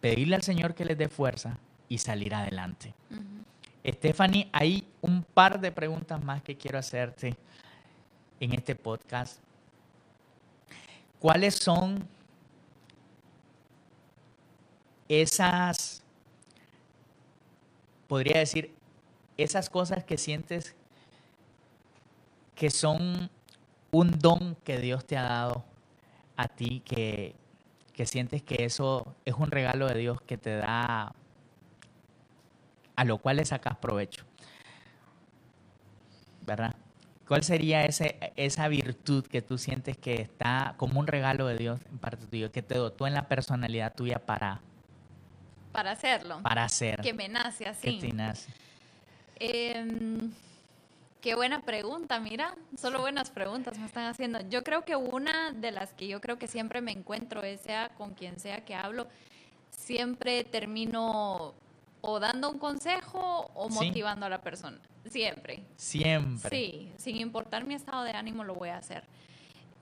pedirle 0.00 0.36
al 0.36 0.42
Señor 0.42 0.74
que 0.74 0.84
les 0.84 0.98
dé 0.98 1.08
fuerza 1.08 1.58
y 1.88 1.98
salir 1.98 2.34
adelante. 2.34 2.94
Stephanie, 3.86 4.48
hay 4.52 4.86
un 5.02 5.22
par 5.22 5.60
de 5.60 5.72
preguntas 5.72 6.22
más 6.22 6.42
que 6.42 6.56
quiero 6.56 6.78
hacerte 6.78 7.36
en 8.40 8.52
este 8.52 8.74
podcast. 8.74 9.40
¿Cuáles 11.18 11.54
son 11.54 12.06
esas, 15.08 16.02
podría 18.08 18.38
decir, 18.38 18.74
esas 19.36 19.68
cosas 19.68 20.04
que 20.04 20.18
sientes 20.18 20.74
que 22.54 22.70
son 22.70 23.30
un 23.90 24.18
don 24.18 24.54
que 24.64 24.78
Dios 24.78 25.04
te 25.04 25.16
ha 25.16 25.22
dado 25.24 25.64
a 26.36 26.48
ti 26.48 26.80
que, 26.80 27.34
sientes 28.04 28.42
que 28.42 28.64
eso 28.64 29.14
es 29.24 29.34
un 29.34 29.50
regalo 29.50 29.86
de 29.86 29.98
Dios 29.98 30.20
que 30.20 30.36
te 30.36 30.56
da, 30.56 31.14
a 32.96 33.04
lo 33.04 33.18
cual 33.18 33.36
le 33.36 33.44
sacas 33.44 33.76
provecho? 33.76 34.24
¿Verdad? 36.42 36.74
¿Cuál 37.26 37.42
sería 37.42 37.84
ese, 37.84 38.18
esa 38.36 38.68
virtud 38.68 39.26
que 39.26 39.40
tú 39.40 39.56
sientes 39.56 39.96
que 39.96 40.20
está 40.20 40.74
como 40.76 41.00
un 41.00 41.06
regalo 41.06 41.46
de 41.46 41.56
Dios 41.56 41.80
en 41.90 41.98
parte 41.98 42.26
tuyo, 42.26 42.52
que 42.52 42.62
te 42.62 42.76
dotó 42.76 43.06
en 43.06 43.14
la 43.14 43.28
personalidad 43.28 43.94
tuya 43.94 44.18
para... 44.18 44.60
Para 45.72 45.92
hacerlo. 45.92 46.40
Para 46.42 46.64
hacer. 46.64 47.00
Que 47.00 47.14
me 47.14 47.28
nace 47.28 47.66
así. 47.66 47.98
Que 47.98 48.08
te 48.08 48.12
nace. 48.12 48.52
Em, 49.36 50.30
Qué 51.24 51.34
buena 51.34 51.62
pregunta, 51.62 52.20
mira, 52.20 52.54
solo 52.76 53.00
buenas 53.00 53.30
preguntas 53.30 53.78
me 53.78 53.86
están 53.86 54.04
haciendo. 54.04 54.46
Yo 54.50 54.62
creo 54.62 54.84
que 54.84 54.94
una 54.94 55.52
de 55.52 55.70
las 55.70 55.94
que 55.94 56.06
yo 56.06 56.20
creo 56.20 56.38
que 56.38 56.46
siempre 56.46 56.82
me 56.82 56.92
encuentro, 56.92 57.40
sea 57.62 57.88
con 57.96 58.12
quien 58.12 58.38
sea 58.38 58.62
que 58.66 58.74
hablo, 58.74 59.06
siempre 59.70 60.44
termino 60.44 61.54
o 62.02 62.20
dando 62.20 62.50
un 62.50 62.58
consejo 62.58 63.50
o 63.54 63.70
motivando 63.70 64.26
a 64.26 64.28
la 64.28 64.42
persona. 64.42 64.78
Siempre. 65.06 65.64
Siempre. 65.76 66.50
Sí, 66.50 66.92
sin 66.98 67.16
importar 67.16 67.64
mi 67.64 67.72
estado 67.72 68.04
de 68.04 68.10
ánimo 68.10 68.44
lo 68.44 68.54
voy 68.54 68.68
a 68.68 68.76
hacer. 68.76 69.04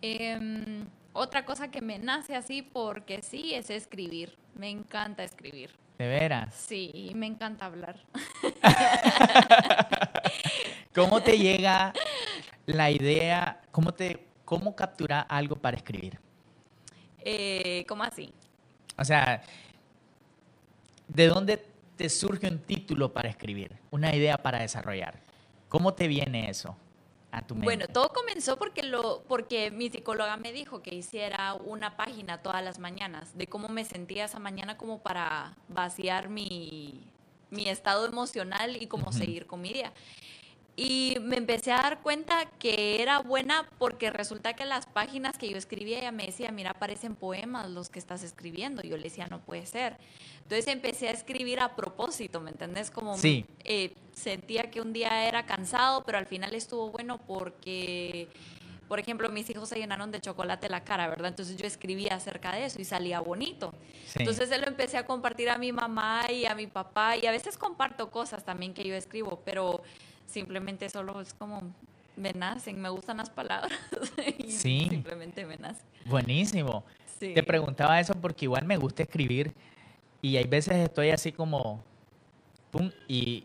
Em, 0.00 0.86
otra 1.12 1.44
cosa 1.44 1.72
que 1.72 1.80
me 1.80 1.98
nace 1.98 2.36
así 2.36 2.62
porque 2.62 3.20
sí 3.20 3.52
es 3.52 3.68
escribir. 3.68 4.38
Me 4.54 4.70
encanta 4.70 5.24
escribir. 5.24 5.70
¿De 6.02 6.08
veras? 6.08 6.52
Sí, 6.52 7.12
me 7.14 7.28
encanta 7.28 7.66
hablar. 7.66 7.94
¿Cómo 10.92 11.22
te 11.22 11.38
llega 11.38 11.92
la 12.66 12.90
idea? 12.90 13.60
¿Cómo, 13.70 13.94
te, 13.94 14.26
cómo 14.44 14.74
capturar 14.74 15.26
algo 15.28 15.54
para 15.54 15.76
escribir? 15.76 16.18
Eh, 17.20 17.84
¿Cómo 17.86 18.02
así? 18.02 18.34
O 18.98 19.04
sea, 19.04 19.42
¿de 21.06 21.26
dónde 21.28 21.64
te 21.94 22.08
surge 22.08 22.48
un 22.48 22.58
título 22.58 23.12
para 23.12 23.28
escribir? 23.28 23.78
Una 23.92 24.12
idea 24.12 24.38
para 24.38 24.58
desarrollar. 24.58 25.20
¿Cómo 25.68 25.94
te 25.94 26.08
viene 26.08 26.50
eso? 26.50 26.76
A 27.32 27.42
tu 27.42 27.54
mente? 27.54 27.64
Bueno, 27.64 27.86
todo 27.88 28.10
comenzó 28.10 28.58
porque, 28.58 28.82
lo, 28.82 29.24
porque 29.26 29.70
mi 29.70 29.90
psicóloga 29.90 30.36
me 30.36 30.52
dijo 30.52 30.82
que 30.82 30.94
hiciera 30.94 31.54
una 31.54 31.96
página 31.96 32.42
todas 32.42 32.62
las 32.62 32.78
mañanas 32.78 33.36
de 33.36 33.46
cómo 33.46 33.68
me 33.68 33.84
sentía 33.84 34.26
esa 34.26 34.38
mañana 34.38 34.76
como 34.76 35.00
para 35.00 35.56
vaciar 35.68 36.28
mi, 36.28 37.10
mi 37.48 37.68
estado 37.68 38.06
emocional 38.06 38.76
y 38.80 38.86
cómo 38.86 39.12
seguir 39.12 39.46
con 39.46 39.62
mi 39.62 39.72
día. 39.72 39.92
Y 40.74 41.18
me 41.20 41.36
empecé 41.36 41.70
a 41.70 41.82
dar 41.82 42.00
cuenta 42.00 42.46
que 42.58 43.02
era 43.02 43.18
buena 43.18 43.68
porque 43.78 44.10
resulta 44.10 44.54
que 44.54 44.64
las 44.64 44.86
páginas 44.86 45.36
que 45.36 45.50
yo 45.50 45.58
escribía 45.58 45.98
ella 45.98 46.12
me 46.12 46.24
decía, 46.24 46.50
mira, 46.50 46.72
parecen 46.72 47.14
poemas 47.14 47.68
los 47.70 47.90
que 47.90 47.98
estás 47.98 48.22
escribiendo. 48.22 48.82
Yo 48.82 48.96
le 48.96 49.04
decía, 49.04 49.26
no 49.26 49.40
puede 49.40 49.66
ser. 49.66 49.98
Entonces 50.42 50.68
empecé 50.68 51.08
a 51.08 51.12
escribir 51.12 51.60
a 51.60 51.76
propósito, 51.76 52.40
¿me 52.40 52.50
entendés? 52.50 52.90
Como 52.90 53.18
sí. 53.18 53.44
Eh, 53.64 53.94
sentía 54.14 54.70
que 54.70 54.80
un 54.80 54.94
día 54.94 55.28
era 55.28 55.44
cansado, 55.44 56.04
pero 56.04 56.16
al 56.16 56.26
final 56.26 56.54
estuvo 56.54 56.90
bueno 56.90 57.18
porque, 57.18 58.28
por 58.88 58.98
ejemplo, 58.98 59.28
mis 59.28 59.48
hijos 59.50 59.68
se 59.68 59.76
llenaron 59.76 60.10
de 60.10 60.22
chocolate 60.22 60.70
la 60.70 60.84
cara, 60.84 61.06
¿verdad? 61.06 61.28
Entonces 61.28 61.58
yo 61.58 61.66
escribía 61.66 62.14
acerca 62.14 62.50
de 62.52 62.64
eso 62.64 62.80
y 62.80 62.84
salía 62.86 63.20
bonito. 63.20 63.74
Entonces 64.14 64.48
se 64.48 64.58
lo 64.58 64.66
empecé 64.66 64.96
a 64.96 65.04
compartir 65.04 65.50
a 65.50 65.58
mi 65.58 65.70
mamá 65.70 66.32
y 66.32 66.46
a 66.46 66.54
mi 66.54 66.66
papá 66.66 67.18
y 67.18 67.26
a 67.26 67.30
veces 67.30 67.58
comparto 67.58 68.10
cosas 68.10 68.42
también 68.42 68.72
que 68.72 68.84
yo 68.84 68.94
escribo, 68.94 69.42
pero 69.44 69.82
simplemente 70.26 70.88
solo 70.88 71.20
es 71.20 71.34
como 71.34 71.62
me 72.16 72.32
nacen, 72.32 72.80
me 72.80 72.88
gustan 72.88 73.18
las 73.18 73.30
palabras. 73.30 73.78
sí. 74.48 74.86
Simplemente 74.88 75.46
me 75.46 75.56
nacen. 75.56 75.86
Buenísimo. 76.06 76.84
Te 77.18 77.42
preguntaba 77.42 78.00
eso 78.00 78.14
porque 78.14 78.46
igual 78.46 78.64
me 78.66 78.76
gusta 78.76 79.04
escribir 79.04 79.52
y 80.20 80.36
hay 80.36 80.44
veces 80.44 80.74
estoy 80.74 81.10
así 81.10 81.30
como, 81.30 81.84
pum, 82.72 82.90
y, 83.06 83.44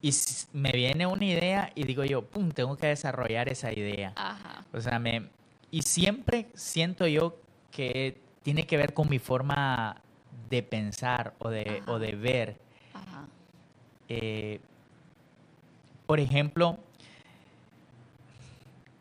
y 0.00 0.10
me 0.54 0.72
viene 0.72 1.06
una 1.06 1.24
idea 1.24 1.70
y 1.74 1.84
digo 1.84 2.04
yo, 2.04 2.22
pum, 2.22 2.50
tengo 2.50 2.76
que 2.76 2.86
desarrollar 2.86 3.50
esa 3.50 3.70
idea. 3.72 4.14
Ajá. 4.16 4.64
O 4.72 4.80
sea, 4.80 4.98
me, 4.98 5.28
y 5.70 5.82
siempre 5.82 6.48
siento 6.54 7.06
yo 7.06 7.36
que 7.70 8.18
tiene 8.42 8.66
que 8.66 8.78
ver 8.78 8.94
con 8.94 9.10
mi 9.10 9.18
forma 9.18 10.00
de 10.48 10.62
pensar 10.62 11.34
o 11.38 11.50
de, 11.50 11.82
o 11.86 11.98
de 11.98 12.14
ver. 12.14 12.56
Ajá. 12.94 13.26
Eh, 14.08 14.60
por 16.08 16.20
ejemplo, 16.20 16.78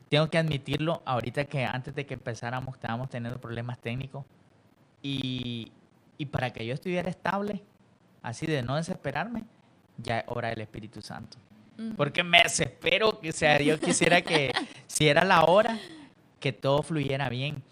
tengo 0.10 0.30
que 0.30 0.38
admitirlo, 0.38 1.02
ahorita 1.06 1.46
que 1.46 1.64
antes 1.64 1.96
de 1.96 2.06
que 2.06 2.16
empezáramos 2.16 2.76
estábamos 2.76 3.10
teniendo 3.10 3.40
problemas 3.40 3.80
técnicos 3.80 4.26
y, 5.02 5.72
para 6.32 6.52
que 6.52 6.66
yo 6.66 6.74
estuviera 6.74 7.10
estable, 7.10 7.64
así 8.22 8.46
de 8.46 8.62
no 8.62 8.76
desesperarme, 8.76 9.46
ya 9.96 10.20
es 10.20 10.26
hora 10.28 10.50
del 10.50 10.60
Espíritu 10.60 11.02
Santo. 11.02 11.38
Porque 11.96 12.26
me 12.26 12.44
desespero, 12.44 13.22
que 13.22 13.32
sea, 13.32 13.62
yo 13.62 13.80
quisiera 13.80 14.22
que 14.22 14.52
si 14.88 15.08
era 15.08 15.24
la 15.24 15.46
hora, 15.46 15.80
que 16.42 16.52
todo 16.52 16.84
fluyera 16.84 17.30
bien. 17.30 17.64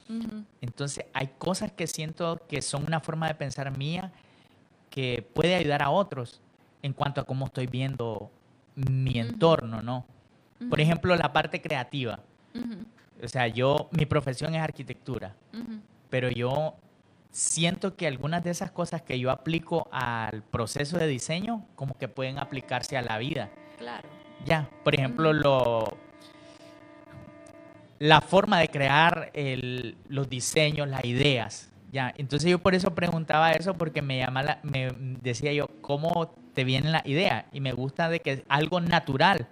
Entonces, 0.61 1.03
hay 1.11 1.27
cosas 1.38 1.73
que 1.73 1.88
siento 1.88 2.41
que 2.47 2.61
son 2.61 2.86
una 2.86 3.01
forma 3.01 3.27
de 3.27 3.36
pensar 3.36 3.77
mía 3.77 4.13
que 4.89 5.27
puede 5.33 5.55
ayudar 5.55 5.83
a 5.83 5.89
otros 5.89 6.39
en 6.83 6.93
cuanto 6.93 7.19
a 7.19 7.25
cómo 7.25 7.47
estoy 7.47 7.67
viendo 7.67 8.31
mi 8.76 9.19
entorno, 9.19 9.82
¿no? 9.82 10.05
Por 10.69 10.80
ejemplo, 10.80 11.15
la 11.15 11.34
parte 11.34 11.61
creativa. 11.61 12.19
O 13.23 13.28
sea, 13.28 13.47
yo, 13.47 13.89
mi 13.91 14.05
profesión 14.05 14.55
es 14.55 14.61
arquitectura, 14.61 15.36
pero 16.09 16.30
yo 16.30 16.76
siento 17.32 17.95
que 17.95 18.07
algunas 18.07 18.43
de 18.43 18.51
esas 18.51 18.71
cosas 18.71 19.01
que 19.01 19.19
yo 19.19 19.32
aplico 19.32 19.89
al 19.91 20.43
proceso 20.43 20.97
de 20.97 21.07
diseño, 21.07 21.65
como 21.76 21.97
que 21.97 22.07
pueden 22.07 22.38
aplicarse 22.38 22.97
a 22.97 23.01
la 23.01 23.17
vida. 23.17 23.49
Claro. 23.78 24.07
Ya, 24.45 24.69
por 24.84 24.95
ejemplo, 24.95 25.34
lo, 25.34 25.97
la 27.99 28.21
forma 28.21 28.59
de 28.59 28.69
crear 28.69 29.32
los 30.07 30.30
diseños, 30.30 30.88
las 30.88 31.03
ideas. 31.05 31.71
Ya, 31.96 32.14
entonces 32.18 32.52
yo 32.52 32.60
por 32.60 32.76
eso 32.76 32.93
preguntaba 32.93 33.54
eso 33.54 33.76
porque 33.76 34.02
me 34.02 34.18
llama 34.18 34.60
me 34.64 34.91
decía 35.22 35.54
yo, 35.54 35.70
¿cómo 35.80 36.36
te 36.54 36.66
viene 36.66 36.91
la 36.91 37.02
idea 37.06 37.46
y 37.54 37.62
me 37.62 37.72
gusta 37.72 38.10
de 38.10 38.20
que 38.20 38.32
es 38.34 38.43
algo 38.50 38.82
natural. 38.82 39.48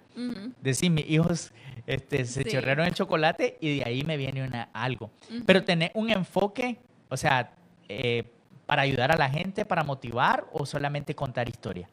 Decir, 0.60 0.90
mis 0.90 1.08
hijos 1.08 1.52
este, 1.86 2.26
se 2.26 2.44
chorrearon 2.44 2.86
el 2.86 2.92
chocolate 2.92 3.56
y 3.62 3.78
de 3.78 3.84
ahí 3.86 4.02
me 4.02 4.18
viene 4.18 4.46
una, 4.46 4.68
algo. 4.74 5.10
Pero 5.46 5.64
tener 5.64 5.90
un 5.94 6.10
enfoque, 6.10 6.76
o 7.08 7.16
sea, 7.16 7.54
eh, 7.88 8.24
para 8.66 8.82
ayudar 8.82 9.10
a 9.10 9.16
la 9.16 9.30
gente, 9.30 9.64
para 9.64 9.82
motivar 9.82 10.46
o 10.52 10.66
solamente 10.66 11.14
contar 11.14 11.48
historia. 11.48 11.88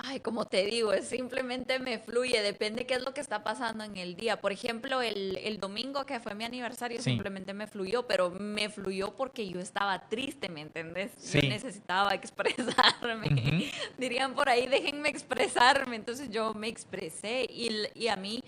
Ay, 0.00 0.20
como 0.20 0.44
te 0.44 0.64
digo, 0.64 0.92
es 0.92 1.08
simplemente 1.08 1.80
me 1.80 1.98
fluye, 1.98 2.40
depende 2.40 2.86
qué 2.86 2.94
es 2.94 3.04
lo 3.04 3.12
que 3.12 3.20
está 3.20 3.42
pasando 3.42 3.82
en 3.82 3.96
el 3.96 4.14
día. 4.14 4.40
Por 4.40 4.52
ejemplo, 4.52 5.02
el, 5.02 5.58
domingo 5.60 6.06
que 6.06 6.20
fue 6.20 6.36
mi 6.36 6.44
aniversario, 6.44 7.02
simplemente 7.02 7.52
me 7.52 7.66
fluyó, 7.66 8.06
pero 8.06 8.30
me 8.30 8.68
fluyó 8.68 9.16
porque 9.16 9.48
yo 9.48 9.58
estaba 9.58 10.08
triste, 10.08 10.48
¿me 10.48 10.60
entendés? 10.60 11.10
Yo 11.32 11.40
necesitaba 11.42 12.10
expresarme. 12.14 13.68
Dirían 13.98 14.34
por 14.34 14.48
ahí, 14.48 14.68
déjenme 14.68 15.08
expresarme. 15.08 15.96
Entonces 15.96 16.30
yo 16.30 16.54
me 16.54 16.68
expresé 16.68 17.44
y, 17.50 17.68
y 17.96 18.06
a 18.06 18.14
mí, 18.14 18.40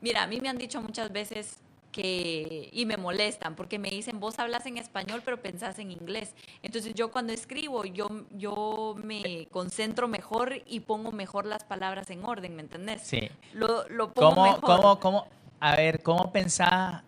mira, 0.00 0.24
a 0.24 0.26
mí 0.26 0.40
me 0.40 0.48
han 0.48 0.58
dicho 0.58 0.82
muchas 0.82 1.12
veces, 1.12 1.60
que, 1.92 2.70
y 2.72 2.86
me 2.86 2.96
molestan 2.96 3.54
porque 3.54 3.78
me 3.78 3.90
dicen, 3.90 4.18
vos 4.18 4.38
hablas 4.38 4.66
en 4.66 4.78
español 4.78 5.22
pero 5.24 5.40
pensás 5.40 5.78
en 5.78 5.92
inglés. 5.92 6.34
Entonces 6.62 6.94
yo 6.94 7.12
cuando 7.12 7.32
escribo, 7.32 7.84
yo, 7.84 8.08
yo 8.32 8.96
me 9.02 9.46
concentro 9.50 10.08
mejor 10.08 10.62
y 10.66 10.80
pongo 10.80 11.12
mejor 11.12 11.46
las 11.46 11.64
palabras 11.64 12.10
en 12.10 12.24
orden, 12.24 12.56
¿me 12.56 12.62
entendés? 12.62 13.02
Sí. 13.02 13.30
Lo, 13.52 13.88
lo 13.88 14.12
pongo 14.12 14.30
¿Cómo, 14.30 14.42
mejor. 14.44 14.60
¿cómo, 14.60 14.98
cómo, 14.98 15.26
a 15.60 15.76
ver, 15.76 16.02
¿cómo 16.02 16.32
pensás, 16.32 17.02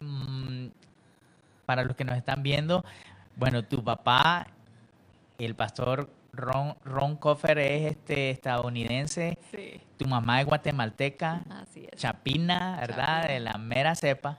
mm, 0.00 0.66
para 1.64 1.84
los 1.84 1.96
que 1.96 2.04
nos 2.04 2.16
están 2.16 2.42
viendo, 2.42 2.84
bueno, 3.36 3.64
tu 3.64 3.82
papá, 3.82 4.48
el 5.38 5.54
pastor 5.54 6.10
Ron, 6.36 6.76
Ron 6.84 7.16
Coffer 7.16 7.58
es 7.58 7.92
este 7.92 8.30
estadounidense. 8.30 9.38
Tu 9.96 10.06
mamá 10.06 10.40
es 10.40 10.46
guatemalteca. 10.46 11.42
Chapina, 11.96 12.76
¿verdad? 12.80 13.28
De 13.28 13.40
la 13.40 13.58
mera 13.58 13.94
cepa. 13.94 14.38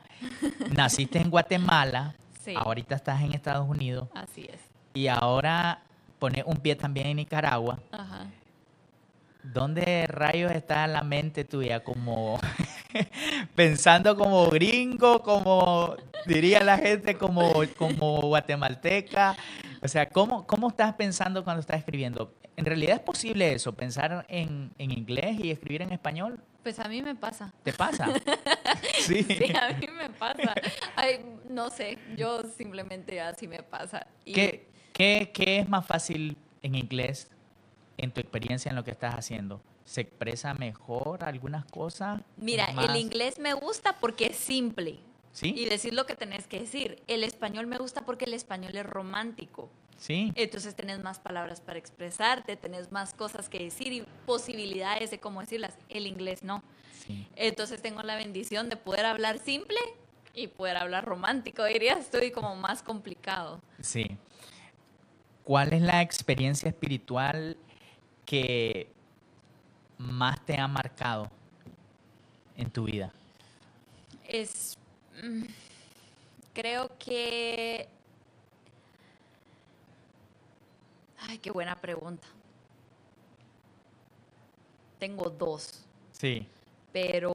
Naciste 0.72 1.20
en 1.20 1.30
Guatemala. 1.30 2.16
Ahorita 2.56 2.96
estás 2.96 3.22
en 3.22 3.34
Estados 3.34 3.68
Unidos. 3.68 4.08
Así 4.14 4.48
es. 4.52 4.60
Y 4.94 5.08
ahora 5.08 5.82
pones 6.20 6.44
un 6.46 6.58
pie 6.58 6.76
también 6.76 7.08
en 7.08 7.18
Nicaragua. 7.18 7.80
Ajá. 7.92 8.28
¿Dónde 9.44 10.08
rayos 10.08 10.52
está 10.52 10.88
la 10.88 11.04
mente 11.04 11.44
tuya? 11.44 11.84
Como 11.84 12.40
pensando 13.56 14.16
como 14.16 14.48
gringo, 14.50 15.22
como 15.22 15.96
diría 16.26 16.64
la 16.64 16.78
gente, 16.78 17.16
como, 17.16 17.54
como 17.78 18.22
guatemalteca. 18.22 19.36
O 19.82 19.88
sea, 19.88 20.08
¿cómo, 20.10 20.46
¿cómo 20.48 20.70
estás 20.70 20.94
pensando 20.94 21.44
cuando 21.44 21.62
estás 21.62 21.80
escribiendo? 21.80 22.34
¿En 22.56 22.66
realidad 22.66 22.96
es 22.96 23.02
posible 23.02 23.54
eso, 23.54 23.74
pensar 23.74 24.26
en, 24.30 24.72
en 24.78 24.92
inglés 24.92 25.40
y 25.40 25.52
escribir 25.52 25.84
en 25.84 25.92
español? 25.92 26.40
Pues 26.64 26.80
a 26.80 26.90
mí 26.90 27.02
me 27.02 27.16
pasa. 27.16 27.54
¿Te 27.64 27.72
pasa? 27.72 28.08
sí. 29.00 29.24
sí. 29.24 29.54
a 29.56 29.74
mí 29.74 29.88
me 29.96 30.10
pasa. 30.10 30.54
Ay, 30.96 31.24
no 31.50 31.70
sé, 31.70 31.98
yo 32.18 32.44
simplemente 32.44 33.22
así 33.22 33.48
me 33.48 33.62
pasa. 33.64 34.08
¿Qué, 34.26 34.68
qué, 34.92 35.32
¿Qué 35.34 35.60
es 35.60 35.70
más 35.70 35.86
fácil 35.86 36.36
en 36.62 36.76
inglés 36.76 37.30
en 37.98 38.12
tu 38.12 38.20
experiencia 38.20 38.70
en 38.70 38.76
lo 38.76 38.84
que 38.84 38.92
estás 38.92 39.14
haciendo? 39.14 39.62
¿Se 39.88 40.02
expresa 40.02 40.54
mejor 40.54 41.24
algunas 41.24 41.64
cosas? 41.64 42.20
Mira, 42.36 42.66
el 42.66 42.98
inglés 42.98 43.40
me 43.40 43.54
gusta 43.54 43.98
porque 44.02 44.26
es 44.26 44.36
simple. 44.36 45.00
¿Sí? 45.32 45.54
Y 45.56 45.64
decir 45.64 45.94
lo 45.94 46.06
que 46.06 46.14
tenés 46.14 46.46
que 46.46 46.60
decir. 46.60 47.02
El 47.08 47.24
español 47.24 47.68
me 47.68 47.78
gusta 47.78 48.02
porque 48.04 48.26
el 48.26 48.34
español 48.34 48.76
es 48.76 48.86
romántico. 48.86 49.70
Sí. 49.98 50.34
Entonces 50.36 50.76
tenés 50.76 51.02
más 51.02 51.20
palabras 51.20 51.62
para 51.62 51.80
expresarte, 51.80 52.58
tenés 52.58 52.92
más 52.92 53.14
cosas 53.14 53.48
que 53.48 53.60
decir 53.60 53.94
y 53.94 54.02
posibilidades 54.26 55.10
de 55.10 55.22
cómo 55.22 55.40
decirlas. 55.40 55.78
El 55.88 56.06
inglés 56.06 56.44
no. 56.44 56.64
Sí. 57.06 57.26
Entonces 57.38 57.82
tengo 57.82 58.04
la 58.04 58.18
bendición 58.18 58.68
de 58.68 58.76
poder 58.76 59.06
hablar 59.06 59.40
simple 59.40 59.80
y 60.34 60.48
poder 60.48 60.76
hablar 60.76 61.06
romántico. 61.06 61.64
Diría, 61.64 61.94
estoy 61.94 62.32
como 62.32 62.58
más 62.58 62.84
complicado. 62.84 63.62
Sí. 63.80 64.18
¿Cuál 65.46 65.72
es 65.72 65.82
la 65.82 66.02
experiencia 66.02 66.68
espiritual 66.68 67.56
que 68.26 68.97
más 69.98 70.44
te 70.46 70.60
ha 70.60 70.68
marcado 70.68 71.30
en 72.56 72.70
tu 72.72 72.86
vida? 72.86 73.12
Es, 74.28 74.78
mm, 75.24 75.44
creo 76.54 76.90
que... 76.98 77.88
Ay, 81.20 81.40
qué 81.40 81.52
buena 81.52 81.76
pregunta. 81.76 82.28
Tengo 85.00 85.30
dos. 85.30 85.86
Sí. 86.12 86.48
Pero 86.92 87.32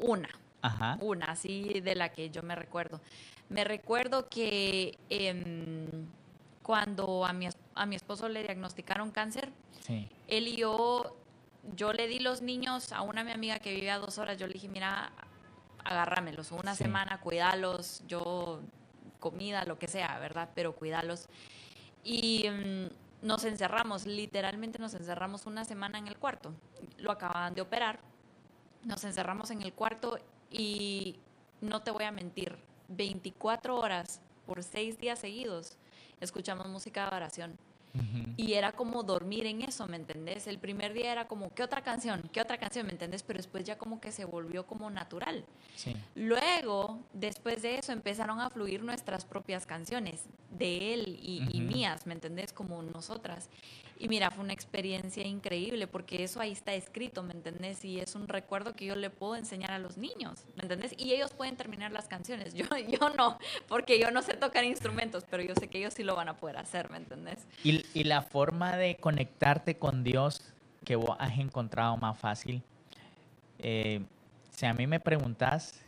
una. 0.00 0.28
Ajá. 0.60 0.98
Una, 1.00 1.26
así 1.26 1.80
de 1.80 1.94
la 1.94 2.10
que 2.10 2.30
yo 2.30 2.42
me 2.42 2.54
recuerdo. 2.54 3.00
Me 3.48 3.64
recuerdo 3.64 4.28
que 4.28 4.96
em, 5.10 6.06
cuando 6.62 7.24
a 7.24 7.32
mi, 7.32 7.48
a 7.74 7.86
mi 7.86 7.96
esposo 7.96 8.28
le 8.28 8.42
diagnosticaron 8.42 9.10
cáncer, 9.10 9.50
él 10.28 10.48
y 10.48 10.56
yo, 10.56 11.16
yo 11.76 11.92
le 11.92 12.08
di 12.08 12.18
los 12.18 12.42
niños 12.42 12.92
a 12.92 13.02
una 13.02 13.24
mi 13.24 13.32
amiga 13.32 13.58
que 13.58 13.74
vive 13.74 13.90
a 13.90 13.98
dos 13.98 14.18
horas, 14.18 14.38
yo 14.38 14.46
le 14.46 14.54
dije, 14.54 14.68
mira, 14.68 15.12
agárramelos, 15.84 16.52
una 16.52 16.74
semana, 16.74 17.20
cuídalos, 17.20 18.02
yo, 18.06 18.60
comida, 19.20 19.64
lo 19.64 19.78
que 19.78 19.88
sea, 19.88 20.18
¿verdad? 20.18 20.50
Pero 20.54 20.74
cuídalos. 20.74 21.28
Y 22.04 22.48
mm, 22.50 23.26
nos 23.26 23.44
encerramos, 23.44 24.06
literalmente 24.06 24.78
nos 24.78 24.94
encerramos 24.94 25.46
una 25.46 25.64
semana 25.64 25.98
en 25.98 26.08
el 26.08 26.18
cuarto. 26.18 26.52
Lo 26.98 27.12
acababan 27.12 27.54
de 27.54 27.62
operar. 27.62 28.00
Nos 28.84 29.04
encerramos 29.04 29.50
en 29.50 29.62
el 29.62 29.72
cuarto 29.72 30.18
y 30.50 31.16
no 31.60 31.82
te 31.82 31.92
voy 31.92 32.04
a 32.04 32.10
mentir, 32.10 32.58
24 32.88 33.76
horas 33.76 34.20
por 34.44 34.62
seis 34.64 34.98
días 34.98 35.20
seguidos 35.20 35.78
escuchamos 36.22 36.68
música 36.68 37.10
de 37.10 37.16
oración. 37.16 37.58
Y 38.36 38.54
era 38.54 38.72
como 38.72 39.02
dormir 39.02 39.46
en 39.46 39.62
eso, 39.62 39.86
¿me 39.86 39.96
entendés? 39.96 40.46
El 40.46 40.58
primer 40.58 40.94
día 40.94 41.12
era 41.12 41.28
como, 41.28 41.52
¿qué 41.54 41.62
otra 41.62 41.82
canción? 41.82 42.22
¿Qué 42.32 42.40
otra 42.40 42.58
canción? 42.58 42.86
¿Me 42.86 42.92
entendés? 42.92 43.22
Pero 43.22 43.36
después 43.36 43.64
ya 43.64 43.76
como 43.76 44.00
que 44.00 44.12
se 44.12 44.24
volvió 44.24 44.66
como 44.66 44.90
natural. 44.90 45.44
Luego, 46.14 47.00
después 47.12 47.60
de 47.62 47.78
eso, 47.78 47.92
empezaron 47.92 48.40
a 48.40 48.48
fluir 48.48 48.82
nuestras 48.82 49.24
propias 49.24 49.66
canciones, 49.66 50.24
de 50.50 50.94
él 50.94 51.18
y, 51.22 51.46
y 51.52 51.60
mías, 51.60 52.06
¿me 52.06 52.14
entendés? 52.14 52.52
Como 52.52 52.82
nosotras. 52.82 53.48
Y 54.02 54.08
mira, 54.08 54.32
fue 54.32 54.42
una 54.42 54.52
experiencia 54.52 55.24
increíble 55.24 55.86
porque 55.86 56.24
eso 56.24 56.40
ahí 56.40 56.50
está 56.50 56.74
escrito, 56.74 57.22
¿me 57.22 57.34
entendés? 57.34 57.84
Y 57.84 58.00
es 58.00 58.16
un 58.16 58.26
recuerdo 58.26 58.74
que 58.74 58.84
yo 58.84 58.96
le 58.96 59.10
puedo 59.10 59.36
enseñar 59.36 59.70
a 59.70 59.78
los 59.78 59.96
niños, 59.96 60.44
¿me 60.56 60.64
entendés? 60.64 60.92
Y 60.98 61.12
ellos 61.12 61.32
pueden 61.32 61.56
terminar 61.56 61.92
las 61.92 62.08
canciones. 62.08 62.52
Yo, 62.62 62.64
yo 62.88 63.10
no, 63.10 63.38
porque 63.68 64.00
yo 64.00 64.10
no 64.10 64.20
sé 64.22 64.34
tocar 64.34 64.64
instrumentos, 64.64 65.24
pero 65.30 65.44
yo 65.44 65.54
sé 65.54 65.68
que 65.68 65.78
ellos 65.78 65.94
sí 65.94 66.02
lo 66.02 66.16
van 66.16 66.28
a 66.28 66.36
poder 66.36 66.56
hacer, 66.56 66.90
¿me 66.90 66.96
entendés? 66.96 67.46
Y, 67.62 67.84
y 67.94 68.02
la 68.02 68.22
forma 68.22 68.76
de 68.76 68.96
conectarte 68.96 69.76
con 69.78 70.02
Dios 70.02 70.52
que 70.84 70.96
vos 70.96 71.16
has 71.20 71.38
encontrado 71.38 71.96
más 71.96 72.18
fácil, 72.18 72.60
eh, 73.60 74.02
si 74.50 74.66
a 74.66 74.74
mí 74.74 74.88
me 74.88 74.98
preguntas, 74.98 75.80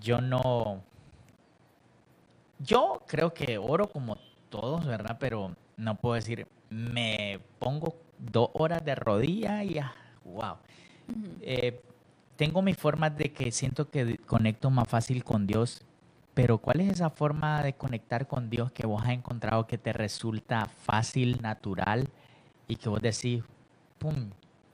yo 0.00 0.20
no... 0.20 0.84
Yo 2.60 3.02
creo 3.08 3.34
que 3.34 3.58
oro 3.58 3.88
como 3.88 4.18
todos, 4.50 4.86
¿verdad? 4.86 5.16
Pero 5.18 5.56
no 5.76 5.94
puedo 5.96 6.14
decir, 6.14 6.46
me 6.70 7.40
pongo 7.58 7.96
dos 8.18 8.50
horas 8.54 8.84
de 8.84 8.94
rodilla 8.94 9.64
y 9.64 9.78
wow. 10.24 10.56
Eh, 11.40 11.80
tengo 12.36 12.62
mis 12.62 12.76
formas 12.76 13.16
de 13.16 13.32
que 13.32 13.50
siento 13.52 13.90
que 13.90 14.18
conecto 14.18 14.70
más 14.70 14.88
fácil 14.88 15.24
con 15.24 15.46
Dios, 15.46 15.82
pero 16.34 16.58
¿cuál 16.58 16.80
es 16.80 16.92
esa 16.92 17.10
forma 17.10 17.62
de 17.62 17.74
conectar 17.74 18.26
con 18.26 18.50
Dios 18.50 18.70
que 18.72 18.86
vos 18.86 19.02
has 19.02 19.10
encontrado 19.10 19.66
que 19.66 19.78
te 19.78 19.92
resulta 19.92 20.66
fácil, 20.66 21.40
natural 21.40 22.08
y 22.68 22.76
que 22.76 22.88
vos 22.88 23.00
decís, 23.00 23.42
pum, 23.98 24.30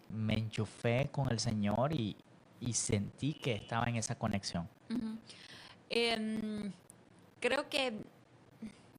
me 0.08 0.34
enchufé 0.34 1.08
con 1.12 1.30
el 1.30 1.38
Señor 1.38 1.92
y, 1.92 2.16
sentí 2.72 3.34
que 3.34 3.54
estaba 3.54 3.86
en 3.86 3.96
esa 3.96 4.16
conexión? 4.16 4.68
Em, 5.90 6.72
creo 7.40 7.68
que 7.68 7.92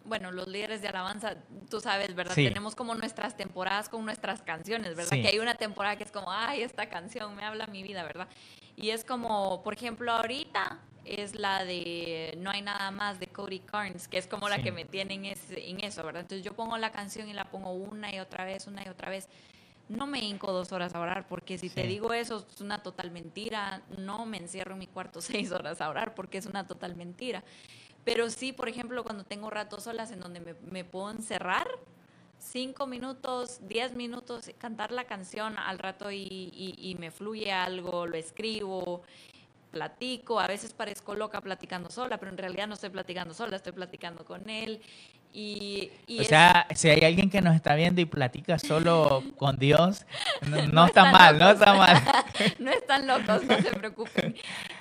bueno, 0.06 0.32
los 0.32 0.47
líderes 0.47 0.82
de 0.82 0.88
alabanza, 0.88 1.36
tú 1.70 1.80
sabes, 1.80 2.14
¿verdad? 2.16 2.36
Tenemos 2.36 2.76
como 2.76 2.95
nuestras 2.95 3.38
temporadas 3.38 3.89
con 3.89 4.04
nuestras 4.06 4.41
canciones, 4.41 4.95
¿verdad? 4.95 5.12
Que 5.12 5.28
hay 5.28 5.39
una 5.39 5.56
temporada 5.56 5.95
que 5.95 6.04
es 6.04 6.12
como, 6.12 6.32
ay, 6.32 6.62
esta 6.62 6.89
canción 6.89 7.36
me 7.36 7.43
habla 7.43 7.68
mi 7.68 7.84
vida, 7.84 8.04
¿verdad? 8.04 8.28
Y 8.76 8.89
es 8.89 9.04
como, 9.06 9.64
por 9.64 9.74
ejemplo, 9.74 10.12
ahorita 10.12 10.80
es 11.06 11.36
la 11.36 11.66
de 11.66 12.38
No 12.38 12.51
hay 12.51 12.62
nada 12.62 12.91
más 12.91 13.20
de 13.20 13.28
Cody 13.28 13.60
Carnes, 13.60 14.08
que 14.08 14.18
es 14.18 14.28
como 14.28 14.49
la 14.49 14.62
que 14.62 14.72
me 14.72 14.86
tiene 14.86 15.14
en, 15.16 15.26
en 15.26 15.80
eso, 15.84 16.04
¿verdad? 16.04 16.22
Entonces 16.22 16.45
yo 16.45 16.54
pongo 16.54 16.78
la 16.78 16.91
canción 16.91 17.30
y 17.30 17.34
la 17.34 17.45
pongo 17.45 17.72
una 17.72 18.14
y 18.14 18.20
otra 18.20 18.45
vez, 18.45 18.68
una 18.68 18.84
y 18.84 18.89
otra 18.89 19.10
vez 19.10 19.28
no 19.89 20.08
me 20.08 20.20
hinco 20.20 20.51
dos 20.51 20.72
horas 20.72 20.95
a 20.95 20.99
orar, 20.99 21.28
porque 21.28 21.58
si 21.58 21.70
te 21.70 21.84
digo 21.84 22.14
eso 22.14 22.45
es 22.49 22.62
una 22.62 22.82
total 22.82 23.12
mentira. 23.12 23.82
No 23.97 24.26
me 24.26 24.38
encierro 24.38 24.74
en 24.74 24.80
mi 24.80 24.88
cuarto 24.88 25.22
seis 25.22 25.51
horas 25.51 25.82
a 25.82 25.89
orar, 25.89 26.16
porque 26.16 26.38
es 26.38 26.45
una 26.45 26.66
total 26.66 26.95
mentira. 26.95 27.43
Pero 28.04 28.30
sí, 28.30 28.51
por 28.51 28.68
ejemplo, 28.68 29.04
cuando 29.04 29.24
tengo 29.24 29.49
ratos 29.49 29.84
solas 29.84 30.12
en 30.12 30.20
donde 30.20 30.39
me, 30.39 30.84
puedo 30.84 31.10
encerrar, 31.10 31.68
cinco 32.38 32.86
minutos, 32.86 33.60
diez 33.68 33.95
minutos, 33.95 34.51
cantar 34.58 34.91
la 34.91 35.06
canción 35.06 35.58
al 35.58 35.80
rato 35.80 36.12
y, 36.12 36.95
me 36.99 37.12
fluye 37.12 37.51
algo, 37.51 38.06
lo 38.06 38.18
escribo, 38.18 39.04
platico, 39.72 40.39
a 40.39 40.47
veces 40.47 40.74
parezco 40.74 41.16
loca 41.16 41.41
platicando 41.41 41.89
sola, 41.89 42.18
pero 42.18 42.32
en 42.32 42.38
realidad 42.38 42.68
no 42.68 42.74
estoy 42.74 42.89
platicando 42.89 43.34
sola, 43.34 43.56
estoy 43.56 43.72
platicando 43.72 44.26
con 44.26 44.49
él 44.49 44.82
y, 45.36 45.91
o 46.19 46.23
sea, 46.23 46.67
si 46.75 46.89
hay 46.89 47.01
alguien 47.01 47.27
que 47.29 47.41
nos 47.41 47.55
está 47.55 47.73
viendo 47.73 47.99
y 47.99 48.05
platica 48.05 48.59
solo 48.59 49.23
con 49.38 49.57
Dios, 49.57 50.05
no, 50.71 50.86
está 50.86 51.11
mal, 51.11 51.39
no 51.39 51.49
está 51.49 51.73
mal. 51.73 52.03
no 52.59 52.69
están 52.69 53.07
locos, 53.07 53.43
no 53.43 53.57
se 53.57 53.71
preocupen. 53.71 54.36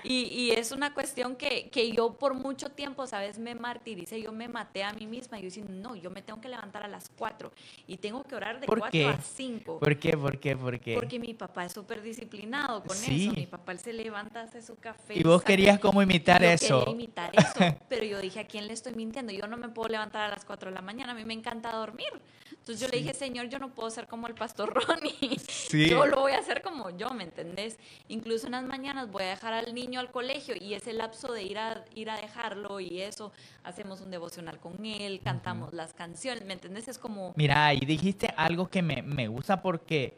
Y, 0.05 0.25
y 0.25 0.51
es 0.51 0.73
una 0.73 0.93
cuestión 0.93 1.37
que, 1.37 1.71
que, 1.71 1.91
yo 1.93 2.15
por 2.19 2.35
mucho 2.35 2.69
tiempo, 2.69 3.07
¿sabes? 3.07 3.39
Me 3.39 3.55
martiricé, 3.55 4.21
yo 4.21 4.33
me 4.33 4.47
maté 4.49 4.85
a 4.85 4.93
mí 4.93 5.07
misma. 5.07 5.39
Yo 5.39 5.45
decía, 5.45 5.65
no, 5.67 5.97
yo 5.97 6.11
me 6.11 6.21
tengo 6.21 6.41
que 6.41 6.49
levantar 6.49 6.83
a 6.83 6.89
las 6.89 7.09
4 7.17 7.51
y 7.87 7.97
tengo 7.97 8.23
que 8.25 8.35
orar 8.35 8.61
de 8.61 8.67
4 8.67 9.09
a 9.09 9.19
5. 9.21 9.79
¿Por 9.79 9.99
qué? 9.99 10.17
¿Por 10.17 10.39
qué? 10.39 10.57
¿Por 10.57 10.81
qué? 10.81 10.95
Porque 10.95 11.19
mi 11.19 11.33
papá 11.33 11.65
es 11.65 11.73
súper 11.73 12.03
disciplinado 12.03 12.83
con 12.83 12.97
eso. 12.97 13.33
Mi 13.33 13.47
papá 13.47 13.73
él 13.73 13.79
se 13.79 13.95
levanta, 13.95 14.43
hace 14.43 14.61
su 14.61 14.77
café. 14.77 15.19
Y 15.19 15.23
vos 15.23 15.43
querías 15.43 15.79
como 15.79 16.03
imitar 16.03 16.45
eso. 16.45 16.81
Quería 16.81 16.95
imitar 16.95 17.31
eso, 17.33 17.77
pero 17.89 18.05
yo 18.05 18.21
dije, 18.21 18.41
¿a 18.41 18.47
quién 18.47 18.67
le 18.67 18.75
estoy 18.75 18.95
mintiendo? 18.95 19.33
Yo 19.33 19.47
no 19.47 19.57
me 19.57 19.69
puedo 19.71 19.89
levantar 19.89 20.23
a 20.23 20.29
las 20.29 20.42
4 20.45 20.71
de 20.71 20.75
la 20.75 20.83
mañana, 20.83 21.13
a 21.13 21.15
mí 21.15 21.25
me 21.25 21.35
encanta 21.35 21.73
dormir. 21.73 22.11
Entonces 22.51 22.81
yo 22.81 22.89
le 22.89 22.99
dije, 22.99 23.13
Señor, 23.13 23.49
yo 23.49 23.59
no 23.59 23.71
puedo 23.75 23.91
ser 23.91 24.07
como 24.07 24.29
el 24.29 24.35
pastor 24.35 24.73
Ronnie. 24.89 25.41
Yo 25.89 26.07
lo 26.07 26.21
voy 26.21 26.33
a 26.33 26.39
hacer 26.39 26.63
como 26.63 26.91
yo, 26.91 27.11
¿me 27.11 27.25
entendés? 27.25 27.79
Incluso 28.09 28.47
en 28.47 28.53
las 28.53 28.65
mañanas 28.65 29.11
voy 29.11 29.25
a 29.25 29.31
dejar 29.31 29.53
al 29.53 29.75
niño 29.75 29.99
al 29.99 30.11
colegio 30.11 30.55
y 30.59 30.75
ese 30.75 30.93
lapso 30.93 31.33
de 31.33 31.43
ir 31.43 31.59
a, 31.59 31.85
ir 31.95 32.11
a 32.11 32.17
dejarlo 32.17 32.79
y 32.79 33.01
eso, 33.01 33.33
hacemos 33.65 34.01
un 34.01 34.11
devocional 34.11 34.61
con 34.61 34.85
él, 34.85 35.21
cantamos 35.25 35.73
las 35.73 35.93
canciones, 35.93 36.45
¿me 36.45 36.53
entendés? 36.53 36.89
Es 36.89 36.99
como... 36.99 37.33
Mira, 37.37 37.75
y 37.75 37.81
dijiste 37.81 38.33
algo 38.37 38.69
que 38.69 38.83
me, 38.83 39.03
me 39.03 39.27
gusta 39.27 39.61
porque 39.61 40.17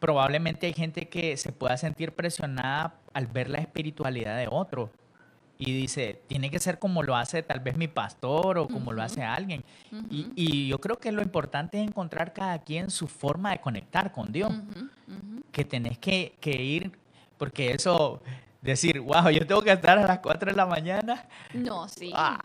probablemente 0.00 0.66
hay 0.66 0.74
gente 0.74 1.08
que 1.08 1.36
se 1.38 1.52
pueda 1.52 1.78
sentir 1.78 2.12
presionada 2.12 3.00
al 3.14 3.26
ver 3.26 3.48
la 3.48 3.58
espiritualidad 3.58 4.36
de 4.36 4.48
otro 4.50 4.90
y 5.58 5.72
dice, 5.72 6.22
tiene 6.26 6.50
que 6.50 6.58
ser 6.58 6.78
como 6.78 7.02
lo 7.02 7.16
hace 7.16 7.42
tal 7.42 7.60
vez 7.60 7.76
mi 7.76 7.86
pastor 7.86 8.58
o 8.58 8.68
como 8.68 8.92
lo 8.92 9.02
hace 9.02 9.22
alguien. 9.22 9.64
y, 10.10 10.68
yo 10.68 10.80
creo 10.80 10.98
que 10.98 11.12
lo 11.12 11.22
importante 11.22 11.80
es 11.80 11.86
encontrar 11.86 12.32
cada 12.32 12.58
quien 12.58 12.90
su 12.90 13.06
forma 13.06 13.50
de 13.52 13.60
conectar 13.60 14.10
con 14.10 14.32
Dios. 14.32 14.52
Que 15.52 15.64
tenés 15.64 15.98
que, 15.98 16.34
ir, 16.44 16.92
porque 17.38 17.70
eso, 17.70 18.20
decir, 18.60 19.00
wow, 19.00 19.30
yo 19.30 19.46
tengo 19.46 19.62
que 19.62 19.70
estar 19.70 19.98
a 19.98 20.06
las 20.06 20.18
4 20.18 20.50
de 20.50 20.56
la 20.56 20.66
mañana. 20.66 21.26
No, 21.52 21.88
sí. 21.88 22.10
Ah, 22.14 22.40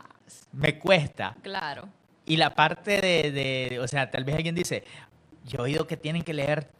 me 0.52 0.78
cuesta. 0.78 1.34
Claro. 1.42 1.88
Y 2.24 2.36
la 2.36 2.54
parte 2.54 3.00
de, 3.00 3.32
de, 3.32 3.80
o 3.80 3.88
sea, 3.88 4.08
tal 4.08 4.22
vez 4.22 4.36
alguien 4.36 4.54
dice, 4.54 4.84
yo 5.44 5.58
he 5.58 5.62
oído 5.62 5.86
que 5.88 5.96
tienen 5.96 6.22
que 6.22 6.32
leer 6.32 6.70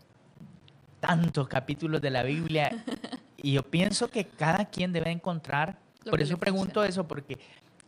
tantos 1.00 1.48
capítulos 1.48 2.00
de 2.00 2.10
la 2.10 2.22
Biblia. 2.22 2.84
y 3.36 3.52
yo 3.52 3.62
pienso 3.64 4.08
que 4.08 4.26
cada 4.26 4.66
quien 4.66 4.92
debe 4.92 5.10
encontrar 5.10 5.78
por 6.08 6.20
eso 6.20 6.38
pregunto 6.38 6.84
eso, 6.84 7.06
porque 7.06 7.38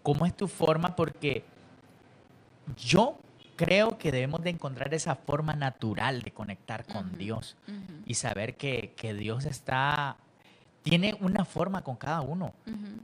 ¿cómo 0.02 0.26
es 0.26 0.36
tu 0.36 0.48
forma? 0.48 0.94
Porque 0.96 1.44
yo 2.76 3.18
creo 3.56 3.98
que 3.98 4.10
debemos 4.10 4.42
de 4.42 4.50
encontrar 4.50 4.92
esa 4.94 5.14
forma 5.14 5.54
natural 5.54 6.22
de 6.22 6.32
conectar 6.32 6.84
con 6.84 7.16
Dios 7.16 7.56
y 8.06 8.14
saber 8.14 8.56
que, 8.56 9.14
Dios 9.18 9.44
está, 9.44 10.16
tiene 10.82 11.16
una 11.20 11.44
forma 11.44 11.82
con 11.82 11.96
cada 11.96 12.20
uno. 12.22 12.54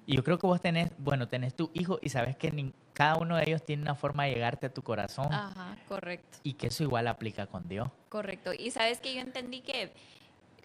Y 0.07 0.17
yo 0.17 0.25
creo 0.25 0.39
que 0.39 0.47
vos 0.47 0.61
tenés, 0.61 0.91
bueno, 0.99 1.29
tenés 1.29 1.55
tu 1.55 1.71
hijo 1.75 1.99
y 2.03 2.09
sabes 2.09 2.37
que 2.37 2.73
cada 2.93 3.17
uno 3.17 3.37
de 3.37 3.45
ellos 3.47 3.65
tiene 3.65 3.83
una 3.83 3.95
forma 3.95 4.25
de 4.25 4.33
llegarte 4.33 4.67
a 4.67 4.75
tu 4.75 4.83
corazón. 4.83 5.33
Ajá, 5.33 5.77
correcto. 5.87 6.39
Y 6.43 6.55
que 6.55 6.67
eso 6.67 6.83
igual 6.83 7.07
aplica 7.07 7.47
con 7.47 7.69
Dios. 7.69 7.89
Correcto. 8.09 8.53
Y 8.53 8.73
sabes 8.73 8.99
que 9.01 9.15
yo 9.15 9.21
entendí 9.21 9.61
que 9.61 9.93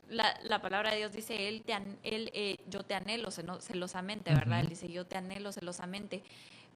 la, 0.09 0.37
la, 0.43 0.61
palabra 0.61 0.91
de 0.91 0.97
Dios 0.97 1.13
dice, 1.13 1.47
él, 1.47 1.63
te 1.63 1.73
él 2.03 2.29
eh, 2.33 2.57
yo 2.69 2.83
te 2.83 2.93
anhelo 2.93 3.31
celosamente, 3.31 4.33
¿verdad? 4.33 4.61
Él 4.61 4.69
dice, 4.69 4.91
yo 4.91 5.05
te 5.05 5.17
anhelo 5.17 5.51
celosamente. 5.51 6.23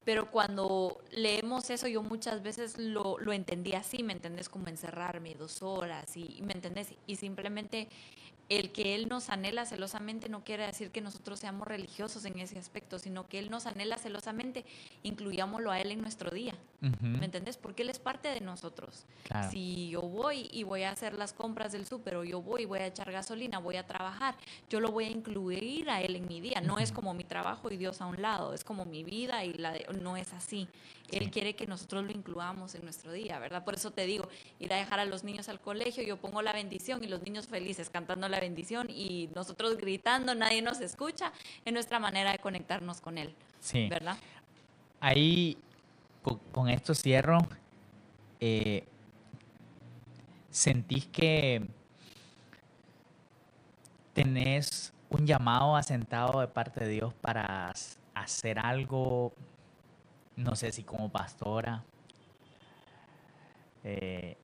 Pero 0.04 0.30
cuando 0.30 1.02
leemos 1.10 1.68
eso, 1.68 1.86
yo 1.86 2.02
muchas 2.02 2.42
veces 2.42 2.78
lo, 2.78 3.18
lo 3.18 3.32
entendí 3.32 3.74
así, 3.74 4.02
¿me 4.02 4.14
entendés? 4.14 4.48
Como 4.48 4.68
encerrarme 4.68 5.34
dos 5.34 5.62
horas 5.62 6.16
y, 6.16 6.40
¿me 6.42 6.54
entendés? 6.54 6.94
Y 7.06 7.16
simplemente 7.16 7.88
el 8.48 8.72
que 8.72 8.94
Él 8.94 9.08
nos 9.08 9.28
anhela 9.28 9.66
celosamente 9.66 10.28
no 10.28 10.42
quiere 10.42 10.66
decir 10.66 10.90
que 10.90 11.00
nosotros 11.00 11.38
seamos 11.38 11.68
religiosos 11.68 12.24
en 12.24 12.38
ese 12.38 12.58
aspecto, 12.58 12.98
sino 12.98 13.28
que 13.28 13.38
Él 13.38 13.50
nos 13.50 13.66
anhela 13.66 13.98
celosamente, 13.98 14.64
incluyámoslo 15.02 15.70
a 15.70 15.80
Él 15.80 15.92
en 15.92 16.00
nuestro 16.00 16.30
día. 16.30 16.54
¿Me 16.80 17.24
entendés? 17.24 17.56
Porque 17.56 17.82
Él 17.82 17.90
es 17.90 17.98
parte 17.98 18.28
de 18.28 18.40
nosotros. 18.40 19.04
Si 19.50 19.88
yo 19.90 20.02
voy 20.02 20.48
y 20.52 20.62
voy 20.62 20.84
a 20.84 20.90
hacer 20.90 21.14
las 21.14 21.32
compras 21.32 21.72
del 21.72 21.86
súper 21.86 22.16
o 22.16 22.24
yo 22.24 22.40
voy 22.40 22.62
y 22.62 22.64
voy 22.66 22.78
a 22.78 22.86
echar 22.86 23.10
gasolina, 23.10 23.58
voy 23.58 23.76
a 23.76 23.86
trabajar, 23.86 24.36
yo 24.70 24.78
lo 24.78 24.90
voy 24.90 25.06
a 25.06 25.10
incluir 25.10 25.90
a 25.90 26.00
Él 26.02 26.14
en 26.14 26.28
mi 26.28 26.40
día. 26.40 26.60
No 26.60 26.78
es 26.78 26.92
como 26.92 27.14
mi 27.14 27.24
trabajo 27.24 27.70
y 27.70 27.76
Dios 27.76 28.00
a 28.00 28.06
un 28.06 28.22
lado, 28.22 28.54
es 28.54 28.62
como 28.62 28.84
mi 28.84 29.02
vida 29.02 29.44
y 29.44 29.54
la 29.54 29.74
no 30.00 30.16
es 30.16 30.32
así. 30.32 30.68
Él 31.10 31.30
quiere 31.30 31.54
que 31.54 31.66
nosotros 31.66 32.04
lo 32.04 32.12
incluamos 32.12 32.74
en 32.74 32.82
nuestro 32.82 33.12
día, 33.12 33.38
¿verdad? 33.38 33.64
Por 33.64 33.74
eso 33.74 33.90
te 33.90 34.04
digo, 34.04 34.28
ir 34.58 34.72
a 34.72 34.76
dejar 34.76 35.00
a 35.00 35.04
los 35.04 35.24
niños 35.24 35.48
al 35.48 35.58
colegio, 35.58 36.02
yo 36.04 36.18
pongo 36.18 36.42
la 36.42 36.52
bendición 36.52 37.02
y 37.02 37.06
los 37.06 37.22
niños 37.22 37.46
felices 37.48 37.88
cantando 37.90 38.28
la 38.28 38.40
bendición 38.40 38.88
y 38.90 39.30
nosotros 39.34 39.78
gritando, 39.78 40.34
nadie 40.34 40.60
nos 40.60 40.80
escucha, 40.80 41.32
es 41.64 41.72
nuestra 41.72 41.98
manera 41.98 42.32
de 42.32 42.38
conectarnos 42.38 43.00
con 43.00 43.18
Él. 43.18 43.34
Sí. 43.60 43.88
¿Verdad? 43.88 44.16
Ahí, 45.00 45.56
con, 46.52 46.68
esto 46.68 46.94
cierro. 46.94 47.38
eh, 48.40 48.84
¿sentís 50.50 51.06
que 51.06 51.68
tenés 54.12 54.92
un 55.08 55.26
llamado 55.26 55.76
asentado 55.76 56.40
de 56.40 56.48
parte 56.48 56.84
de 56.84 56.90
Dios 56.90 57.14
para 57.14 57.72
hacer 58.14 58.58
algo, 58.58 59.32
no 60.36 60.56
sé 60.56 60.72
si 60.72 60.82
como 60.82 61.10
pastora, 61.10 61.84
eh, 63.84 64.36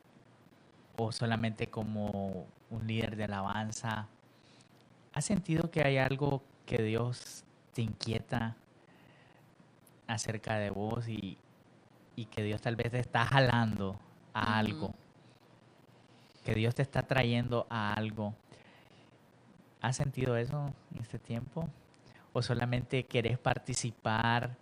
o 0.96 1.11
solamente 1.11 1.66
como 1.66 2.46
un 2.70 2.86
líder 2.86 3.16
de 3.16 3.24
alabanza? 3.24 4.07
¿Has 5.12 5.24
sentido 5.24 5.70
que 5.72 5.82
hay 5.82 5.98
algo 5.98 6.42
que 6.66 6.80
Dios 6.80 7.44
te 7.72 7.82
inquieta 7.82 8.57
acerca 10.07 10.59
de 10.59 10.70
vos 10.70 11.09
y, 11.09 11.38
que 12.30 12.42
Dios 12.42 12.61
tal 12.61 12.76
vez 12.76 12.90
te 12.92 12.98
está 12.98 13.24
jalando 13.24 13.98
a 14.32 14.59
algo? 14.59 14.94
Que 16.44 16.55
Dios 16.55 16.74
te 16.74 16.82
está 16.82 17.02
trayendo 17.02 17.66
a 17.70 17.94
algo. 17.94 18.34
¿Has 19.80 19.96
sentido 19.96 20.36
eso 20.36 20.72
en 20.94 21.00
este 21.00 21.18
tiempo? 21.18 21.68
¿O 22.32 22.42
solamente 22.42 23.05
querés 23.05 23.38
participar 23.38 24.57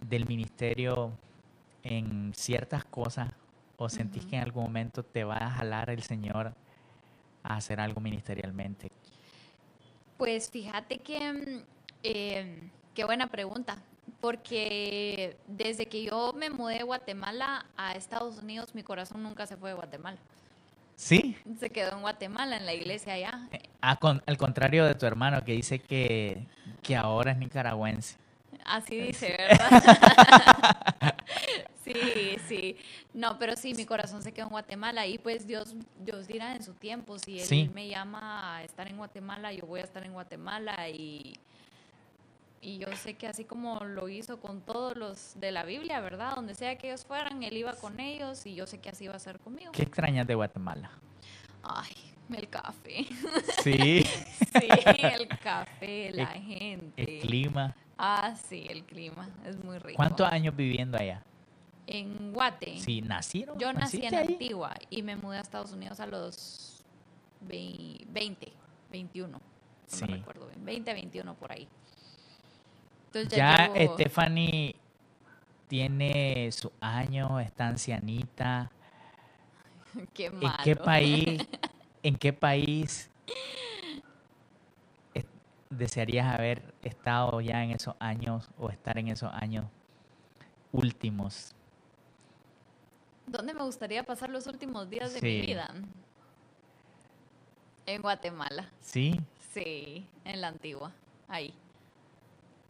del 0.00 0.26
ministerio 0.26 1.12
en 1.82 2.32
ciertas 2.34 2.84
cosas 2.84 3.30
¿O 3.80 3.88
sentís 3.88 4.26
que 4.26 4.34
en 4.34 4.42
algún 4.42 4.64
momento 4.64 5.04
te 5.04 5.22
va 5.22 5.36
a 5.36 5.50
jalar 5.50 5.88
el 5.90 6.02
Señor 6.02 6.52
a 7.44 7.56
hacer 7.56 7.78
algo 7.78 8.00
ministerialmente? 8.00 8.90
Pues 10.16 10.50
fíjate 10.50 10.98
que, 10.98 11.32
mm, 11.32 11.62
em, 12.02 12.70
qué 12.92 13.04
buena 13.04 13.28
pregunta, 13.28 13.78
porque 14.20 15.36
desde 15.46 15.86
que 15.86 16.04
yo 16.04 16.32
me 16.36 16.50
mudé 16.50 16.78
de 16.78 16.82
Guatemala 16.82 17.66
a 17.76 17.92
Estados 17.92 18.38
Unidos, 18.38 18.74
mi 18.74 18.82
corazón 18.82 19.22
nunca 19.22 19.46
se 19.46 19.56
fue 19.56 19.70
de 19.70 19.76
Guatemala. 19.76 20.18
¿Sí? 20.96 21.36
Se 21.60 21.70
quedó 21.70 21.92
en 21.92 22.00
Guatemala, 22.00 22.56
en 22.56 22.66
la 22.66 22.74
iglesia 22.74 23.12
allá. 23.14 23.48
Eh, 23.52 23.60
al 23.80 24.36
contrario 24.36 24.84
de 24.84 24.96
tu 24.96 25.06
hermano 25.06 25.44
que 25.44 25.52
dice 25.52 25.78
que, 25.78 26.44
que 26.82 26.96
ahora 26.96 27.30
es 27.30 27.38
nicaragüense. 27.38 28.16
Así 28.64 29.00
dice, 29.00 29.36
¿verdad? 29.38 31.14
Sí, 31.84 32.36
sí. 32.46 32.76
No, 33.14 33.38
pero 33.38 33.56
sí, 33.56 33.72
mi 33.72 33.86
corazón 33.86 34.22
se 34.22 34.32
quedó 34.32 34.46
en 34.46 34.50
Guatemala 34.50 35.06
y 35.06 35.16
pues 35.16 35.46
Dios, 35.46 35.74
Dios 35.98 36.26
dirá 36.26 36.54
en 36.54 36.62
su 36.62 36.74
tiempo, 36.74 37.18
si 37.18 37.40
Él 37.40 37.70
me 37.72 37.88
llama 37.88 38.56
a 38.56 38.62
estar 38.62 38.88
en 38.88 38.98
Guatemala, 38.98 39.54
yo 39.54 39.64
voy 39.64 39.80
a 39.80 39.84
estar 39.84 40.04
en 40.04 40.12
Guatemala 40.12 40.88
y, 40.90 41.34
y 42.60 42.78
yo 42.78 42.88
sé 42.96 43.14
que 43.14 43.26
así 43.26 43.44
como 43.44 43.80
lo 43.84 44.08
hizo 44.08 44.40
con 44.40 44.60
todos 44.60 44.96
los 44.96 45.38
de 45.40 45.52
la 45.52 45.64
Biblia, 45.64 46.00
¿verdad? 46.00 46.34
Donde 46.34 46.54
sea 46.54 46.76
que 46.76 46.88
ellos 46.88 47.04
fueran, 47.04 47.42
Él 47.42 47.56
iba 47.56 47.74
con 47.74 48.00
ellos 48.00 48.44
y 48.46 48.54
yo 48.54 48.66
sé 48.66 48.78
que 48.78 48.88
así 48.88 49.06
va 49.06 49.16
a 49.16 49.18
ser 49.18 49.38
conmigo. 49.38 49.72
¿Qué 49.72 49.82
extrañas 49.82 50.26
de 50.26 50.34
Guatemala? 50.34 50.90
Ay, 51.62 51.92
el 52.34 52.48
café. 52.48 53.06
Sí. 53.62 54.02
sí, 54.04 54.68
el 55.02 55.28
café, 55.28 56.10
la 56.14 56.26
gente. 56.26 57.18
El 57.18 57.20
clima. 57.20 57.76
Ah, 57.96 58.34
sí, 58.48 58.66
el 58.68 58.84
clima 58.84 59.28
es 59.44 59.62
muy 59.62 59.78
rico. 59.78 59.96
¿Cuántos 59.96 60.30
años 60.30 60.54
viviendo 60.54 60.98
allá? 60.98 61.22
en 61.88 62.32
Guate. 62.32 62.78
Sí, 62.78 63.00
nacieron. 63.00 63.58
Yo 63.58 63.72
nací 63.72 64.04
en 64.04 64.14
Antigua 64.14 64.74
y 64.90 65.02
me 65.02 65.16
mudé 65.16 65.38
a 65.38 65.40
Estados 65.40 65.72
Unidos 65.72 65.98
a 66.00 66.06
los 66.06 66.84
20, 67.40 68.52
21. 68.92 69.28
No 69.30 70.06
me 70.06 70.16
recuerdo 70.16 70.46
bien. 70.48 70.64
20, 70.64 70.92
21 70.92 71.34
por 71.34 71.50
ahí. 71.50 71.66
Entonces 73.08 73.30
ya, 73.38 73.72
ya 73.74 73.86
Stephanie 73.94 74.76
tiene 75.66 76.50
su 76.52 76.70
año, 76.80 77.40
está 77.40 77.68
ancianita. 77.68 78.70
Qué 80.12 80.30
malo. 80.30 80.48
¿En 80.58 80.64
qué 80.64 80.76
país, 80.76 81.48
en 82.02 82.16
qué 82.16 82.32
país 82.32 83.10
desearías 85.70 86.34
haber 86.34 86.74
estado 86.82 87.40
ya 87.40 87.62
en 87.62 87.70
esos 87.72 87.94
años 87.98 88.48
o 88.58 88.70
estar 88.70 88.98
en 88.98 89.08
esos 89.08 89.32
años 89.32 89.66
últimos? 90.72 91.54
¿Dónde 93.26 93.52
me 93.52 93.62
gustaría 93.62 94.02
pasar 94.04 94.30
los 94.30 94.46
últimos 94.46 94.88
días 94.88 95.12
de 95.12 95.20
mi 95.20 95.40
vida? 95.42 95.74
En 97.84 98.02
Guatemala. 98.02 98.70
¿Sí? 98.80 99.20
Sí, 99.52 100.06
en 100.24 100.40
la 100.40 100.48
antigua, 100.48 100.92
ahí. 101.28 101.54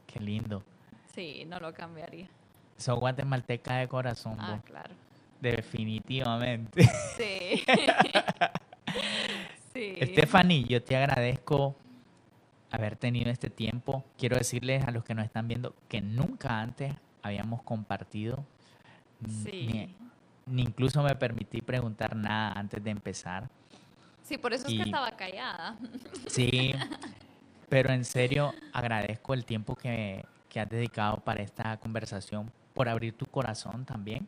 Qué 0.09 0.19
lindo. 0.19 0.65
Sí, 1.15 1.45
no 1.47 1.61
lo 1.61 1.73
cambiaría. 1.73 2.29
Soy 2.77 2.97
guatemalteca 2.97 3.77
de 3.77 3.87
corazón. 3.87 4.37
Ah, 4.41 4.61
claro. 4.65 4.93
Definitivamente. 5.41 6.83
Sí. 7.17 7.65
sí. 9.73 9.95
Stephanie, 10.03 10.65
yo 10.65 10.83
te 10.83 10.97
agradezco 10.97 11.77
haber 12.73 12.97
tenido 12.97 13.31
este 13.31 13.51
tiempo. 13.51 14.05
Quiero 14.19 14.37
decirles 14.37 14.85
a 14.85 14.91
los 14.91 15.05
que 15.05 15.15
nos 15.15 15.25
están 15.25 15.47
viendo 15.47 15.77
que 15.89 16.01
nunca 16.01 16.61
antes 16.61 16.93
habíamos 17.23 17.63
compartido 17.63 18.45
sí 19.45 19.95
ni 20.51 20.63
incluso 20.63 21.03
me 21.03 21.15
permití 21.15 21.61
preguntar 21.61 22.17
nada 22.17 22.53
antes 22.53 22.83
de 22.83 22.91
empezar. 22.91 23.49
Sí, 24.23 24.37
por 24.37 24.53
eso 24.53 24.67
es 24.67 24.75
que 24.75 24.83
estaba 24.83 25.11
callada. 25.13 25.77
Sí, 26.27 26.75
pero 27.69 27.93
en 27.93 28.05
serio 28.05 28.53
agradezco 28.73 29.35
el 29.35 29.45
tiempo 29.45 29.77
que, 29.77 30.25
que 30.49 30.61
has 30.61 30.69
dedicado 30.69 31.19
para 31.19 31.43
esta 31.43 31.77
conversación, 31.79 32.51
por 32.75 32.89
abrir 32.89 33.13
tu 33.13 33.27
corazón 33.27 33.85
también, 33.85 34.27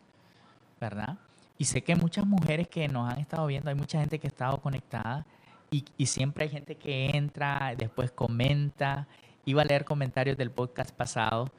¿verdad? 0.80 1.18
Y 1.58 1.64
sé 1.64 1.82
que 1.82 1.94
muchas 1.94 2.26
mujeres 2.26 2.68
que 2.68 2.88
nos 2.88 3.10
han 3.10 3.18
estado 3.18 3.46
viendo, 3.46 3.70
hay 3.70 3.76
mucha 3.76 4.00
gente 4.00 4.18
que 4.18 4.26
ha 4.26 4.30
estado 4.30 4.58
conectada 4.60 5.26
y, 5.70 5.84
y 5.96 6.06
siempre 6.06 6.44
hay 6.44 6.50
gente 6.50 6.74
que 6.74 7.10
entra, 7.16 7.74
después 7.76 8.10
comenta. 8.10 9.06
Iba 9.44 9.62
a 9.62 9.64
leer 9.64 9.84
comentarios 9.84 10.36
del 10.36 10.50
podcast 10.50 10.90
pasado. 10.94 11.50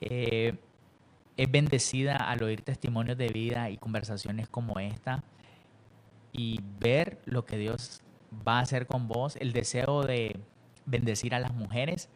Eh, 0.00 0.58
es 1.36 1.50
bendecida 1.50 2.16
al 2.16 2.42
oír 2.42 2.62
testimonios 2.62 3.16
de 3.16 3.28
vida 3.28 3.70
y 3.70 3.76
conversaciones 3.76 4.48
como 4.48 4.78
esta 4.80 5.22
y 6.32 6.60
ver 6.80 7.20
lo 7.24 7.44
que 7.44 7.56
Dios 7.56 8.02
va 8.46 8.58
a 8.58 8.62
hacer 8.62 8.86
con 8.86 9.08
vos, 9.08 9.36
el 9.36 9.52
deseo 9.52 10.02
de 10.02 10.40
bendecir 10.88 11.34
a 11.34 11.38
las 11.38 11.52
mujeres. 11.54 12.08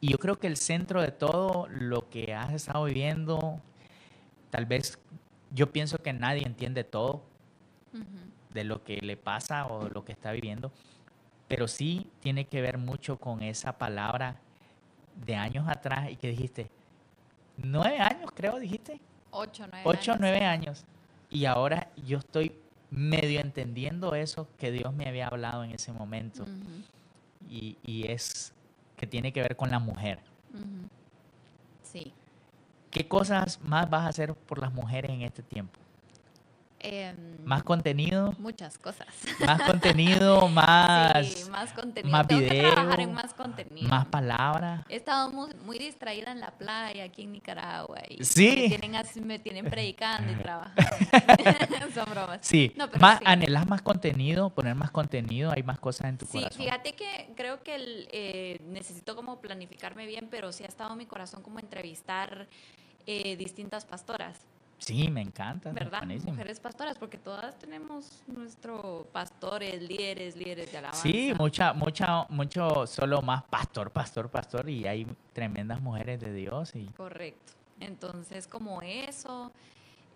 Y 0.00 0.10
yo 0.10 0.18
creo 0.18 0.38
que 0.38 0.46
el 0.46 0.56
centro 0.56 1.00
de 1.02 1.10
todo 1.10 1.68
lo 1.68 2.08
que 2.08 2.34
has 2.34 2.52
estado 2.52 2.84
viviendo, 2.84 3.60
tal 4.50 4.66
vez 4.66 4.98
yo 5.50 5.72
pienso 5.72 5.98
que 5.98 6.12
nadie 6.12 6.42
entiende 6.44 6.84
todo 6.84 7.22
de 8.52 8.64
lo 8.64 8.82
que 8.84 8.98
le 8.98 9.16
pasa 9.16 9.66
o 9.66 9.88
lo 9.88 10.04
que 10.04 10.12
está 10.12 10.32
viviendo, 10.32 10.70
pero 11.48 11.68
sí 11.68 12.10
tiene 12.20 12.46
que 12.46 12.60
ver 12.60 12.78
mucho 12.78 13.18
con 13.18 13.42
esa 13.42 13.78
palabra 13.78 14.36
de 15.24 15.34
años 15.36 15.66
atrás 15.68 16.10
y 16.10 16.16
que 16.16 16.28
dijiste, 16.28 16.70
nueve 17.56 17.98
años, 17.98 18.30
creo, 18.34 18.58
dijiste. 18.58 19.00
Ocho, 19.30 19.66
nueve 19.70 19.82
Ocho, 19.84 20.12
años. 20.12 20.20
nueve 20.20 20.44
años. 20.44 20.84
Y 21.30 21.44
ahora 21.44 21.90
yo 22.04 22.18
estoy 22.18 22.52
medio 22.90 23.40
entendiendo 23.40 24.14
eso 24.14 24.48
que 24.58 24.70
Dios 24.70 24.94
me 24.94 25.08
había 25.08 25.28
hablado 25.28 25.64
en 25.64 25.70
ese 25.72 25.92
momento. 25.92 26.44
Y, 27.48 27.76
y, 27.82 28.08
es 28.08 28.52
que 28.96 29.06
tiene 29.06 29.32
que 29.32 29.42
ver 29.42 29.56
con 29.56 29.70
la 29.70 29.78
mujer. 29.78 30.20
Sí. 31.82 32.12
¿Qué 32.90 33.06
cosas 33.06 33.60
más 33.62 33.88
vas 33.90 34.02
a 34.04 34.08
hacer 34.08 34.34
por 34.34 34.58
las 34.58 34.72
mujeres 34.72 35.10
en 35.10 35.22
este 35.22 35.42
tiempo? 35.42 35.78
Em, 36.88 37.44
más 37.44 37.64
contenido. 37.64 38.32
Muchas 38.38 38.78
cosas. 38.78 39.08
Más 39.44 39.60
contenido, 39.70 40.48
más. 40.48 41.26
Sí, 41.26 41.50
más 41.50 41.72
contenido. 41.72 42.12
Más 42.12 42.26
trabajar 42.28 43.00
en 43.00 43.12
más 43.12 43.34
contenido. 43.34 43.88
Más 43.88 44.06
palabras. 44.06 44.84
He 44.88 44.96
estado 44.96 45.30
muy, 45.30 45.78
distraída 45.78 46.30
en 46.30 46.40
la 46.40 46.52
playa 46.52 47.04
aquí 47.04 47.22
en 47.22 47.32
Nicaragua. 47.32 47.98
Y 48.08 48.24
sí. 48.24 48.68
Me 48.70 48.78
tienen, 48.78 49.26
me 49.26 49.38
tienen 49.40 49.64
predicando 49.66 50.32
y 50.32 50.36
trabajando. 50.36 50.82
Son 51.94 52.10
bromas. 52.10 52.38
Sí. 52.42 52.72
más, 53.00 53.20
Anhelas 53.24 53.66
más 53.66 53.82
contenido, 53.82 54.50
poner 54.50 54.74
más 54.74 54.90
contenido, 54.90 55.50
hay 55.52 55.62
más 55.62 55.78
cosas 55.78 56.08
en 56.08 56.18
tu 56.18 56.26
corazón. 56.26 56.52
Sí, 56.52 56.64
fíjate 56.64 56.94
que 56.94 57.32
creo 57.36 57.62
que 57.62 58.06
eh, 58.12 58.60
necesito 58.68 59.16
como 59.16 59.40
planificarme 59.40 60.06
bien, 60.06 60.28
pero 60.30 60.52
sí 60.52 60.62
ha 60.62 60.68
estado 60.68 60.92
en 60.92 60.98
mi 60.98 61.06
corazón 61.06 61.42
como 61.42 61.58
entrevistar 61.58 62.46
eh, 63.06 63.36
distintas 63.36 63.84
pastoras. 63.84 64.38
Sí, 64.78 65.08
me 65.08 65.22
encanta. 65.22 65.72
¿Verdad? 65.72 66.04
Mujeres 66.04 66.60
pastoras, 66.60 66.98
porque 66.98 67.18
todas 67.18 67.58
tenemos 67.58 68.22
nuestros 68.26 69.06
pastores, 69.08 69.80
líderes, 69.82 70.36
líderes 70.36 70.70
de 70.70 70.78
alabanza. 70.78 71.02
Sí, 71.02 71.32
mucha, 71.38 71.72
mucha, 71.72 72.26
mucho, 72.28 72.86
solo 72.86 73.22
más 73.22 73.42
pastor, 73.44 73.90
pastor, 73.90 74.30
pastor, 74.30 74.68
y 74.68 74.86
hay 74.86 75.06
tremendas 75.32 75.80
mujeres 75.80 76.20
de 76.20 76.32
Dios. 76.32 76.74
Y... 76.74 76.86
Correcto. 76.88 77.52
Entonces, 77.80 78.46
como 78.46 78.82
eso, 78.82 79.52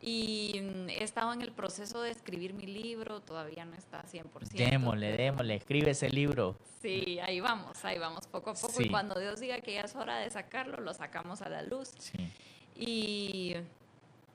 y 0.02 0.52
he 0.88 1.04
estado 1.04 1.32
en 1.32 1.42
el 1.42 1.52
proceso 1.52 2.00
de 2.02 2.10
escribir 2.10 2.54
mi 2.54 2.66
libro, 2.66 3.20
todavía 3.20 3.64
no 3.64 3.76
está 3.76 4.02
100%. 4.02 4.50
Démosle, 4.52 5.16
démosle, 5.16 5.56
escribe 5.56 5.90
ese 5.90 6.08
libro. 6.08 6.56
Sí, 6.80 7.18
ahí 7.20 7.40
vamos, 7.40 7.84
ahí 7.84 7.98
vamos 7.98 8.26
poco 8.26 8.50
a 8.50 8.54
poco. 8.54 8.80
Y 8.82 8.88
cuando 8.88 9.18
Dios 9.20 9.40
diga 9.40 9.60
que 9.60 9.74
ya 9.74 9.82
es 9.82 9.94
hora 9.94 10.18
de 10.18 10.30
sacarlo, 10.30 10.80
lo 10.80 10.94
sacamos 10.94 11.42
a 11.42 11.50
la 11.50 11.62
luz. 11.62 11.92
Sí. 11.98 12.32
Y 12.74 13.56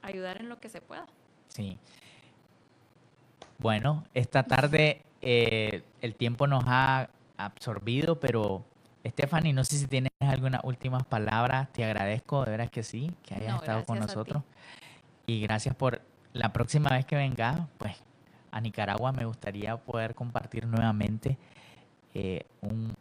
ayudar 0.06 0.40
en 0.40 0.50
lo 0.50 0.60
que 0.60 0.70
se 0.70 0.82
pueda. 0.82 1.06
Sí. 1.48 1.78
Bueno, 3.58 4.04
esta 4.14 4.44
tarde 4.44 5.02
eh, 5.22 5.84
el 6.02 6.16
tiempo 6.16 6.48
nos 6.48 6.64
ha 6.68 7.10
absorbido, 7.38 8.20
pero 8.20 8.64
Stephanie, 9.06 9.54
no 9.54 9.64
sé 9.64 9.78
si 9.78 9.88
tienes 9.88 10.12
algunas 10.20 10.64
últimas 10.64 11.04
palabras. 11.04 11.72
Te 11.72 11.84
agradezco, 11.84 12.44
de 12.44 12.52
veras 12.52 12.70
que 12.70 12.84
sí, 12.84 13.12
que 13.24 13.36
hayas 13.36 13.62
estado 13.62 13.86
con 13.86 14.00
nosotros. 14.00 14.44
Y 15.26 15.42
gracias 15.42 15.76
por 15.76 16.02
la 16.34 16.52
próxima 16.52 16.90
vez 16.90 17.06
que 17.06 17.16
vengas, 17.16 17.62
pues 17.78 17.96
a 18.52 18.62
Nicaragua 18.62 19.12
me 19.12 19.26
gustaría 19.26 19.78
poder 19.78 20.16
compartir 20.16 20.68
nuevamente 20.68 21.38
eh, 22.14 22.46
un 22.62 22.96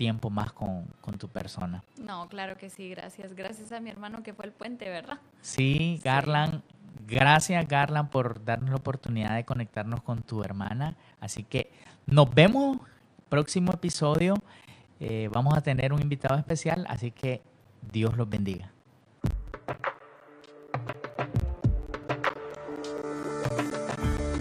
tiempo 0.00 0.30
más 0.30 0.50
con, 0.54 0.86
tu 1.18 1.28
persona. 1.28 1.84
No, 1.98 2.26
claro 2.30 2.56
que 2.56 2.70
sí, 2.70 2.88
gracias. 2.88 3.34
Gracias 3.34 3.70
a 3.70 3.80
mi 3.80 3.90
hermano 3.90 4.22
que 4.22 4.32
fue 4.32 4.46
el 4.46 4.52
puente, 4.52 4.88
¿verdad? 4.88 5.18
Sí, 5.42 6.00
Garland. 6.02 6.62
Gracias, 7.06 7.68
Garland, 7.68 8.08
por 8.08 8.42
darnos 8.42 8.70
la 8.70 8.76
oportunidad 8.76 9.34
de 9.34 9.44
conectarnos 9.44 10.00
con 10.02 10.22
tu 10.22 10.42
hermana. 10.42 10.96
Así 11.20 11.44
que 11.44 11.70
nos 12.06 12.34
vemos 12.34 12.78
próximo 13.28 13.72
episodio. 13.72 14.36
Eh, 15.00 15.28
vamos 15.30 15.54
a 15.54 15.60
tener 15.60 15.92
un 15.92 16.00
invitado 16.00 16.38
especial, 16.38 16.86
así 16.88 17.10
que 17.10 17.42
Dios 17.92 18.16
los 18.16 18.26
bendiga. 18.26 18.72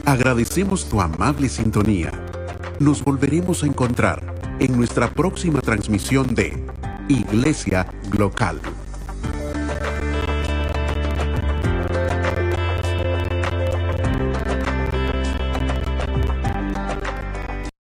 Agradecemos 0.05 0.87
tu 0.87 1.01
amable 1.01 1.49
sintonía. 1.49 2.11
Nos 2.79 3.03
volveremos 3.03 3.63
a 3.63 3.65
encontrar 3.65 4.38
en 4.59 4.77
nuestra 4.77 5.09
próxima 5.09 5.61
transmisión 5.61 6.35
de 6.35 6.53
Iglesia 7.07 7.87
Glocal. 8.09 8.59